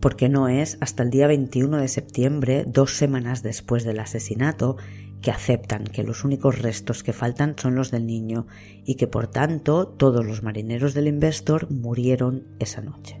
Porque 0.00 0.30
no 0.30 0.48
es 0.48 0.78
hasta 0.80 1.02
el 1.02 1.10
día 1.10 1.26
21 1.26 1.76
de 1.76 1.88
septiembre, 1.88 2.64
dos 2.66 2.96
semanas 2.96 3.42
después 3.42 3.84
del 3.84 4.00
asesinato, 4.00 4.78
que 5.22 5.30
aceptan 5.30 5.84
que 5.84 6.04
los 6.04 6.24
únicos 6.24 6.60
restos 6.60 7.02
que 7.02 7.12
faltan 7.12 7.56
son 7.58 7.74
los 7.74 7.90
del 7.90 8.06
niño 8.06 8.46
y 8.84 8.94
que 8.94 9.06
por 9.06 9.26
tanto 9.26 9.88
todos 9.88 10.24
los 10.24 10.42
marineros 10.42 10.94
del 10.94 11.08
Investor 11.08 11.70
murieron 11.70 12.46
esa 12.58 12.80
noche. 12.80 13.20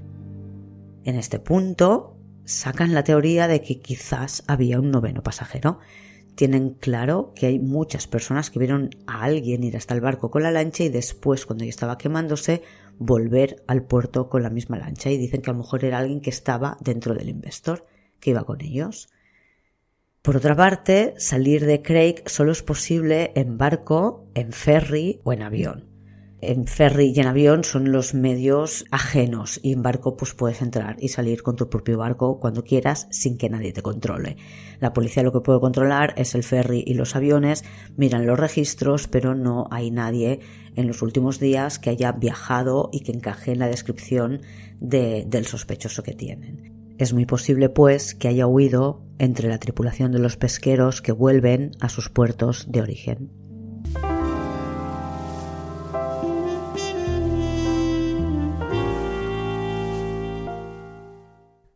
En 1.04 1.16
este 1.16 1.38
punto 1.38 2.16
sacan 2.44 2.94
la 2.94 3.04
teoría 3.04 3.48
de 3.48 3.62
que 3.62 3.80
quizás 3.80 4.44
había 4.46 4.78
un 4.78 4.90
noveno 4.90 5.22
pasajero. 5.22 5.80
Tienen 6.34 6.70
claro 6.70 7.32
que 7.34 7.46
hay 7.46 7.58
muchas 7.58 8.06
personas 8.06 8.50
que 8.50 8.58
vieron 8.58 8.90
a 9.06 9.24
alguien 9.24 9.64
ir 9.64 9.76
hasta 9.76 9.94
el 9.94 10.00
barco 10.00 10.30
con 10.30 10.42
la 10.42 10.50
lancha 10.52 10.84
y 10.84 10.88
después, 10.88 11.46
cuando 11.46 11.64
ya 11.64 11.70
estaba 11.70 11.98
quemándose, 11.98 12.62
volver 12.98 13.62
al 13.66 13.82
puerto 13.82 14.28
con 14.28 14.42
la 14.42 14.50
misma 14.50 14.78
lancha. 14.78 15.10
Y 15.10 15.18
dicen 15.18 15.42
que 15.42 15.50
a 15.50 15.52
lo 15.52 15.58
mejor 15.58 15.84
era 15.84 15.98
alguien 15.98 16.20
que 16.20 16.30
estaba 16.30 16.76
dentro 16.80 17.14
del 17.14 17.28
Investor, 17.28 17.86
que 18.20 18.30
iba 18.30 18.44
con 18.44 18.60
ellos. 18.60 19.08
Por 20.22 20.36
otra 20.36 20.56
parte, 20.56 21.14
salir 21.16 21.64
de 21.64 21.80
Craig 21.80 22.22
solo 22.26 22.52
es 22.52 22.62
posible 22.62 23.32
en 23.34 23.56
barco, 23.56 24.26
en 24.34 24.52
ferry 24.52 25.20
o 25.24 25.32
en 25.32 25.42
avión. 25.42 25.88
En 26.40 26.66
ferry 26.66 27.12
y 27.14 27.20
en 27.20 27.26
avión 27.26 27.64
son 27.64 27.90
los 27.90 28.14
medios 28.14 28.84
ajenos 28.92 29.58
y 29.60 29.72
en 29.72 29.82
barco 29.82 30.16
pues 30.16 30.34
puedes 30.34 30.62
entrar 30.62 30.96
y 31.00 31.08
salir 31.08 31.42
con 31.42 31.56
tu 31.56 31.68
propio 31.68 31.98
barco 31.98 32.38
cuando 32.38 32.62
quieras 32.62 33.08
sin 33.10 33.38
que 33.38 33.48
nadie 33.48 33.72
te 33.72 33.82
controle. 33.82 34.36
La 34.78 34.92
policía 34.92 35.24
lo 35.24 35.32
que 35.32 35.40
puede 35.40 35.58
controlar 35.58 36.14
es 36.16 36.36
el 36.36 36.44
ferry 36.44 36.84
y 36.86 36.94
los 36.94 37.16
aviones, 37.16 37.64
miran 37.96 38.24
los 38.24 38.38
registros 38.38 39.08
pero 39.08 39.34
no 39.34 39.66
hay 39.72 39.90
nadie 39.90 40.38
en 40.76 40.86
los 40.86 41.02
últimos 41.02 41.40
días 41.40 41.80
que 41.80 41.90
haya 41.90 42.12
viajado 42.12 42.88
y 42.92 43.00
que 43.00 43.12
encaje 43.12 43.50
en 43.50 43.58
la 43.58 43.66
descripción 43.66 44.42
del 44.78 45.46
sospechoso 45.46 46.04
que 46.04 46.14
tienen. 46.14 46.77
Es 46.98 47.12
muy 47.12 47.26
posible, 47.26 47.68
pues, 47.68 48.16
que 48.16 48.26
haya 48.26 48.48
huido 48.48 49.04
entre 49.20 49.48
la 49.48 49.58
tripulación 49.58 50.10
de 50.10 50.18
los 50.18 50.36
pesqueros 50.36 51.00
que 51.00 51.12
vuelven 51.12 51.70
a 51.80 51.88
sus 51.88 52.08
puertos 52.08 52.66
de 52.70 52.82
origen. 52.82 53.30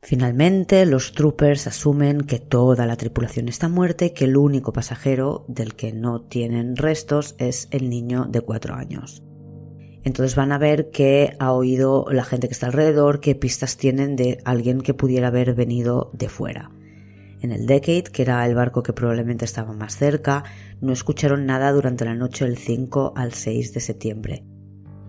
Finalmente, 0.03 0.85
los 0.87 1.13
troopers 1.13 1.69
asumen 1.69 2.23
que 2.23 2.41
toda 2.41 2.85
la 2.85 2.97
tripulación 2.97 3.49
está 3.49 3.69
muerta 3.69 4.05
y 4.05 4.11
que 4.11 4.25
el 4.25 4.37
único 4.37 4.73
pasajero 4.73 5.45
del 5.47 5.75
que 5.75 5.93
no 5.93 6.21
tienen 6.21 6.77
restos 6.77 7.37
es 7.39 7.69
el 7.71 7.89
niño 7.89 8.27
de 8.29 8.41
cuatro 8.41 8.75
años. 8.75 9.23
Entonces 10.05 10.35
van 10.35 10.53
a 10.53 10.59
ver 10.59 10.91
que 10.91 11.37
ha 11.39 11.53
oído 11.53 12.07
la 12.11 12.25
gente 12.25 12.49
que 12.49 12.53
está 12.53 12.67
alrededor, 12.67 13.21
qué 13.21 13.35
pistas 13.35 13.77
tienen 13.77 14.17
de 14.17 14.39
alguien 14.45 14.81
que 14.81 14.95
pudiera 14.95 15.29
haber 15.29 15.55
venido 15.55 16.11
de 16.13 16.29
fuera. 16.29 16.71
En 17.41 17.51
el 17.51 17.67
Decade, 17.67 18.05
que 18.05 18.23
era 18.23 18.47
el 18.47 18.55
barco 18.55 18.83
que 18.83 18.93
probablemente 18.93 19.45
estaba 19.45 19.73
más 19.73 19.97
cerca, 19.97 20.45
no 20.81 20.93
escucharon 20.93 21.45
nada 21.45 21.73
durante 21.73 22.05
la 22.05 22.15
noche 22.15 22.45
del 22.45 22.57
5 22.57 23.15
al 23.17 23.33
6 23.33 23.75
de 23.75 23.81
septiembre. 23.81 24.45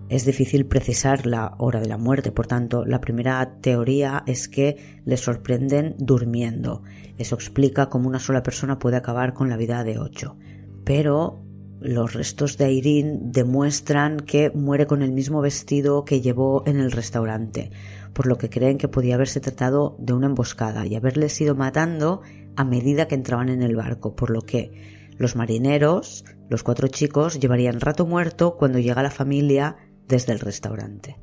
Es 0.08 0.26
difícil 0.26 0.66
precisar 0.66 1.26
la 1.26 1.54
hora 1.58 1.80
de 1.80 1.88
la 1.88 1.96
muerte, 1.96 2.30
por 2.30 2.46
tanto, 2.46 2.84
la 2.84 3.00
primera 3.00 3.58
teoría 3.60 4.22
es 4.26 4.48
que 4.48 5.00
les 5.04 5.20
sorprenden 5.20 5.94
durmiendo. 5.98 6.82
Eso 7.18 7.36
explica 7.36 7.88
cómo 7.88 8.08
una 8.08 8.18
sola 8.18 8.42
persona 8.42 8.78
puede 8.78 8.96
acabar 8.96 9.32
con 9.32 9.48
la 9.48 9.56
vida 9.56 9.82
de 9.82 9.98
ocho. 9.98 10.36
Pero 10.84 11.43
los 11.80 12.14
restos 12.14 12.56
de 12.56 12.72
Irene 12.72 13.18
demuestran 13.20 14.20
que 14.20 14.50
muere 14.50 14.86
con 14.86 15.02
el 15.02 15.12
mismo 15.12 15.40
vestido 15.40 16.04
que 16.04 16.20
llevó 16.20 16.62
en 16.66 16.78
el 16.78 16.92
restaurante, 16.92 17.70
por 18.12 18.26
lo 18.26 18.38
que 18.38 18.48
creen 18.48 18.78
que 18.78 18.88
podía 18.88 19.16
haberse 19.16 19.40
tratado 19.40 19.96
de 19.98 20.12
una 20.12 20.26
emboscada 20.26 20.86
y 20.86 20.94
haberles 20.94 21.40
ido 21.40 21.54
matando 21.54 22.22
a 22.56 22.64
medida 22.64 23.08
que 23.08 23.16
entraban 23.16 23.48
en 23.48 23.62
el 23.62 23.76
barco, 23.76 24.14
por 24.14 24.30
lo 24.30 24.42
que 24.42 24.72
los 25.18 25.36
marineros, 25.36 26.24
los 26.48 26.62
cuatro 26.62 26.88
chicos, 26.88 27.38
llevarían 27.38 27.80
rato 27.80 28.06
muerto 28.06 28.56
cuando 28.56 28.78
llega 28.78 29.02
la 29.02 29.10
familia 29.10 29.76
desde 30.08 30.32
el 30.32 30.40
restaurante. 30.40 31.18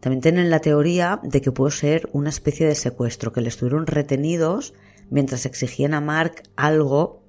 También 0.00 0.20
tienen 0.20 0.50
la 0.50 0.60
teoría 0.60 1.20
de 1.22 1.40
que 1.40 1.52
pudo 1.52 1.70
ser 1.70 2.08
una 2.12 2.30
especie 2.30 2.66
de 2.66 2.74
secuestro, 2.74 3.32
que 3.32 3.40
les 3.40 3.56
tuvieron 3.56 3.86
retenidos 3.86 4.74
mientras 5.10 5.46
exigían 5.46 5.94
a 5.94 6.00
Mark 6.00 6.42
algo 6.56 7.24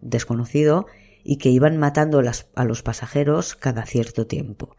desconocido 0.00 0.86
y 1.26 1.38
que 1.38 1.50
iban 1.50 1.76
matando 1.76 2.20
a 2.54 2.64
los 2.64 2.82
pasajeros 2.82 3.56
cada 3.56 3.84
cierto 3.84 4.26
tiempo. 4.26 4.76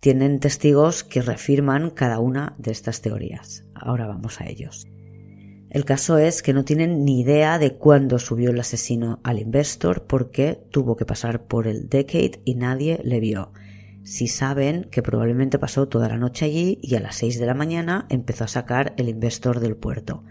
Tienen 0.00 0.40
testigos 0.40 1.04
que 1.04 1.22
reafirman 1.22 1.90
cada 1.90 2.18
una 2.18 2.54
de 2.58 2.72
estas 2.72 3.00
teorías. 3.00 3.64
Ahora 3.74 4.06
vamos 4.06 4.40
a 4.40 4.46
ellos. 4.46 4.86
El 5.70 5.84
caso 5.84 6.18
es 6.18 6.42
que 6.42 6.52
no 6.52 6.64
tienen 6.64 7.04
ni 7.04 7.20
idea 7.20 7.58
de 7.58 7.72
cuándo 7.72 8.18
subió 8.18 8.50
el 8.50 8.60
asesino 8.60 9.18
al 9.24 9.40
Investor 9.40 10.06
porque 10.06 10.62
tuvo 10.70 10.96
que 10.96 11.04
pasar 11.04 11.46
por 11.46 11.66
el 11.66 11.88
Decade 11.88 12.40
y 12.44 12.54
nadie 12.54 13.00
le 13.02 13.18
vio. 13.18 13.52
Si 14.04 14.28
saben 14.28 14.84
que 14.84 15.02
probablemente 15.02 15.58
pasó 15.58 15.88
toda 15.88 16.08
la 16.08 16.18
noche 16.18 16.44
allí 16.44 16.78
y 16.82 16.94
a 16.94 17.00
las 17.00 17.16
6 17.16 17.40
de 17.40 17.46
la 17.46 17.54
mañana 17.54 18.06
empezó 18.10 18.44
a 18.44 18.48
sacar 18.48 18.94
el 18.98 19.08
Investor 19.08 19.58
del 19.60 19.76
puerto. 19.76 20.22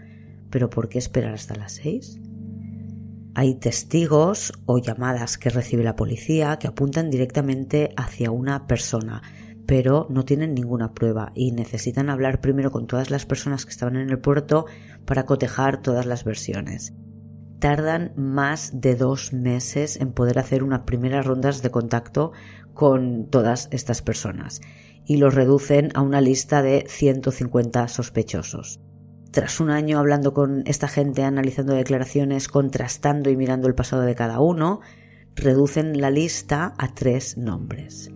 ¿Pero 0.50 0.70
por 0.70 0.88
qué 0.88 0.98
esperar 0.98 1.34
hasta 1.34 1.56
las 1.56 1.72
6? 1.72 2.20
Hay 3.36 3.54
testigos 3.56 4.52
o 4.64 4.78
llamadas 4.78 5.38
que 5.38 5.50
recibe 5.50 5.82
la 5.82 5.96
policía 5.96 6.56
que 6.60 6.68
apuntan 6.68 7.10
directamente 7.10 7.90
hacia 7.96 8.30
una 8.30 8.68
persona, 8.68 9.22
pero 9.66 10.06
no 10.08 10.24
tienen 10.24 10.54
ninguna 10.54 10.94
prueba 10.94 11.32
y 11.34 11.50
necesitan 11.50 12.10
hablar 12.10 12.40
primero 12.40 12.70
con 12.70 12.86
todas 12.86 13.10
las 13.10 13.26
personas 13.26 13.64
que 13.64 13.72
estaban 13.72 13.96
en 13.96 14.10
el 14.10 14.20
puerto 14.20 14.66
para 15.04 15.26
cotejar 15.26 15.82
todas 15.82 16.06
las 16.06 16.22
versiones. 16.22 16.94
Tardan 17.58 18.12
más 18.16 18.80
de 18.80 18.94
dos 18.94 19.32
meses 19.32 19.96
en 19.96 20.12
poder 20.12 20.38
hacer 20.38 20.62
unas 20.62 20.82
primeras 20.82 21.26
rondas 21.26 21.60
de 21.60 21.70
contacto 21.70 22.30
con 22.72 23.30
todas 23.30 23.68
estas 23.72 24.00
personas 24.00 24.60
y 25.06 25.16
los 25.16 25.34
reducen 25.34 25.90
a 25.94 26.02
una 26.02 26.20
lista 26.20 26.62
de 26.62 26.84
150 26.88 27.88
sospechosos. 27.88 28.80
Tras 29.34 29.58
un 29.58 29.70
año 29.70 29.98
hablando 29.98 30.32
con 30.32 30.62
esta 30.64 30.86
gente, 30.86 31.24
analizando 31.24 31.74
declaraciones, 31.74 32.46
contrastando 32.46 33.30
y 33.30 33.36
mirando 33.36 33.66
el 33.66 33.74
pasado 33.74 34.02
de 34.02 34.14
cada 34.14 34.38
uno, 34.38 34.80
reducen 35.34 36.00
la 36.00 36.12
lista 36.12 36.72
a 36.78 36.94
tres 36.94 37.36
nombres. 37.36 38.12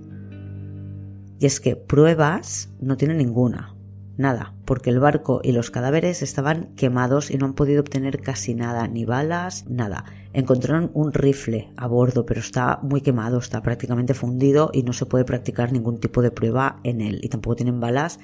Y 1.40 1.46
es 1.46 1.58
que 1.58 1.74
pruebas 1.74 2.70
no 2.80 2.96
tienen 2.96 3.18
ninguna, 3.18 3.74
nada, 4.16 4.54
porque 4.64 4.90
el 4.90 5.00
barco 5.00 5.40
y 5.42 5.50
los 5.50 5.72
cadáveres 5.72 6.22
estaban 6.22 6.72
quemados 6.76 7.32
y 7.32 7.36
no 7.36 7.46
han 7.46 7.54
podido 7.54 7.80
obtener 7.80 8.20
casi 8.20 8.54
nada, 8.54 8.86
ni 8.86 9.04
balas, 9.04 9.66
nada. 9.68 10.04
Encontraron 10.32 10.92
un 10.94 11.12
rifle 11.12 11.72
a 11.76 11.88
bordo, 11.88 12.26
pero 12.26 12.38
está 12.38 12.78
muy 12.84 13.00
quemado, 13.00 13.38
está 13.38 13.60
prácticamente 13.60 14.14
fundido 14.14 14.70
y 14.72 14.84
no 14.84 14.92
se 14.92 15.06
puede 15.06 15.24
practicar 15.24 15.72
ningún 15.72 15.98
tipo 15.98 16.22
de 16.22 16.30
prueba 16.30 16.78
en 16.84 17.00
él. 17.00 17.18
Y 17.24 17.28
tampoco 17.28 17.56
tienen 17.56 17.80
balas 17.80 18.20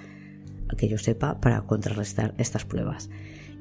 que 0.76 0.88
yo 0.88 0.98
sepa, 0.98 1.40
para 1.40 1.62
contrarrestar 1.62 2.34
estas 2.38 2.64
pruebas. 2.64 3.10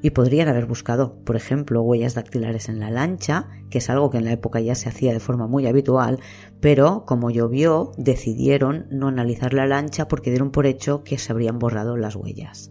Y 0.02 0.10
podrían 0.10 0.48
haber 0.48 0.66
buscado, 0.66 1.16
por 1.24 1.34
ejemplo, 1.34 1.82
huellas 1.82 2.14
dactilares 2.14 2.68
en 2.68 2.78
la 2.78 2.90
lancha, 2.90 3.48
que 3.70 3.78
es 3.78 3.88
algo 3.88 4.10
que 4.10 4.18
en 4.18 4.26
la 4.26 4.32
época 4.32 4.60
ya 4.60 4.74
se 4.74 4.88
hacía 4.88 5.12
de 5.12 5.20
forma 5.20 5.46
muy 5.46 5.66
habitual, 5.66 6.20
pero 6.60 7.04
como 7.06 7.30
llovió, 7.30 7.92
decidieron 7.96 8.86
no 8.90 9.08
analizar 9.08 9.54
la 9.54 9.66
lancha 9.66 10.06
porque 10.06 10.30
dieron 10.30 10.50
por 10.50 10.66
hecho 10.66 11.04
que 11.04 11.16
se 11.16 11.32
habrían 11.32 11.58
borrado 11.58 11.96
las 11.96 12.16
huellas. 12.16 12.70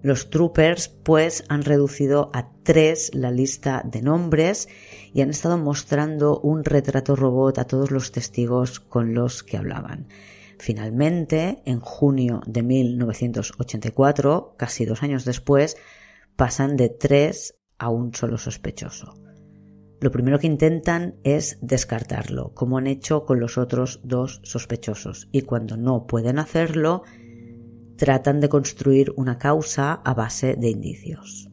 Los 0.00 0.30
troopers, 0.30 0.88
pues, 0.88 1.44
han 1.48 1.62
reducido 1.64 2.30
a 2.32 2.52
tres 2.62 3.10
la 3.14 3.32
lista 3.32 3.82
de 3.84 4.00
nombres 4.00 4.68
y 5.12 5.22
han 5.22 5.30
estado 5.30 5.58
mostrando 5.58 6.38
un 6.38 6.64
retrato 6.64 7.16
robot 7.16 7.58
a 7.58 7.64
todos 7.64 7.90
los 7.90 8.12
testigos 8.12 8.78
con 8.78 9.12
los 9.12 9.42
que 9.42 9.56
hablaban. 9.56 10.06
Finalmente, 10.58 11.62
en 11.64 11.80
junio 11.80 12.40
de 12.46 12.62
1984, 12.62 14.54
casi 14.58 14.84
dos 14.84 15.02
años 15.02 15.24
después, 15.24 15.76
pasan 16.36 16.76
de 16.76 16.88
tres 16.88 17.56
a 17.78 17.90
un 17.90 18.14
solo 18.14 18.38
sospechoso. 18.38 19.14
Lo 20.00 20.12
primero 20.12 20.38
que 20.38 20.46
intentan 20.46 21.16
es 21.24 21.58
descartarlo, 21.60 22.54
como 22.54 22.78
han 22.78 22.86
hecho 22.86 23.24
con 23.24 23.40
los 23.40 23.58
otros 23.58 24.00
dos 24.04 24.40
sospechosos, 24.44 25.28
y 25.32 25.42
cuando 25.42 25.76
no 25.76 26.06
pueden 26.06 26.38
hacerlo, 26.38 27.02
tratan 27.96 28.40
de 28.40 28.48
construir 28.48 29.12
una 29.16 29.38
causa 29.38 29.94
a 29.94 30.14
base 30.14 30.54
de 30.54 30.70
indicios. 30.70 31.50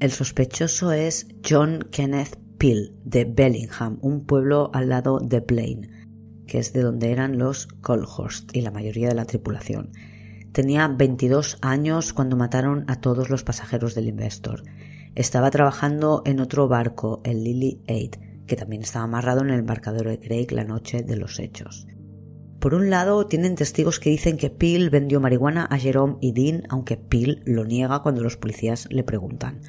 El 0.00 0.10
sospechoso 0.10 0.92
es 0.92 1.26
John 1.48 1.88
Kenneth 1.90 2.38
Peel 2.58 2.94
de 3.04 3.24
Bellingham, 3.24 3.98
un 4.02 4.26
pueblo 4.26 4.70
al 4.74 4.90
lado 4.90 5.18
de 5.20 5.40
Blaine, 5.40 5.88
que 6.46 6.58
es 6.58 6.72
de 6.72 6.82
donde 6.82 7.10
eran 7.10 7.38
los 7.38 7.66
Colhorst 7.66 8.54
y 8.56 8.60
la 8.60 8.70
mayoría 8.70 9.08
de 9.08 9.14
la 9.14 9.24
tripulación. 9.24 9.90
Tenía 10.52 10.86
22 10.86 11.58
años 11.62 12.12
cuando 12.12 12.36
mataron 12.36 12.84
a 12.88 13.00
todos 13.00 13.30
los 13.30 13.42
pasajeros 13.42 13.94
del 13.94 14.08
Investor. 14.08 14.62
Estaba 15.14 15.50
trabajando 15.50 16.22
en 16.26 16.40
otro 16.40 16.68
barco, 16.68 17.20
el 17.24 17.42
Lily 17.44 17.82
8, 17.88 18.20
que 18.46 18.56
también 18.56 18.82
estaba 18.82 19.04
amarrado 19.04 19.42
en 19.42 19.50
el 19.50 19.60
embarcadero 19.60 20.10
de 20.10 20.20
Craig 20.20 20.52
la 20.52 20.64
noche 20.64 21.02
de 21.02 21.16
los 21.16 21.38
hechos. 21.38 21.86
Por 22.60 22.74
un 22.74 22.88
lado, 22.88 23.26
tienen 23.26 23.56
testigos 23.56 24.00
que 24.00 24.10
dicen 24.10 24.36
que 24.36 24.48
Peel 24.48 24.90
vendió 24.90 25.20
marihuana 25.20 25.66
a 25.66 25.76
Jerome 25.76 26.16
y 26.20 26.32
Dean, 26.32 26.62
aunque 26.70 26.96
Peel 26.96 27.42
lo 27.44 27.64
niega 27.64 28.00
cuando 28.02 28.22
los 28.22 28.36
policías 28.36 28.88
le 28.90 29.02
preguntan. 29.02 29.60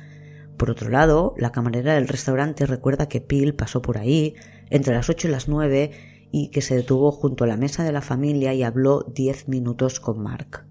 Por 0.56 0.70
otro 0.70 0.90
lado, 0.90 1.34
la 1.38 1.52
camarera 1.52 1.96
del 1.96 2.08
restaurante 2.08 2.66
recuerda 2.66 3.10
que 3.10 3.20
Peel 3.20 3.54
pasó 3.54 3.82
por 3.82 3.98
ahí 3.98 4.36
entre 4.70 4.96
las 4.96 5.10
8 5.10 5.28
y 5.28 5.32
las 5.32 5.50
9 5.50 5.92
y 6.32 6.50
que 6.50 6.62
se 6.62 6.76
detuvo 6.76 7.12
junto 7.12 7.44
a 7.44 7.48
la 7.48 7.58
mesa 7.58 7.84
de 7.84 7.92
la 7.92 8.02
familia 8.02 8.54
y 8.54 8.64
habló 8.64 9.04
10 9.14 9.48
minutos 9.48 10.00
con 10.00 10.22
Mark. 10.22 10.66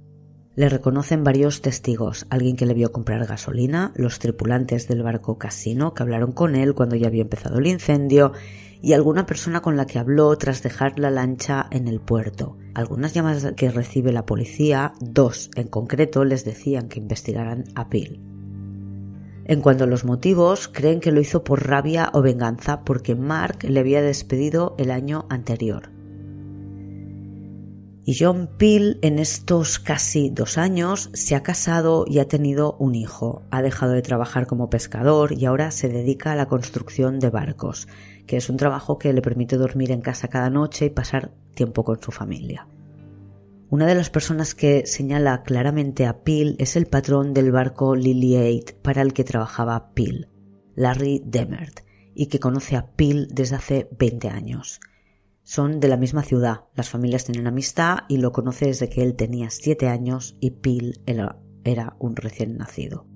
Le 0.56 0.68
reconocen 0.68 1.24
varios 1.24 1.62
testigos, 1.62 2.26
alguien 2.30 2.54
que 2.54 2.66
le 2.66 2.74
vio 2.74 2.92
comprar 2.92 3.26
gasolina, 3.26 3.92
los 3.96 4.20
tripulantes 4.20 4.86
del 4.86 5.02
barco 5.02 5.36
casino 5.36 5.94
que 5.94 6.04
hablaron 6.04 6.30
con 6.30 6.54
él 6.54 6.74
cuando 6.74 6.94
ya 6.94 7.08
había 7.08 7.22
empezado 7.22 7.58
el 7.58 7.66
incendio 7.66 8.32
y 8.80 8.92
alguna 8.92 9.26
persona 9.26 9.62
con 9.62 9.76
la 9.76 9.86
que 9.86 9.98
habló 9.98 10.36
tras 10.36 10.62
dejar 10.62 10.98
la 11.00 11.10
lancha 11.10 11.66
en 11.72 11.88
el 11.88 12.00
puerto. 12.00 12.56
Algunas 12.74 13.14
llamadas 13.14 13.52
que 13.56 13.70
recibe 13.70 14.12
la 14.12 14.26
policía, 14.26 14.92
dos 15.00 15.50
en 15.56 15.68
concreto, 15.68 16.24
les 16.24 16.44
decían 16.44 16.88
que 16.88 17.00
investigaran 17.00 17.64
a 17.74 17.84
Bill. 17.84 18.33
En 19.46 19.60
cuanto 19.60 19.84
a 19.84 19.86
los 19.86 20.04
motivos, 20.04 20.68
creen 20.68 21.00
que 21.00 21.12
lo 21.12 21.20
hizo 21.20 21.44
por 21.44 21.68
rabia 21.68 22.10
o 22.14 22.22
venganza 22.22 22.82
porque 22.84 23.14
Mark 23.14 23.64
le 23.64 23.80
había 23.80 24.00
despedido 24.00 24.74
el 24.78 24.90
año 24.90 25.26
anterior. 25.28 25.90
Y 28.06 28.16
John 28.18 28.50
Peel 28.58 28.98
en 29.00 29.18
estos 29.18 29.78
casi 29.78 30.28
dos 30.28 30.58
años 30.58 31.10
se 31.14 31.34
ha 31.34 31.42
casado 31.42 32.04
y 32.06 32.18
ha 32.18 32.28
tenido 32.28 32.76
un 32.78 32.94
hijo. 32.94 33.42
Ha 33.50 33.62
dejado 33.62 33.92
de 33.92 34.02
trabajar 34.02 34.46
como 34.46 34.68
pescador 34.68 35.32
y 35.32 35.46
ahora 35.46 35.70
se 35.70 35.88
dedica 35.88 36.32
a 36.32 36.36
la 36.36 36.46
construcción 36.46 37.18
de 37.18 37.30
barcos, 37.30 37.88
que 38.26 38.36
es 38.36 38.50
un 38.50 38.58
trabajo 38.58 38.98
que 38.98 39.12
le 39.12 39.22
permite 39.22 39.56
dormir 39.56 39.90
en 39.90 40.02
casa 40.02 40.28
cada 40.28 40.50
noche 40.50 40.86
y 40.86 40.90
pasar 40.90 41.32
tiempo 41.54 41.82
con 41.82 42.02
su 42.02 42.12
familia. 42.12 42.66
Una 43.70 43.86
de 43.86 43.94
las 43.94 44.10
personas 44.10 44.54
que 44.54 44.86
señala 44.86 45.42
claramente 45.42 46.06
a 46.06 46.22
Peel 46.22 46.56
es 46.58 46.76
el 46.76 46.86
patrón 46.86 47.32
del 47.34 47.50
barco 47.50 47.96
Lily 47.96 48.60
8 48.60 48.76
para 48.82 49.02
el 49.02 49.12
que 49.12 49.24
trabajaba 49.24 49.92
Peel, 49.94 50.28
Larry 50.74 51.22
Demert, 51.24 51.80
y 52.14 52.26
que 52.26 52.38
conoce 52.38 52.76
a 52.76 52.92
Peel 52.92 53.28
desde 53.32 53.56
hace 53.56 53.88
20 53.98 54.28
años. 54.28 54.80
Son 55.42 55.80
de 55.80 55.88
la 55.88 55.96
misma 55.96 56.22
ciudad, 56.22 56.64
las 56.74 56.88
familias 56.88 57.24
tienen 57.24 57.46
amistad 57.46 57.98
y 58.08 58.18
lo 58.18 58.32
conoce 58.32 58.66
desde 58.66 58.88
que 58.88 59.02
él 59.02 59.14
tenía 59.14 59.50
siete 59.50 59.88
años 59.88 60.36
y 60.40 60.52
Peel 60.52 61.00
era 61.06 61.96
un 61.98 62.16
recién 62.16 62.56
nacido. 62.56 63.06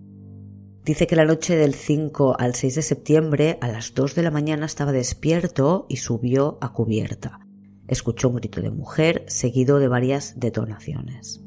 Dice 0.84 1.06
que 1.06 1.16
la 1.16 1.26
noche 1.26 1.54
del 1.56 1.74
5 1.74 2.36
al 2.38 2.54
6 2.54 2.74
de 2.76 2.82
septiembre 2.82 3.58
a 3.60 3.68
las 3.68 3.92
2 3.94 4.14
de 4.14 4.22
la 4.22 4.30
mañana 4.30 4.64
estaba 4.64 4.92
despierto 4.92 5.84
y 5.90 5.96
subió 5.96 6.56
a 6.62 6.72
cubierta. 6.72 7.40
Escuchó 7.88 8.28
un 8.28 8.36
grito 8.36 8.60
de 8.60 8.70
mujer 8.70 9.24
seguido 9.26 9.78
de 9.78 9.88
varias 9.88 10.38
detonaciones. 10.38 11.42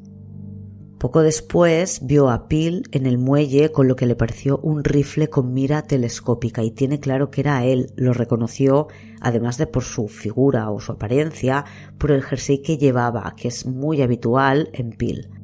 Poco 1.02 1.22
después 1.22 2.06
vio 2.06 2.30
a 2.30 2.46
Peel 2.46 2.84
en 2.92 3.06
el 3.06 3.18
muelle 3.18 3.72
con 3.72 3.88
lo 3.88 3.96
que 3.96 4.06
le 4.06 4.14
pareció 4.14 4.58
un 4.58 4.84
rifle 4.84 5.28
con 5.28 5.52
mira 5.52 5.82
telescópica 5.82 6.62
y 6.62 6.70
tiene 6.70 7.00
claro 7.00 7.28
que 7.28 7.40
era 7.40 7.64
él. 7.64 7.92
Lo 7.96 8.12
reconoció, 8.12 8.86
además 9.20 9.58
de 9.58 9.66
por 9.66 9.82
su 9.82 10.06
figura 10.06 10.70
o 10.70 10.78
su 10.78 10.92
apariencia, 10.92 11.64
por 11.98 12.12
el 12.12 12.22
jersey 12.22 12.62
que 12.62 12.78
llevaba, 12.78 13.34
que 13.36 13.48
es 13.48 13.66
muy 13.66 14.00
habitual 14.00 14.70
en 14.74 14.90
Peel. 14.90 15.41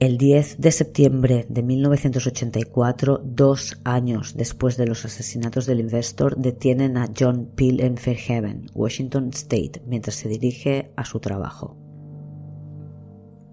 El 0.00 0.16
10 0.16 0.56
de 0.62 0.72
septiembre 0.72 1.44
de 1.50 1.62
1984, 1.62 3.20
dos 3.22 3.78
años 3.84 4.34
después 4.34 4.78
de 4.78 4.86
los 4.86 5.04
asesinatos 5.04 5.66
del 5.66 5.78
Investor, 5.78 6.36
detienen 6.38 6.96
a 6.96 7.10
John 7.14 7.50
Peel 7.54 7.80
en 7.80 7.98
Fairhaven, 7.98 8.70
Washington 8.72 9.28
State, 9.34 9.82
mientras 9.86 10.16
se 10.16 10.30
dirige 10.30 10.90
a 10.96 11.04
su 11.04 11.20
trabajo. 11.20 11.76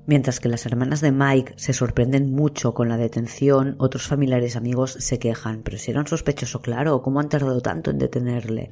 Mientras 0.06 0.40
que 0.40 0.48
las 0.48 0.66
hermanas 0.66 1.02
de 1.02 1.12
Mike 1.12 1.56
se 1.58 1.74
sorprenden 1.74 2.32
mucho 2.32 2.74
con 2.74 2.88
la 2.88 2.96
detención, 2.96 3.76
otros 3.78 4.08
familiares 4.08 4.56
y 4.56 4.58
amigos 4.58 4.96
se 5.00 5.20
quejan. 5.20 5.64
Pero 5.64 5.78
si 5.78 5.92
era 5.92 6.00
un 6.00 6.08
sospechoso, 6.08 6.62
claro, 6.62 7.02
¿cómo 7.02 7.20
han 7.20 7.28
tardado 7.28 7.60
tanto 7.60 7.92
en 7.92 8.00
detenerle? 8.00 8.72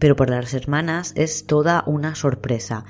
Pero 0.00 0.16
para 0.16 0.40
las 0.40 0.54
hermanas 0.54 1.12
es 1.14 1.46
toda 1.46 1.84
una 1.86 2.16
sorpresa. 2.16 2.84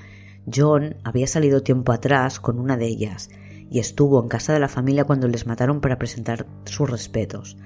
John 0.51 0.97
había 1.05 1.27
salido 1.27 1.63
tiempo 1.63 1.93
atrás 1.93 2.41
con 2.41 2.59
una 2.59 2.79
de 2.79 2.87
ellas 2.87 3.29
y 3.71 3.79
estuvo 3.79 4.23
en 4.23 4.29
casa 4.29 4.53
de 4.53 4.61
la 4.61 4.69
familia 4.69 5.05
cuando 5.05 5.29
les 5.29 5.47
mataron 5.47 5.81
para 5.81 5.99
presentar 5.99 6.47
sus 6.65 6.89
respetos. 6.89 7.57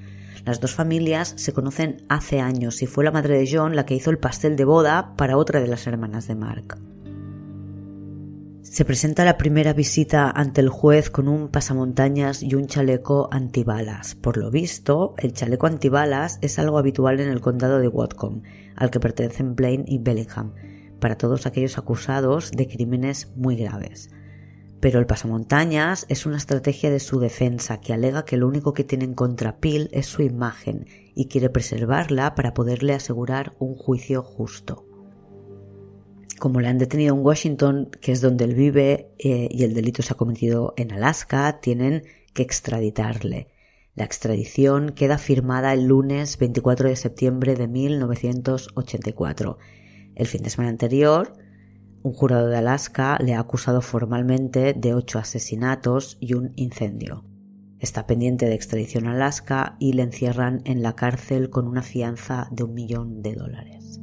Las 0.44 0.60
dos 0.60 0.74
familias 0.74 1.34
se 1.36 1.52
conocen 1.52 2.04
hace 2.08 2.40
años 2.40 2.82
y 2.82 2.86
fue 2.86 3.04
la 3.04 3.10
madre 3.10 3.38
de 3.38 3.48
John 3.50 3.76
la 3.76 3.84
que 3.84 3.94
hizo 3.94 4.10
el 4.10 4.18
pastel 4.18 4.56
de 4.56 4.64
boda 4.64 5.14
para 5.16 5.36
otra 5.36 5.60
de 5.60 5.68
las 5.68 5.86
hermanas 5.86 6.26
de 6.28 6.34
Mark. 6.34 6.78
Se 8.62 8.84
presenta 8.84 9.24
la 9.24 9.36
primera 9.36 9.72
visita 9.72 10.30
ante 10.30 10.60
el 10.60 10.68
juez 10.68 11.10
con 11.10 11.28
un 11.28 11.48
pasamontañas 11.48 12.42
y 12.42 12.54
un 12.54 12.66
chaleco 12.66 13.28
antibalas. 13.32 14.14
Por 14.14 14.36
lo 14.36 14.50
visto, 14.50 15.14
el 15.18 15.32
chaleco 15.32 15.66
antibalas 15.66 16.38
es 16.40 16.58
algo 16.58 16.78
habitual 16.78 17.20
en 17.20 17.28
el 17.28 17.40
condado 17.40 17.80
de 17.80 17.88
Whatcom, 17.88 18.42
al 18.76 18.90
que 18.90 19.00
pertenecen 19.00 19.56
Blaine 19.56 19.84
y 19.88 19.98
Bellingham, 19.98 20.54
para 21.00 21.18
todos 21.18 21.46
aquellos 21.46 21.78
acusados 21.78 22.52
de 22.52 22.68
crímenes 22.68 23.32
muy 23.34 23.56
graves. 23.56 24.10
Pero 24.80 24.98
el 24.98 25.06
pasamontañas 25.06 26.06
es 26.08 26.26
una 26.26 26.38
estrategia 26.38 26.90
de 26.90 27.00
su 27.00 27.20
defensa 27.20 27.80
que 27.80 27.92
alega 27.92 28.24
que 28.24 28.36
lo 28.36 28.48
único 28.48 28.72
que 28.72 28.84
tienen 28.84 29.14
contra 29.14 29.58
Peel 29.58 29.90
es 29.92 30.06
su 30.06 30.22
imagen 30.22 30.86
y 31.14 31.26
quiere 31.26 31.50
preservarla 31.50 32.34
para 32.34 32.54
poderle 32.54 32.94
asegurar 32.94 33.54
un 33.58 33.74
juicio 33.74 34.22
justo 34.22 34.86
como 36.40 36.60
le 36.60 36.68
han 36.68 36.78
detenido 36.78 37.14
en 37.14 37.24
Washington, 37.24 37.90
que 38.00 38.10
es 38.10 38.20
donde 38.20 38.46
él 38.46 38.54
vive, 38.54 39.12
eh, 39.18 39.46
y 39.50 39.62
el 39.62 39.74
delito 39.74 40.02
se 40.02 40.14
ha 40.14 40.16
cometido 40.16 40.74
en 40.76 40.90
Alaska, 40.90 41.60
tienen 41.60 42.04
que 42.32 42.42
extraditarle. 42.42 43.48
La 43.94 44.04
extradición 44.04 44.90
queda 44.90 45.18
firmada 45.18 45.72
el 45.72 45.84
lunes 45.84 46.38
24 46.38 46.88
de 46.88 46.96
septiembre 46.96 47.54
de 47.54 47.68
1984. 47.68 49.58
El 50.14 50.26
fin 50.26 50.42
de 50.42 50.50
semana 50.50 50.70
anterior, 50.70 51.34
un 52.02 52.12
jurado 52.12 52.48
de 52.48 52.56
Alaska 52.56 53.18
le 53.20 53.34
ha 53.34 53.40
acusado 53.40 53.82
formalmente 53.82 54.74
de 54.74 54.94
ocho 54.94 55.18
asesinatos 55.18 56.16
y 56.20 56.34
un 56.34 56.52
incendio. 56.56 57.24
Está 57.78 58.06
pendiente 58.06 58.46
de 58.46 58.54
extradición 58.54 59.06
a 59.06 59.12
Alaska 59.12 59.76
y 59.78 59.94
le 59.94 60.02
encierran 60.02 60.60
en 60.64 60.82
la 60.82 60.94
cárcel 60.94 61.50
con 61.50 61.66
una 61.66 61.82
fianza 61.82 62.48
de 62.50 62.64
un 62.64 62.74
millón 62.74 63.22
de 63.22 63.34
dólares. 63.34 64.00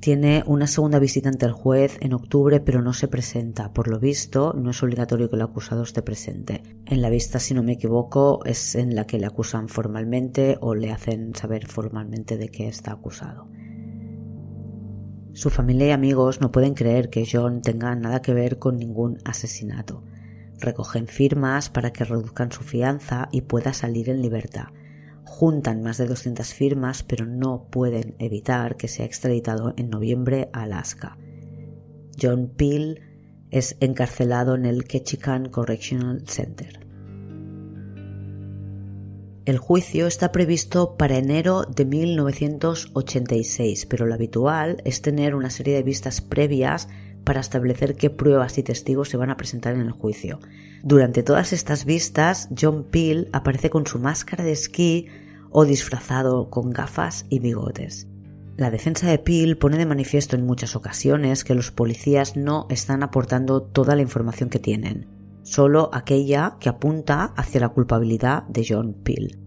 Tiene 0.00 0.44
una 0.46 0.68
segunda 0.68 1.00
visita 1.00 1.28
ante 1.28 1.46
el 1.46 1.52
juez 1.52 1.98
en 2.00 2.12
octubre, 2.12 2.60
pero 2.60 2.80
no 2.80 2.92
se 2.92 3.08
presenta. 3.08 3.72
Por 3.72 3.88
lo 3.88 3.98
visto, 3.98 4.52
no 4.52 4.70
es 4.70 4.80
obligatorio 4.82 5.28
que 5.28 5.34
el 5.34 5.42
acusado 5.42 5.82
esté 5.82 6.02
presente. 6.02 6.62
En 6.84 7.02
la 7.02 7.10
vista, 7.10 7.40
si 7.40 7.54
no 7.54 7.64
me 7.64 7.72
equivoco, 7.72 8.44
es 8.44 8.76
en 8.76 8.94
la 8.94 9.06
que 9.06 9.18
le 9.18 9.26
acusan 9.26 9.68
formalmente 9.68 10.58
o 10.60 10.76
le 10.76 10.92
hacen 10.92 11.34
saber 11.34 11.66
formalmente 11.66 12.38
de 12.38 12.48
que 12.50 12.68
está 12.68 12.92
acusado. 12.92 13.48
Su 15.36 15.50
familia 15.50 15.86
y 15.86 15.90
amigos 15.92 16.40
no 16.40 16.50
pueden 16.50 16.74
creer 16.74 17.08
que 17.08 17.24
John 17.30 17.62
tenga 17.62 17.94
nada 17.94 18.20
que 18.20 18.34
ver 18.34 18.58
con 18.58 18.76
ningún 18.76 19.18
asesinato. 19.24 20.02
Recogen 20.58 21.06
firmas 21.06 21.70
para 21.70 21.92
que 21.92 22.04
reduzcan 22.04 22.50
su 22.50 22.64
fianza 22.64 23.28
y 23.30 23.42
pueda 23.42 23.72
salir 23.72 24.10
en 24.10 24.20
libertad 24.20 24.68
juntan 25.26 25.82
más 25.82 25.98
de 25.98 26.06
200 26.06 26.54
firmas, 26.54 27.02
pero 27.02 27.26
no 27.26 27.66
pueden 27.70 28.14
evitar 28.18 28.76
que 28.76 28.88
sea 28.88 29.04
extraditado 29.04 29.74
en 29.76 29.90
noviembre 29.90 30.48
a 30.52 30.62
Alaska. 30.62 31.18
John 32.20 32.52
Peel 32.56 33.02
es 33.50 33.76
encarcelado 33.80 34.54
en 34.54 34.64
el 34.64 34.84
Ketchikan 34.84 35.50
Correctional 35.50 36.22
Center. 36.26 36.85
El 39.46 39.56
juicio 39.58 40.06
está 40.08 40.32
previsto 40.32 40.96
para 40.96 41.18
enero 41.18 41.62
de 41.62 41.84
1986, 41.84 43.86
pero 43.86 44.04
lo 44.04 44.14
habitual 44.14 44.82
es 44.84 45.02
tener 45.02 45.36
una 45.36 45.50
serie 45.50 45.76
de 45.76 45.84
vistas 45.84 46.20
previas 46.20 46.88
para 47.22 47.42
establecer 47.42 47.94
qué 47.94 48.10
pruebas 48.10 48.58
y 48.58 48.64
testigos 48.64 49.08
se 49.08 49.16
van 49.16 49.30
a 49.30 49.36
presentar 49.36 49.76
en 49.76 49.82
el 49.82 49.92
juicio. 49.92 50.40
Durante 50.82 51.22
todas 51.22 51.52
estas 51.52 51.84
vistas, 51.84 52.48
John 52.60 52.88
Peel 52.90 53.28
aparece 53.32 53.70
con 53.70 53.86
su 53.86 54.00
máscara 54.00 54.42
de 54.42 54.50
esquí 54.50 55.06
o 55.50 55.64
disfrazado 55.64 56.50
con 56.50 56.70
gafas 56.70 57.24
y 57.28 57.38
bigotes. 57.38 58.08
La 58.56 58.72
defensa 58.72 59.08
de 59.08 59.20
Peel 59.20 59.58
pone 59.58 59.78
de 59.78 59.86
manifiesto 59.86 60.34
en 60.34 60.44
muchas 60.44 60.74
ocasiones 60.74 61.44
que 61.44 61.54
los 61.54 61.70
policías 61.70 62.36
no 62.36 62.66
están 62.68 63.04
aportando 63.04 63.62
toda 63.62 63.94
la 63.94 64.02
información 64.02 64.50
que 64.50 64.58
tienen, 64.58 65.06
solo 65.46 65.90
aquella 65.92 66.56
que 66.58 66.68
apunta 66.68 67.32
hacia 67.36 67.60
la 67.60 67.68
culpabilidad 67.68 68.42
de 68.48 68.66
John 68.68 68.94
Peel. 69.04 69.38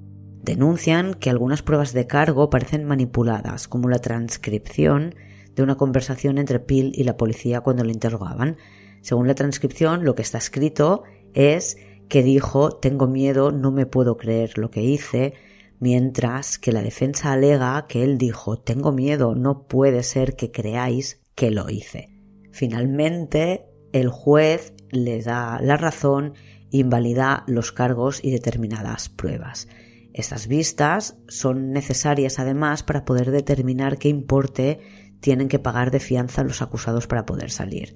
Denuncian 0.41 1.13
que 1.13 1.29
algunas 1.29 1.61
pruebas 1.61 1.91
de 1.91 2.07
cargo 2.07 2.49
parecen 2.49 2.85
manipuladas, 2.85 3.67
como 3.67 3.89
la 3.89 3.99
transcripción 3.99 5.13
de 5.55 5.61
una 5.61 5.75
conversación 5.75 6.37
entre 6.37 6.61
Peel 6.61 6.93
y 6.95 7.03
la 7.03 7.17
policía 7.17 7.59
cuando 7.59 7.83
le 7.83 7.91
interrogaban. 7.91 8.55
Según 9.01 9.27
la 9.27 9.35
transcripción, 9.35 10.05
lo 10.05 10.15
que 10.15 10.21
está 10.21 10.37
escrito 10.37 11.03
es 11.33 11.75
que 12.07 12.23
dijo 12.23 12.71
tengo 12.71 13.07
miedo, 13.07 13.51
no 13.51 13.71
me 13.71 13.85
puedo 13.85 14.15
creer 14.15 14.57
lo 14.57 14.71
que 14.71 14.81
hice, 14.81 15.33
mientras 15.79 16.57
que 16.57 16.71
la 16.71 16.81
defensa 16.81 17.33
alega 17.33 17.87
que 17.87 18.03
él 18.03 18.17
dijo 18.17 18.57
tengo 18.57 18.93
miedo, 18.93 19.35
no 19.35 19.67
puede 19.67 20.03
ser 20.03 20.37
que 20.37 20.49
creáis 20.49 21.21
que 21.35 21.51
lo 21.51 21.69
hice. 21.69 22.07
Finalmente, 22.53 23.65
el 23.91 24.07
juez 24.07 24.73
le 24.91 25.21
da 25.21 25.59
la 25.61 25.77
razón, 25.77 26.33
invalida 26.71 27.43
los 27.47 27.71
cargos 27.71 28.23
y 28.23 28.31
determinadas 28.31 29.09
pruebas. 29.09 29.67
Estas 30.13 30.47
vistas 30.47 31.17
son 31.27 31.71
necesarias 31.71 32.39
además 32.39 32.83
para 32.83 33.05
poder 33.05 33.31
determinar 33.31 33.97
qué 33.97 34.09
importe 34.09 34.79
tienen 35.19 35.47
que 35.47 35.59
pagar 35.59 35.91
de 35.91 35.99
fianza 35.99 36.43
los 36.43 36.61
acusados 36.61 37.07
para 37.07 37.25
poder 37.25 37.51
salir. 37.51 37.95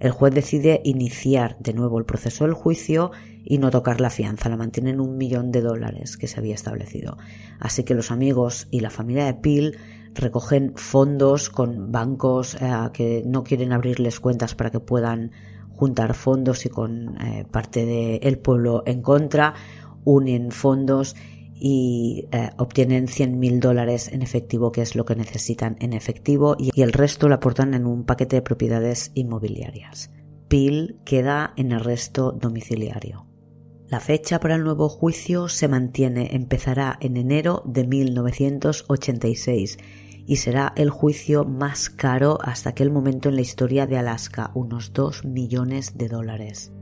El 0.00 0.10
juez 0.10 0.34
decide 0.34 0.80
iniciar 0.84 1.56
de 1.60 1.72
nuevo 1.72 1.98
el 1.98 2.04
proceso 2.04 2.44
del 2.44 2.54
juicio 2.54 3.12
y 3.44 3.58
no 3.58 3.70
tocar 3.70 4.00
la 4.00 4.10
fianza, 4.10 4.48
la 4.48 4.56
mantienen 4.56 5.00
un 5.00 5.16
millón 5.16 5.52
de 5.52 5.60
dólares 5.60 6.16
que 6.16 6.26
se 6.26 6.40
había 6.40 6.54
establecido. 6.54 7.16
Así 7.60 7.84
que 7.84 7.94
los 7.94 8.10
amigos 8.10 8.66
y 8.70 8.80
la 8.80 8.90
familia 8.90 9.26
de 9.26 9.34
Peel 9.34 9.78
recogen 10.14 10.72
fondos 10.76 11.48
con 11.48 11.92
bancos 11.92 12.56
eh, 12.56 12.58
que 12.92 13.22
no 13.24 13.44
quieren 13.44 13.72
abrirles 13.72 14.20
cuentas 14.20 14.54
para 14.54 14.70
que 14.70 14.80
puedan 14.80 15.32
juntar 15.74 16.14
fondos 16.14 16.66
y 16.66 16.68
con 16.68 17.20
eh, 17.20 17.44
parte 17.50 17.84
del 17.84 18.38
pueblo 18.38 18.82
en 18.86 19.02
contra, 19.02 19.54
unen 20.04 20.50
fondos 20.50 21.16
y 21.54 22.26
eh, 22.32 22.50
obtienen 22.58 23.06
100.000 23.06 23.60
dólares 23.60 24.10
en 24.12 24.22
efectivo, 24.22 24.72
que 24.72 24.82
es 24.82 24.96
lo 24.96 25.04
que 25.04 25.16
necesitan 25.16 25.76
en 25.80 25.92
efectivo, 25.92 26.56
y, 26.58 26.70
el 26.80 26.92
resto 26.92 27.28
lo 27.28 27.36
aportan 27.36 27.74
en 27.74 27.86
un 27.86 28.04
paquete 28.04 28.36
de 28.36 28.42
propiedades 28.42 29.12
inmobiliarias. 29.14 30.10
Peel 30.48 30.98
queda 31.04 31.54
en 31.56 31.72
arresto 31.72 32.32
domiciliario. 32.32 33.26
La 33.88 34.00
fecha 34.00 34.40
para 34.40 34.56
el 34.56 34.64
nuevo 34.64 34.88
juicio 34.88 35.48
se 35.48 35.68
mantiene, 35.68 36.34
empezará 36.34 36.98
en 37.00 37.16
enero 37.16 37.62
de 37.64 37.86
1986 37.86 39.78
y 40.26 40.36
será 40.36 40.72
el 40.76 40.90
juicio 40.90 41.44
más 41.44 41.90
caro 41.90 42.38
hasta 42.42 42.70
aquel 42.70 42.90
momento 42.90 43.28
en 43.28 43.36
la 43.36 43.42
historia 43.42 43.86
de 43.86 43.98
Alaska, 43.98 44.50
unos 44.54 44.92
2 44.92 45.24
millones 45.24 45.96
de 45.96 46.08
dólares. 46.08 46.72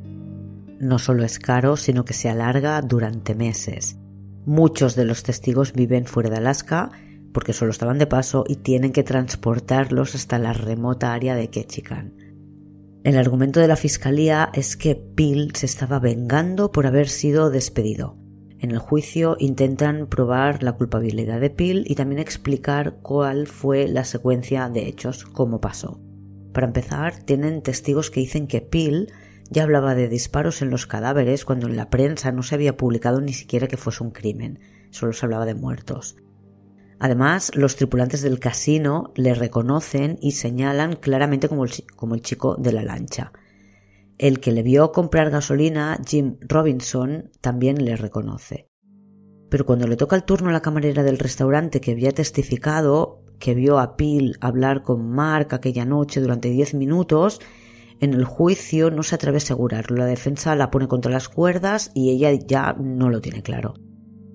No 0.78 0.98
solo 0.98 1.24
es 1.24 1.38
caro, 1.38 1.76
sino 1.76 2.04
que 2.04 2.14
se 2.14 2.28
alarga 2.28 2.80
durante 2.82 3.34
meses. 3.34 3.98
Muchos 4.44 4.96
de 4.96 5.04
los 5.04 5.22
testigos 5.22 5.72
viven 5.72 6.06
fuera 6.06 6.30
de 6.30 6.38
Alaska 6.38 6.90
porque 7.32 7.52
solo 7.52 7.70
estaban 7.70 7.98
de 7.98 8.06
paso 8.06 8.44
y 8.46 8.56
tienen 8.56 8.92
que 8.92 9.02
transportarlos 9.02 10.14
hasta 10.14 10.38
la 10.38 10.52
remota 10.52 11.12
área 11.12 11.34
de 11.34 11.48
Ketchikan. 11.48 12.14
El 13.04 13.16
argumento 13.16 13.58
de 13.58 13.68
la 13.68 13.76
fiscalía 13.76 14.50
es 14.52 14.76
que 14.76 14.94
Peel 14.94 15.52
se 15.54 15.66
estaba 15.66 15.98
vengando 15.98 16.70
por 16.70 16.86
haber 16.86 17.08
sido 17.08 17.50
despedido. 17.50 18.21
En 18.62 18.70
el 18.70 18.78
juicio 18.78 19.34
intentan 19.40 20.06
probar 20.06 20.62
la 20.62 20.74
culpabilidad 20.74 21.40
de 21.40 21.50
Peel 21.50 21.82
y 21.84 21.96
también 21.96 22.20
explicar 22.20 22.98
cuál 23.02 23.48
fue 23.48 23.88
la 23.88 24.04
secuencia 24.04 24.68
de 24.68 24.86
hechos, 24.86 25.24
cómo 25.24 25.60
pasó. 25.60 26.00
Para 26.52 26.68
empezar, 26.68 27.18
tienen 27.24 27.62
testigos 27.62 28.12
que 28.12 28.20
dicen 28.20 28.46
que 28.46 28.60
Peel 28.60 29.12
ya 29.50 29.64
hablaba 29.64 29.96
de 29.96 30.08
disparos 30.08 30.62
en 30.62 30.70
los 30.70 30.86
cadáveres 30.86 31.44
cuando 31.44 31.66
en 31.66 31.74
la 31.74 31.90
prensa 31.90 32.30
no 32.30 32.44
se 32.44 32.54
había 32.54 32.76
publicado 32.76 33.20
ni 33.20 33.32
siquiera 33.32 33.66
que 33.66 33.76
fuese 33.76 34.04
un 34.04 34.12
crimen, 34.12 34.60
solo 34.90 35.12
se 35.12 35.26
hablaba 35.26 35.44
de 35.44 35.56
muertos. 35.56 36.14
Además, 37.00 37.50
los 37.56 37.74
tripulantes 37.74 38.22
del 38.22 38.38
casino 38.38 39.12
le 39.16 39.34
reconocen 39.34 40.18
y 40.22 40.32
señalan 40.32 40.94
claramente 40.94 41.48
como 41.48 41.64
el, 41.64 41.72
como 41.96 42.14
el 42.14 42.22
chico 42.22 42.54
de 42.54 42.72
la 42.72 42.84
lancha. 42.84 43.32
El 44.22 44.38
que 44.38 44.52
le 44.52 44.62
vio 44.62 44.92
comprar 44.92 45.30
gasolina, 45.30 45.98
Jim 46.06 46.36
Robinson, 46.42 47.32
también 47.40 47.84
le 47.84 47.96
reconoce. 47.96 48.70
Pero 49.50 49.66
cuando 49.66 49.88
le 49.88 49.96
toca 49.96 50.14
el 50.14 50.22
turno 50.22 50.50
a 50.50 50.52
la 50.52 50.62
camarera 50.62 51.02
del 51.02 51.18
restaurante 51.18 51.80
que 51.80 51.90
había 51.90 52.12
testificado 52.12 53.24
que 53.40 53.56
vio 53.56 53.80
a 53.80 53.96
Peel 53.96 54.36
hablar 54.40 54.84
con 54.84 55.10
Mark 55.10 55.48
aquella 55.50 55.84
noche 55.84 56.20
durante 56.20 56.50
diez 56.50 56.72
minutos, 56.72 57.40
en 57.98 58.14
el 58.14 58.24
juicio 58.24 58.92
no 58.92 59.02
se 59.02 59.16
atreve 59.16 59.38
a 59.38 59.38
asegurarlo. 59.38 59.96
La 59.96 60.06
defensa 60.06 60.54
la 60.54 60.70
pone 60.70 60.86
contra 60.86 61.10
las 61.10 61.28
cuerdas 61.28 61.90
y 61.92 62.10
ella 62.10 62.30
ya 62.30 62.74
no 62.74 63.10
lo 63.10 63.20
tiene 63.20 63.42
claro. 63.42 63.74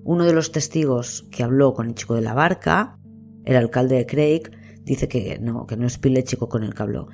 Uno 0.04 0.26
de 0.26 0.34
los 0.34 0.52
testigos 0.52 1.26
que 1.30 1.44
habló 1.44 1.72
con 1.72 1.86
el 1.86 1.94
chico 1.94 2.14
de 2.14 2.20
la 2.20 2.34
barca, 2.34 2.98
el 3.46 3.56
alcalde 3.56 3.96
de 3.96 4.04
Craig, 4.04 4.50
dice 4.82 5.08
que 5.08 5.38
no, 5.38 5.66
que 5.66 5.78
no 5.78 5.86
es 5.86 5.96
Pile 5.96 6.20
el 6.20 6.26
chico 6.26 6.50
con 6.50 6.62
el 6.62 6.74
que 6.74 6.82
habló. 6.82 7.08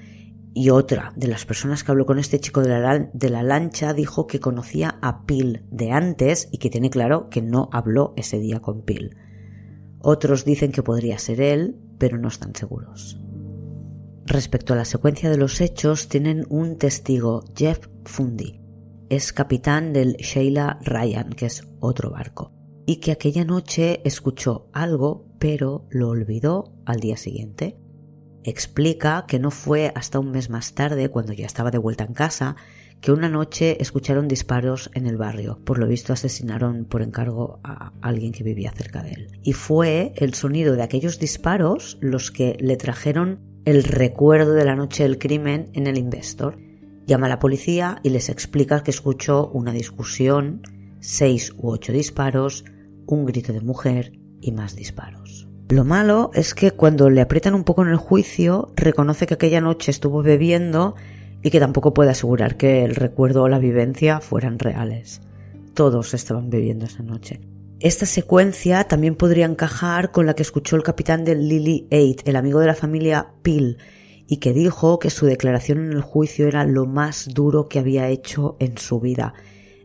Y 0.56 0.70
otra 0.70 1.12
de 1.16 1.26
las 1.26 1.44
personas 1.44 1.82
que 1.82 1.90
habló 1.90 2.06
con 2.06 2.20
este 2.20 2.38
chico 2.38 2.62
de 2.62 3.28
la, 3.28 3.42
lancha 3.42 3.92
dijo 3.92 4.28
que 4.28 4.38
conocía 4.38 4.98
a 5.02 5.26
Pil 5.26 5.64
de 5.72 5.90
antes 5.90 6.48
y 6.52 6.58
que 6.58 6.70
tiene 6.70 6.90
claro 6.90 7.28
que 7.28 7.42
no 7.42 7.68
habló 7.72 8.14
ese 8.16 8.38
día 8.38 8.60
con 8.60 8.82
Pil. 8.82 9.16
Otros 9.98 10.44
dicen 10.44 10.70
que 10.70 10.84
podría 10.84 11.18
ser 11.18 11.40
él, 11.40 11.80
pero 11.98 12.18
no 12.18 12.28
están 12.28 12.54
seguros. 12.54 13.20
Respecto 14.26 14.74
a 14.74 14.76
la 14.76 14.84
secuencia 14.84 15.28
de 15.28 15.38
los 15.38 15.60
hechos, 15.60 16.08
tienen 16.08 16.46
un 16.48 16.78
testigo, 16.78 17.42
Jeff 17.56 17.88
Fundy. 18.04 18.60
Es 19.08 19.32
capitán 19.32 19.92
del 19.92 20.14
Sheila 20.18 20.78
Ryan, 20.82 21.30
que 21.30 21.46
es 21.46 21.66
otro 21.80 22.10
barco, 22.10 22.52
y 22.86 22.96
que 22.96 23.10
aquella 23.10 23.44
noche 23.44 24.02
escuchó 24.04 24.68
algo, 24.72 25.26
pero 25.40 25.88
lo 25.90 26.10
olvidó 26.10 26.72
al 26.86 27.00
día 27.00 27.16
siguiente. 27.16 27.76
Explica 28.44 29.24
que 29.26 29.38
no 29.38 29.50
fue 29.50 29.90
hasta 29.94 30.18
un 30.18 30.30
mes 30.30 30.50
más 30.50 30.74
tarde, 30.74 31.08
cuando 31.08 31.32
ya 31.32 31.46
estaba 31.46 31.70
de 31.70 31.78
vuelta 31.78 32.04
en 32.04 32.12
casa, 32.12 32.56
que 33.00 33.12
una 33.12 33.28
noche 33.28 33.78
escucharon 33.80 34.28
disparos 34.28 34.90
en 34.94 35.06
el 35.06 35.16
barrio. 35.16 35.58
Por 35.64 35.78
lo 35.78 35.86
visto 35.86 36.12
asesinaron 36.12 36.84
por 36.84 37.02
encargo 37.02 37.60
a 37.64 37.92
alguien 38.00 38.32
que 38.32 38.44
vivía 38.44 38.72
cerca 38.72 39.02
de 39.02 39.12
él. 39.12 39.40
Y 39.42 39.52
fue 39.52 40.12
el 40.16 40.34
sonido 40.34 40.76
de 40.76 40.82
aquellos 40.82 41.18
disparos 41.18 41.98
los 42.00 42.30
que 42.30 42.56
le 42.60 42.76
trajeron 42.76 43.40
el 43.64 43.84
recuerdo 43.84 44.52
de 44.52 44.64
la 44.64 44.76
noche 44.76 45.04
del 45.04 45.18
crimen 45.18 45.70
en 45.72 45.86
el 45.86 45.98
Investor. 45.98 46.58
Llama 47.06 47.26
a 47.26 47.30
la 47.30 47.38
policía 47.38 47.98
y 48.02 48.10
les 48.10 48.28
explica 48.28 48.82
que 48.82 48.90
escuchó 48.90 49.48
una 49.48 49.72
discusión, 49.72 50.62
seis 51.00 51.52
u 51.58 51.70
ocho 51.70 51.92
disparos, 51.92 52.64
un 53.06 53.26
grito 53.26 53.52
de 53.52 53.60
mujer 53.60 54.12
y 54.40 54.52
más 54.52 54.76
disparos. 54.76 55.43
Lo 55.70 55.84
malo 55.84 56.30
es 56.34 56.54
que 56.54 56.72
cuando 56.72 57.08
le 57.08 57.22
aprietan 57.22 57.54
un 57.54 57.64
poco 57.64 57.82
en 57.82 57.88
el 57.88 57.96
juicio, 57.96 58.70
reconoce 58.76 59.26
que 59.26 59.34
aquella 59.34 59.62
noche 59.62 59.90
estuvo 59.90 60.22
bebiendo 60.22 60.94
y 61.42 61.50
que 61.50 61.60
tampoco 61.60 61.94
puede 61.94 62.10
asegurar 62.10 62.56
que 62.56 62.84
el 62.84 62.94
recuerdo 62.94 63.42
o 63.42 63.48
la 63.48 63.58
vivencia 63.58 64.20
fueran 64.20 64.58
reales. 64.58 65.22
Todos 65.72 66.12
estaban 66.12 66.50
bebiendo 66.50 66.84
esa 66.84 67.02
noche. 67.02 67.40
Esta 67.80 68.06
secuencia 68.06 68.84
también 68.84 69.14
podría 69.14 69.46
encajar 69.46 70.10
con 70.10 70.26
la 70.26 70.34
que 70.34 70.42
escuchó 70.42 70.76
el 70.76 70.82
capitán 70.82 71.24
del 71.24 71.48
Lily 71.48 71.88
Eight, 71.90 72.22
el 72.26 72.36
amigo 72.36 72.60
de 72.60 72.66
la 72.66 72.74
familia 72.74 73.32
Peel, 73.42 73.78
y 74.26 74.38
que 74.38 74.52
dijo 74.52 74.98
que 74.98 75.10
su 75.10 75.26
declaración 75.26 75.84
en 75.84 75.92
el 75.92 76.00
juicio 76.02 76.46
era 76.46 76.64
lo 76.64 76.86
más 76.86 77.28
duro 77.32 77.68
que 77.68 77.78
había 77.78 78.08
hecho 78.08 78.56
en 78.60 78.78
su 78.78 79.00
vida. 79.00 79.34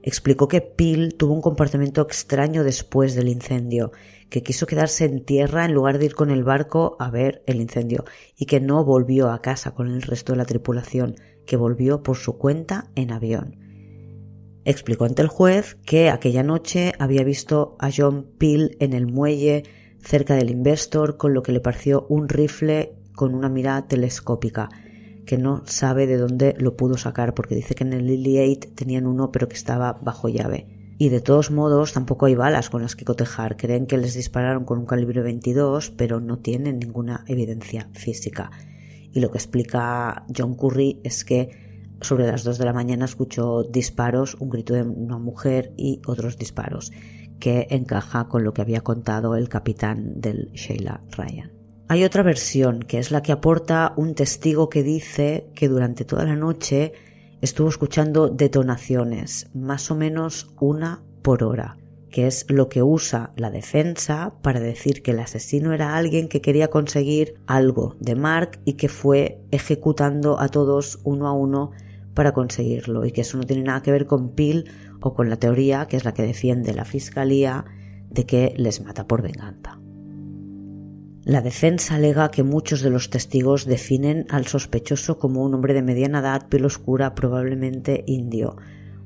Explicó 0.01 0.47
que 0.47 0.61
Peel 0.61 1.15
tuvo 1.15 1.33
un 1.33 1.41
comportamiento 1.41 2.01
extraño 2.01 2.63
después 2.63 3.15
del 3.15 3.27
incendio, 3.27 3.91
que 4.29 4.43
quiso 4.43 4.67
quedarse 4.67 5.05
en 5.05 5.25
tierra 5.25 5.65
en 5.65 5.73
lugar 5.73 5.97
de 5.97 6.05
ir 6.05 6.15
con 6.15 6.29
el 6.29 6.43
barco 6.43 6.95
a 6.99 7.09
ver 7.09 7.43
el 7.47 7.61
incendio, 7.61 8.05
y 8.35 8.45
que 8.45 8.59
no 8.59 8.83
volvió 8.85 9.31
a 9.31 9.41
casa 9.41 9.73
con 9.73 9.89
el 9.89 10.01
resto 10.01 10.33
de 10.33 10.37
la 10.37 10.45
tripulación, 10.45 11.15
que 11.45 11.57
volvió 11.57 12.03
por 12.03 12.17
su 12.17 12.37
cuenta 12.37 12.91
en 12.95 13.11
avión. 13.11 13.57
Explicó 14.65 15.05
ante 15.05 15.21
el 15.21 15.29
juez 15.29 15.77
que 15.85 16.09
aquella 16.09 16.43
noche 16.43 16.93
había 16.99 17.23
visto 17.23 17.75
a 17.79 17.89
John 17.95 18.27
Peel 18.37 18.77
en 18.79 18.93
el 18.93 19.07
muelle 19.07 19.63
cerca 19.99 20.35
del 20.35 20.49
Investor 20.49 21.17
con 21.17 21.33
lo 21.33 21.41
que 21.43 21.51
le 21.51 21.59
pareció 21.59 22.05
un 22.09 22.29
rifle 22.29 22.95
con 23.13 23.33
una 23.33 23.49
mira 23.49 23.87
telescópica, 23.87 24.69
que 25.25 25.37
no 25.37 25.63
sabe 25.65 26.07
de 26.07 26.17
dónde 26.17 26.55
lo 26.57 26.75
pudo 26.75 26.97
sacar 26.97 27.33
porque 27.33 27.55
dice 27.55 27.75
que 27.75 27.83
en 27.83 27.93
el 27.93 28.07
Lily 28.07 28.39
8 28.57 28.69
tenían 28.75 29.07
uno 29.07 29.31
pero 29.31 29.47
que 29.47 29.55
estaba 29.55 29.93
bajo 30.01 30.29
llave. 30.29 30.78
Y 31.01 31.07
de 31.07 31.21
todos 31.21 31.49
modos 31.49 31.93
tampoco 31.93 32.25
hay 32.25 32.35
balas 32.35 32.69
con 32.69 32.81
las 32.81 32.97
que 32.97 33.05
cotejar. 33.05 33.55
Creen 33.55 33.87
que 33.87 33.97
les 33.97 34.15
dispararon 34.15 34.65
con 34.65 34.79
un 34.79 34.85
calibre 34.85 35.21
22 35.21 35.91
pero 35.91 36.19
no 36.19 36.39
tienen 36.39 36.77
ninguna 36.77 37.23
evidencia 37.25 37.89
física. 37.93 38.51
Y 39.13 39.21
lo 39.21 39.31
que 39.31 39.37
explica 39.37 40.25
John 40.37 40.55
Curry 40.55 40.99
es 41.05 41.23
que 41.23 41.95
sobre 42.01 42.27
las 42.27 42.43
2 42.43 42.57
de 42.57 42.65
la 42.65 42.73
mañana 42.73 43.05
escuchó 43.05 43.63
disparos, 43.63 44.35
un 44.41 44.49
grito 44.49 44.73
de 44.73 44.81
una 44.83 45.17
mujer 45.17 45.73
y 45.77 46.01
otros 46.05 46.37
disparos, 46.37 46.91
que 47.39 47.67
encaja 47.69 48.27
con 48.27 48.43
lo 48.43 48.53
que 48.53 48.61
había 48.61 48.81
contado 48.81 49.37
el 49.37 49.47
capitán 49.47 50.19
del 50.19 50.51
Sheila 50.51 51.01
Ryan. 51.11 51.53
Hay 51.87 52.03
otra 52.03 52.23
versión, 52.23 52.81
que 52.81 52.99
es 52.99 53.09
la 53.09 53.21
que 53.21 53.31
aporta 53.31 53.93
un 53.95 54.15
testigo 54.15 54.67
que 54.67 54.83
dice 54.83 55.49
que 55.55 55.69
durante 55.69 56.03
toda 56.03 56.25
la 56.25 56.35
noche 56.35 56.91
estuvo 57.41 57.69
escuchando 57.69 58.29
detonaciones, 58.29 59.49
más 59.53 59.91
o 59.91 59.95
menos 59.95 60.53
una 60.59 61.01
por 61.21 61.43
hora, 61.43 61.77
que 62.09 62.27
es 62.27 62.45
lo 62.49 62.69
que 62.69 62.83
usa 62.83 63.31
la 63.35 63.51
defensa 63.51 64.33
para 64.41 64.59
decir 64.59 65.01
que 65.01 65.11
el 65.11 65.19
asesino 65.19 65.73
era 65.73 65.95
alguien 65.95 66.27
que 66.27 66.41
quería 66.41 66.69
conseguir 66.69 67.35
algo 67.47 67.95
de 67.99 68.15
Mark 68.15 68.59
y 68.65 68.73
que 68.73 68.89
fue 68.89 69.41
ejecutando 69.51 70.39
a 70.39 70.49
todos 70.49 70.99
uno 71.03 71.27
a 71.27 71.33
uno 71.33 71.71
para 72.13 72.33
conseguirlo 72.33 73.05
y 73.05 73.11
que 73.11 73.21
eso 73.21 73.37
no 73.37 73.43
tiene 73.43 73.63
nada 73.63 73.81
que 73.81 73.91
ver 73.91 74.05
con 74.05 74.29
Peel 74.29 74.69
o 75.01 75.13
con 75.13 75.29
la 75.29 75.37
teoría 75.37 75.87
que 75.87 75.97
es 75.97 76.05
la 76.05 76.13
que 76.13 76.23
defiende 76.23 76.73
la 76.73 76.85
fiscalía 76.85 77.65
de 78.09 78.25
que 78.25 78.53
les 78.57 78.83
mata 78.83 79.07
por 79.07 79.21
venganza. 79.21 79.79
La 81.25 81.41
defensa 81.41 81.95
alega 81.95 82.31
que 82.31 82.43
muchos 82.43 82.81
de 82.81 82.89
los 82.89 83.09
testigos 83.09 83.65
definen 83.65 84.25
al 84.29 84.47
sospechoso 84.47 85.19
como 85.19 85.43
un 85.43 85.53
hombre 85.53 85.73
de 85.73 85.81
mediana 85.81 86.19
edad, 86.19 86.47
piel 86.47 86.65
oscura, 86.65 87.13
probablemente 87.13 88.03
indio, 88.07 88.55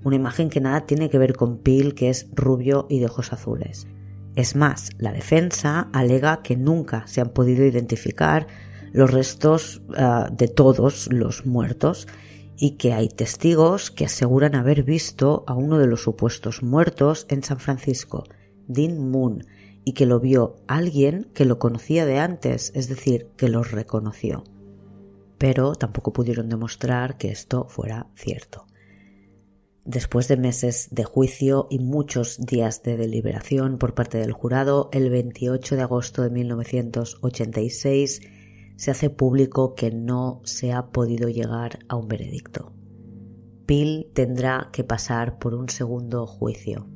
una 0.03 0.15
imagen 0.15 0.49
que 0.49 0.61
nada 0.61 0.85
tiene 0.85 1.09
que 1.09 1.17
ver 1.17 1.35
con 1.35 1.57
Peel, 1.57 1.95
que 1.95 2.09
es 2.09 2.27
rubio 2.33 2.85
y 2.89 2.99
de 2.99 3.07
ojos 3.07 3.33
azules. 3.33 3.87
Es 4.35 4.55
más, 4.55 4.91
la 4.97 5.11
defensa 5.11 5.89
alega 5.93 6.41
que 6.43 6.55
nunca 6.55 7.07
se 7.07 7.21
han 7.21 7.29
podido 7.29 7.65
identificar 7.65 8.47
los 8.91 9.11
restos 9.11 9.81
ah, 9.95 10.29
de 10.31 10.47
todos 10.47 11.11
los 11.11 11.45
muertos 11.45 12.07
y 12.57 12.71
que 12.71 12.93
hay 12.93 13.09
testigos 13.09 13.91
que 13.91 14.05
aseguran 14.05 14.55
haber 14.55 14.83
visto 14.83 15.43
a 15.47 15.55
uno 15.55 15.79
de 15.79 15.87
los 15.87 16.03
supuestos 16.03 16.61
muertos 16.61 17.25
en 17.29 17.43
San 17.43 17.59
Francisco, 17.59 18.23
Dean 18.67 19.09
Moon, 19.09 19.45
y 19.85 19.93
que 19.93 20.05
lo 20.05 20.19
vio 20.19 20.55
alguien 20.67 21.29
que 21.33 21.45
lo 21.45 21.59
conocía 21.59 22.05
de 22.05 22.19
antes, 22.19 22.71
es 22.75 22.87
decir, 22.87 23.29
que 23.37 23.49
lo 23.49 23.63
reconoció. 23.63 24.43
Pero 25.37 25.75
tampoco 25.75 26.13
pudieron 26.13 26.49
demostrar 26.49 27.17
que 27.17 27.29
esto 27.29 27.65
fuera 27.67 28.07
cierto. 28.15 28.65
Después 29.85 30.29
de 30.29 30.37
meses 30.37 30.87
de 30.91 31.03
juicio 31.03 31.67
y 31.69 31.79
muchos 31.79 32.37
días 32.39 32.83
de 32.83 32.95
deliberación 32.95 33.77
por 33.77 33.93
parte 33.93 34.17
del 34.17 34.31
jurado, 34.31 34.89
el 34.93 35.09
28 35.09 35.75
de 35.75 35.81
agosto 35.81 36.21
de 36.21 36.29
1986 36.29 38.21
se 38.77 38.91
hace 38.91 39.09
público 39.09 39.75
que 39.75 39.91
no 39.91 40.39
se 40.45 40.71
ha 40.71 40.91
podido 40.91 41.27
llegar 41.27 41.79
a 41.89 41.97
un 41.97 42.07
veredicto. 42.07 42.71
Peel 43.65 44.09
tendrá 44.13 44.69
que 44.71 44.85
pasar 44.85 45.37
por 45.37 45.53
un 45.53 45.67
segundo 45.67 46.27
juicio. 46.27 46.87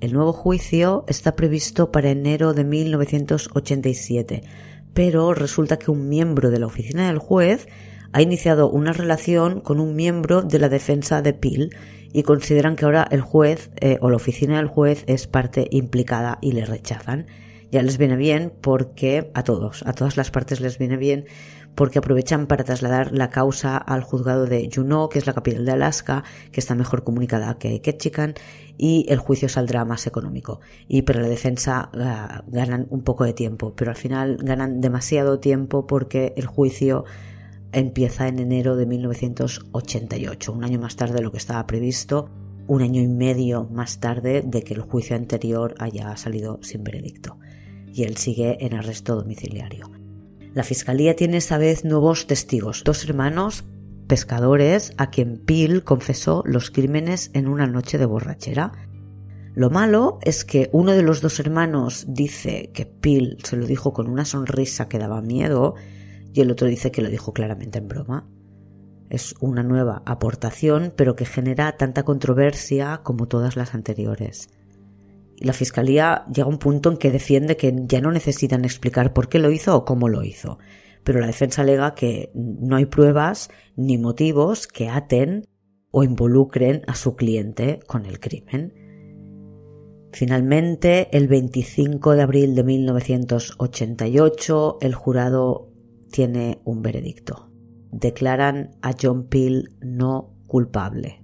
El 0.00 0.14
nuevo 0.14 0.32
juicio 0.32 1.04
está 1.08 1.36
previsto 1.36 1.92
para 1.92 2.08
enero 2.08 2.54
de 2.54 2.64
1987, 2.64 4.42
pero 4.94 5.34
resulta 5.34 5.78
que 5.78 5.90
un 5.90 6.08
miembro 6.08 6.50
de 6.50 6.58
la 6.58 6.64
oficina 6.64 7.08
del 7.08 7.18
juez 7.18 7.68
ha 8.12 8.22
iniciado 8.22 8.70
una 8.70 8.94
relación 8.94 9.60
con 9.60 9.78
un 9.78 9.94
miembro 9.94 10.40
de 10.40 10.58
la 10.58 10.70
defensa 10.70 11.20
de 11.20 11.34
Peel 11.34 11.76
y 12.14 12.22
consideran 12.22 12.76
que 12.76 12.86
ahora 12.86 13.06
el 13.10 13.20
juez 13.20 13.70
eh, 13.76 13.98
o 14.00 14.08
la 14.08 14.16
oficina 14.16 14.56
del 14.56 14.68
juez 14.68 15.04
es 15.06 15.26
parte 15.26 15.68
implicada 15.70 16.38
y 16.40 16.52
le 16.52 16.64
rechazan. 16.64 17.26
Ya 17.70 17.82
les 17.82 17.98
viene 17.98 18.16
bien 18.16 18.54
porque 18.62 19.30
a 19.34 19.44
todos, 19.44 19.84
a 19.86 19.92
todas 19.92 20.16
las 20.16 20.30
partes 20.30 20.60
les 20.60 20.78
viene 20.78 20.96
bien 20.96 21.26
porque 21.74 21.98
aprovechan 21.98 22.46
para 22.46 22.64
trasladar 22.64 23.12
la 23.12 23.30
causa 23.30 23.76
al 23.76 24.02
juzgado 24.02 24.46
de 24.46 24.68
Juneau, 24.72 25.08
que 25.08 25.18
es 25.18 25.26
la 25.26 25.34
capital 25.34 25.64
de 25.64 25.72
Alaska, 25.72 26.24
que 26.52 26.60
está 26.60 26.74
mejor 26.74 27.04
comunicada 27.04 27.58
que 27.58 27.80
Ketchikan, 27.80 28.34
y 28.82 29.04
el 29.10 29.18
juicio 29.18 29.50
saldrá 29.50 29.84
más 29.84 30.06
económico. 30.06 30.60
Y 30.88 31.02
para 31.02 31.20
la 31.20 31.28
defensa 31.28 31.90
ah, 31.92 32.44
ganan 32.46 32.86
un 32.88 33.02
poco 33.02 33.24
de 33.24 33.34
tiempo, 33.34 33.74
pero 33.76 33.90
al 33.90 33.96
final 33.98 34.38
ganan 34.40 34.80
demasiado 34.80 35.38
tiempo 35.38 35.86
porque 35.86 36.32
el 36.38 36.46
juicio 36.46 37.04
empieza 37.72 38.26
en 38.26 38.38
enero 38.38 38.76
de 38.76 38.86
1988, 38.86 40.52
un 40.54 40.64
año 40.64 40.80
más 40.80 40.96
tarde 40.96 41.16
de 41.16 41.22
lo 41.22 41.30
que 41.30 41.36
estaba 41.36 41.66
previsto, 41.66 42.30
un 42.68 42.80
año 42.80 43.02
y 43.02 43.06
medio 43.06 43.64
más 43.64 44.00
tarde 44.00 44.42
de 44.46 44.62
que 44.62 44.72
el 44.72 44.80
juicio 44.80 45.14
anterior 45.14 45.74
haya 45.78 46.16
salido 46.16 46.58
sin 46.62 46.82
veredicto. 46.82 47.36
Y 47.92 48.04
él 48.04 48.16
sigue 48.16 48.64
en 48.64 48.72
arresto 48.72 49.14
domiciliario. 49.14 49.90
La 50.54 50.64
fiscalía 50.64 51.14
tiene 51.14 51.36
esta 51.36 51.58
vez 51.58 51.84
nuevos 51.84 52.26
testigos, 52.26 52.82
dos 52.82 53.04
hermanos 53.04 53.64
pescadores 54.10 54.92
a 54.96 55.08
quien 55.08 55.38
Peel 55.38 55.84
confesó 55.84 56.42
los 56.44 56.72
crímenes 56.72 57.30
en 57.32 57.46
una 57.46 57.68
noche 57.68 57.96
de 57.96 58.06
borrachera. 58.06 58.72
Lo 59.54 59.70
malo 59.70 60.18
es 60.22 60.44
que 60.44 60.68
uno 60.72 60.90
de 60.94 61.04
los 61.04 61.20
dos 61.20 61.38
hermanos 61.38 62.06
dice 62.08 62.72
que 62.74 62.86
Peel 62.86 63.38
se 63.44 63.56
lo 63.56 63.66
dijo 63.66 63.92
con 63.92 64.08
una 64.08 64.24
sonrisa 64.24 64.88
que 64.88 64.98
daba 64.98 65.22
miedo 65.22 65.76
y 66.32 66.40
el 66.40 66.50
otro 66.50 66.66
dice 66.66 66.90
que 66.90 67.02
lo 67.02 67.08
dijo 67.08 67.32
claramente 67.32 67.78
en 67.78 67.86
broma. 67.86 68.28
Es 69.10 69.36
una 69.38 69.62
nueva 69.62 70.02
aportación, 70.06 70.92
pero 70.96 71.14
que 71.14 71.24
genera 71.24 71.76
tanta 71.76 72.02
controversia 72.02 73.02
como 73.04 73.28
todas 73.28 73.54
las 73.54 73.76
anteriores 73.76 74.48
la 75.40 75.54
fiscalía 75.54 76.24
llega 76.32 76.44
a 76.44 76.50
un 76.50 76.58
punto 76.58 76.90
en 76.90 76.98
que 76.98 77.10
defiende 77.10 77.56
que 77.56 77.74
ya 77.86 78.00
no 78.00 78.12
necesitan 78.12 78.64
explicar 78.64 79.12
por 79.12 79.28
qué 79.28 79.38
lo 79.38 79.50
hizo 79.50 79.74
o 79.74 79.84
cómo 79.84 80.08
lo 80.08 80.22
hizo. 80.22 80.58
Pero 81.04 81.20
la 81.20 81.26
defensa 81.26 81.60
alega 81.62 81.94
que 81.94 82.30
no 82.34 82.76
hay 82.76 82.86
pruebas 82.86 83.50
ni 83.76 83.98
motivos 83.98 84.66
que 84.66 84.88
aten 84.88 85.46
o 85.90 86.02
involucren 86.04 86.82
a 86.86 86.94
su 86.94 87.16
cliente 87.16 87.80
con 87.86 88.06
el 88.06 88.18
crimen. 88.20 88.72
Finalmente, 90.12 91.08
el 91.16 91.28
25 91.28 92.16
de 92.16 92.22
abril 92.22 92.54
de 92.54 92.64
1988, 92.64 94.78
el 94.80 94.94
jurado 94.94 95.70
tiene 96.10 96.60
un 96.64 96.80
veredicto. 96.82 97.50
Declaran 97.92 98.76
a 98.82 98.92
John 99.00 99.28
Peel 99.28 99.76
no 99.80 100.34
culpable. 100.46 101.22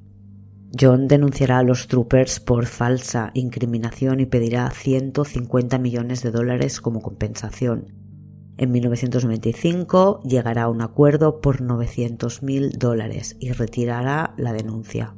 John 0.78 1.08
denunciará 1.08 1.58
a 1.58 1.62
los 1.62 1.88
troopers 1.88 2.40
por 2.40 2.66
falsa 2.66 3.30
incriminación 3.34 4.20
y 4.20 4.26
pedirá 4.26 4.70
150 4.70 5.78
millones 5.78 6.22
de 6.22 6.30
dólares 6.30 6.80
como 6.80 7.02
compensación. 7.02 8.05
En 8.58 8.72
1995 8.72 10.22
llegará 10.22 10.64
a 10.64 10.68
un 10.68 10.82
acuerdo 10.82 11.40
por 11.40 11.60
900 11.60 12.42
mil 12.42 12.72
dólares 12.72 13.36
y 13.38 13.52
retirará 13.52 14.34
la 14.38 14.52
denuncia. 14.52 15.14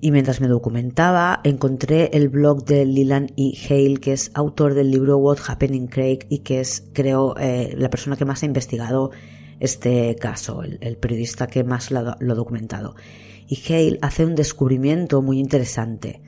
Y 0.00 0.10
mientras 0.10 0.40
me 0.40 0.46
documentaba, 0.46 1.40
encontré 1.42 2.10
el 2.12 2.28
blog 2.28 2.64
de 2.64 2.84
Leland 2.84 3.32
E. 3.36 3.54
Hale, 3.68 3.96
que 3.96 4.12
es 4.12 4.30
autor 4.34 4.74
del 4.74 4.90
libro 4.90 5.16
What 5.16 5.38
Happened 5.48 5.74
in 5.74 5.86
Craig 5.88 6.20
y 6.28 6.40
que 6.40 6.60
es, 6.60 6.88
creo, 6.92 7.34
eh, 7.38 7.74
la 7.76 7.90
persona 7.90 8.16
que 8.16 8.24
más 8.24 8.42
ha 8.42 8.46
investigado 8.46 9.10
este 9.58 10.14
caso, 10.16 10.62
el, 10.62 10.96
periodista 10.98 11.46
que 11.46 11.64
más 11.64 11.90
lo 11.90 11.98
ha 12.00 12.34
documentado 12.34 12.94
y 13.48 13.60
Hale 13.72 13.98
hace 14.02 14.24
un 14.24 14.34
descubrimiento 14.34 15.22
muy 15.22 15.38
interesante. 15.38 16.22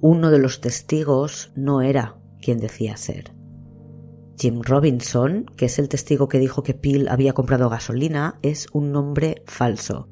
Uno 0.00 0.30
de 0.30 0.38
los 0.38 0.60
testigos 0.60 1.52
no 1.54 1.80
era 1.80 2.16
quien 2.40 2.58
decía 2.58 2.96
ser. 2.96 3.35
Jim 4.38 4.60
Robinson, 4.62 5.46
que 5.56 5.66
es 5.66 5.78
el 5.78 5.88
testigo 5.88 6.28
que 6.28 6.38
dijo 6.38 6.62
que 6.62 6.74
Peel 6.74 7.08
había 7.08 7.32
comprado 7.32 7.68
gasolina, 7.68 8.38
es 8.42 8.66
un 8.72 8.92
nombre 8.92 9.42
falso. 9.46 10.08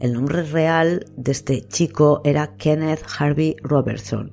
El 0.00 0.12
nombre 0.12 0.42
real 0.42 1.06
de 1.16 1.32
este 1.32 1.62
chico 1.62 2.20
era 2.24 2.56
Kenneth 2.56 3.04
Harvey 3.18 3.56
Robertson 3.62 4.32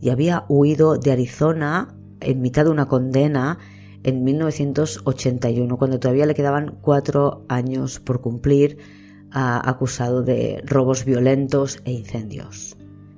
y 0.00 0.10
había 0.10 0.44
huido 0.48 0.96
de 0.98 1.12
Arizona 1.12 1.94
en 2.20 2.40
mitad 2.40 2.64
de 2.64 2.70
una 2.70 2.86
condena 2.86 3.58
en 4.02 4.24
1981, 4.24 5.76
cuando 5.76 6.00
todavía 6.00 6.26
le 6.26 6.34
quedaban 6.34 6.78
cuatro 6.80 7.44
años 7.48 8.00
por 8.00 8.20
cumplir 8.20 8.78
acusado 9.32 10.22
de 10.22 10.62
robos 10.64 11.04
violentos 11.04 11.80
e 11.84 11.92
incendios. 11.92 12.76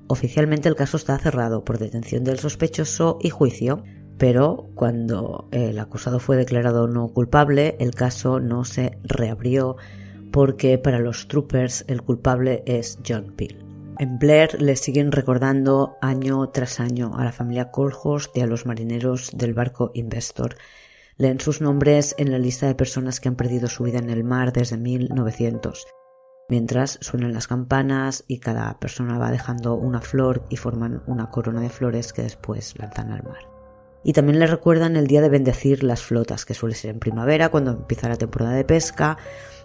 Oficialmente 0.08 0.68
el 0.68 0.76
caso 0.76 0.96
está 0.96 1.18
cerrado 1.18 1.64
por 1.64 1.78
detención 1.78 2.24
del 2.24 2.38
sospechoso 2.38 3.18
y 3.20 3.30
juicio, 3.30 3.82
pero 4.18 4.68
cuando 4.74 5.48
el 5.50 5.78
acusado 5.78 6.18
fue 6.18 6.36
declarado 6.36 6.88
no 6.88 7.08
culpable, 7.08 7.76
el 7.80 7.94
caso 7.94 8.40
no 8.40 8.64
se 8.64 8.98
reabrió 9.02 9.76
porque 10.30 10.78
para 10.78 10.98
los 10.98 11.28
troopers 11.28 11.84
el 11.88 12.02
culpable 12.02 12.62
es 12.66 12.98
John 13.06 13.34
Peel. 13.36 13.58
En 13.98 14.18
Blair 14.18 14.60
le 14.60 14.76
siguen 14.76 15.12
recordando 15.12 15.96
año 16.00 16.48
tras 16.48 16.80
año 16.80 17.12
a 17.16 17.24
la 17.24 17.32
familia 17.32 17.70
Colhorst 17.70 18.36
y 18.36 18.40
a 18.40 18.46
los 18.46 18.64
marineros 18.64 19.30
del 19.34 19.54
barco 19.54 19.90
Investor. 19.94 20.56
Leen 21.18 21.40
sus 21.40 21.60
nombres 21.60 22.14
en 22.18 22.32
la 22.32 22.38
lista 22.38 22.66
de 22.66 22.74
personas 22.74 23.20
que 23.20 23.28
han 23.28 23.36
perdido 23.36 23.68
su 23.68 23.84
vida 23.84 23.98
en 23.98 24.10
el 24.10 24.24
mar 24.24 24.52
desde 24.52 24.78
1900 24.78 25.86
mientras 26.52 26.98
suenan 27.00 27.32
las 27.32 27.46
campanas 27.46 28.24
y 28.28 28.38
cada 28.38 28.78
persona 28.78 29.16
va 29.16 29.30
dejando 29.30 29.74
una 29.74 30.02
flor 30.02 30.44
y 30.50 30.56
forman 30.56 31.02
una 31.06 31.30
corona 31.30 31.62
de 31.62 31.70
flores 31.70 32.12
que 32.12 32.22
después 32.22 32.78
lanzan 32.78 33.10
al 33.10 33.22
mar. 33.22 33.51
Y 34.04 34.12
también 34.12 34.38
le 34.38 34.46
recuerdan 34.46 34.96
el 34.96 35.06
día 35.06 35.20
de 35.20 35.28
bendecir 35.28 35.84
las 35.84 36.02
flotas, 36.02 36.44
que 36.44 36.54
suele 36.54 36.74
ser 36.74 36.90
en 36.90 36.98
primavera, 36.98 37.50
cuando 37.50 37.70
empieza 37.72 38.08
la 38.08 38.16
temporada 38.16 38.52
de 38.52 38.64
pesca, 38.64 39.16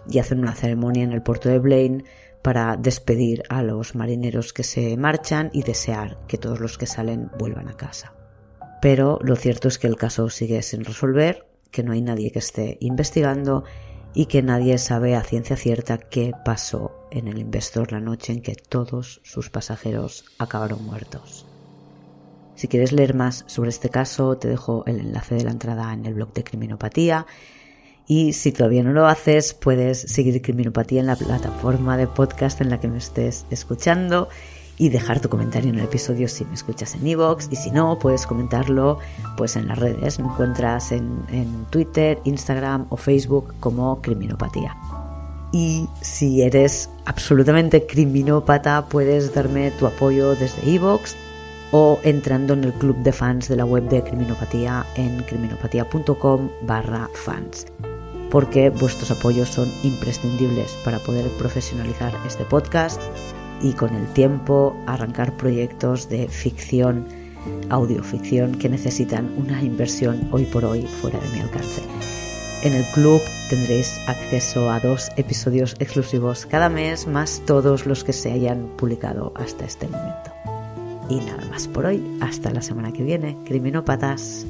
y 0.08 0.18
hacen 0.18 0.38
una 0.38 0.54
ceremonia 0.54 1.04
en 1.04 1.12
el 1.12 1.22
puerto 1.22 1.48
de 1.48 1.58
Blaine 1.58 2.04
para 2.42 2.76
despedir 2.76 3.42
a 3.48 3.62
los 3.62 3.94
marineros 3.94 4.52
que 4.52 4.62
se 4.62 4.96
marchan 4.96 5.50
y 5.52 5.62
desear 5.62 6.18
que 6.28 6.38
todos 6.38 6.60
los 6.60 6.78
que 6.78 6.86
salen 6.86 7.30
vuelvan 7.38 7.68
a 7.68 7.76
casa. 7.76 8.14
Pero 8.80 9.18
lo 9.22 9.34
cierto 9.36 9.68
es 9.68 9.78
que 9.78 9.88
el 9.88 9.96
caso 9.96 10.30
sigue 10.30 10.62
sin 10.62 10.84
resolver, 10.84 11.46
que 11.70 11.82
no 11.82 11.92
hay 11.92 12.00
nadie 12.00 12.30
que 12.30 12.38
esté 12.38 12.78
investigando 12.80 13.64
y 14.14 14.26
que 14.26 14.42
nadie 14.42 14.78
sabe 14.78 15.16
a 15.16 15.22
ciencia 15.22 15.56
cierta 15.56 15.98
qué 15.98 16.32
pasó 16.44 17.06
en 17.10 17.28
el 17.28 17.38
Investor 17.38 17.92
la 17.92 18.00
noche 18.00 18.32
en 18.32 18.42
que 18.42 18.54
todos 18.54 19.20
sus 19.24 19.50
pasajeros 19.50 20.24
acabaron 20.38 20.84
muertos. 20.84 21.47
Si 22.58 22.66
quieres 22.66 22.90
leer 22.90 23.14
más 23.14 23.44
sobre 23.46 23.70
este 23.70 23.88
caso, 23.88 24.36
te 24.36 24.48
dejo 24.48 24.82
el 24.86 24.98
enlace 24.98 25.36
de 25.36 25.44
la 25.44 25.52
entrada 25.52 25.92
en 25.92 26.04
el 26.06 26.14
blog 26.14 26.32
de 26.32 26.42
Criminopatía. 26.42 27.24
Y 28.08 28.32
si 28.32 28.50
todavía 28.50 28.82
no 28.82 28.90
lo 28.90 29.06
haces, 29.06 29.54
puedes 29.54 30.00
seguir 30.00 30.42
Criminopatía 30.42 30.98
en 30.98 31.06
la 31.06 31.14
plataforma 31.14 31.96
de 31.96 32.08
podcast 32.08 32.60
en 32.60 32.70
la 32.70 32.80
que 32.80 32.88
me 32.88 32.98
estés 32.98 33.46
escuchando 33.50 34.28
y 34.76 34.88
dejar 34.88 35.20
tu 35.20 35.28
comentario 35.28 35.70
en 35.70 35.78
el 35.78 35.84
episodio 35.84 36.26
si 36.26 36.44
me 36.46 36.54
escuchas 36.54 36.96
en 36.96 37.06
iVoox 37.06 37.46
y 37.52 37.54
si 37.54 37.70
no, 37.70 37.96
puedes 38.00 38.26
comentarlo 38.26 38.98
pues 39.36 39.54
en 39.54 39.68
las 39.68 39.78
redes. 39.78 40.18
Me 40.18 40.26
encuentras 40.26 40.90
en, 40.90 41.22
en 41.30 41.64
Twitter, 41.66 42.18
Instagram 42.24 42.86
o 42.88 42.96
Facebook 42.96 43.54
como 43.60 44.02
Criminopatía. 44.02 44.76
Y 45.52 45.86
si 46.00 46.42
eres 46.42 46.90
absolutamente 47.04 47.86
criminópata, 47.86 48.86
puedes 48.86 49.32
darme 49.32 49.70
tu 49.70 49.86
apoyo 49.86 50.34
desde 50.34 50.68
iVoox 50.68 51.27
o 51.70 52.00
entrando 52.02 52.54
en 52.54 52.64
el 52.64 52.72
club 52.72 52.96
de 53.02 53.12
fans 53.12 53.48
de 53.48 53.56
la 53.56 53.64
web 53.64 53.88
de 53.88 54.02
Criminopatía 54.02 54.86
en 54.96 55.22
criminopatía.com 55.22 56.48
barra 56.62 57.08
fans 57.12 57.66
porque 58.30 58.70
vuestros 58.70 59.10
apoyos 59.10 59.48
son 59.48 59.70
imprescindibles 59.82 60.76
para 60.84 60.98
poder 60.98 61.26
profesionalizar 61.38 62.12
este 62.26 62.44
podcast 62.44 63.00
y 63.62 63.72
con 63.72 63.94
el 63.94 64.06
tiempo 64.12 64.76
arrancar 64.86 65.36
proyectos 65.36 66.08
de 66.08 66.28
ficción, 66.28 67.06
audioficción 67.70 68.54
que 68.56 68.68
necesitan 68.68 69.32
una 69.36 69.62
inversión 69.62 70.28
hoy 70.30 70.44
por 70.44 70.64
hoy 70.64 70.82
fuera 70.82 71.18
de 71.18 71.28
mi 71.30 71.40
alcance. 71.40 71.82
En 72.62 72.74
el 72.74 72.84
club 72.86 73.20
tendréis 73.48 74.00
acceso 74.08 74.70
a 74.70 74.80
dos 74.80 75.10
episodios 75.16 75.76
exclusivos 75.78 76.44
cada 76.44 76.68
mes, 76.68 77.06
más 77.06 77.40
todos 77.46 77.86
los 77.86 78.04
que 78.04 78.12
se 78.12 78.32
hayan 78.32 78.68
publicado 78.76 79.32
hasta 79.36 79.64
este 79.64 79.86
momento. 79.86 80.27
Y 81.08 81.16
nada 81.20 81.44
más 81.50 81.68
por 81.68 81.86
hoy. 81.86 82.02
Hasta 82.20 82.50
la 82.50 82.62
semana 82.62 82.92
que 82.92 83.02
viene. 83.02 83.36
Criminópatas. 83.44 84.46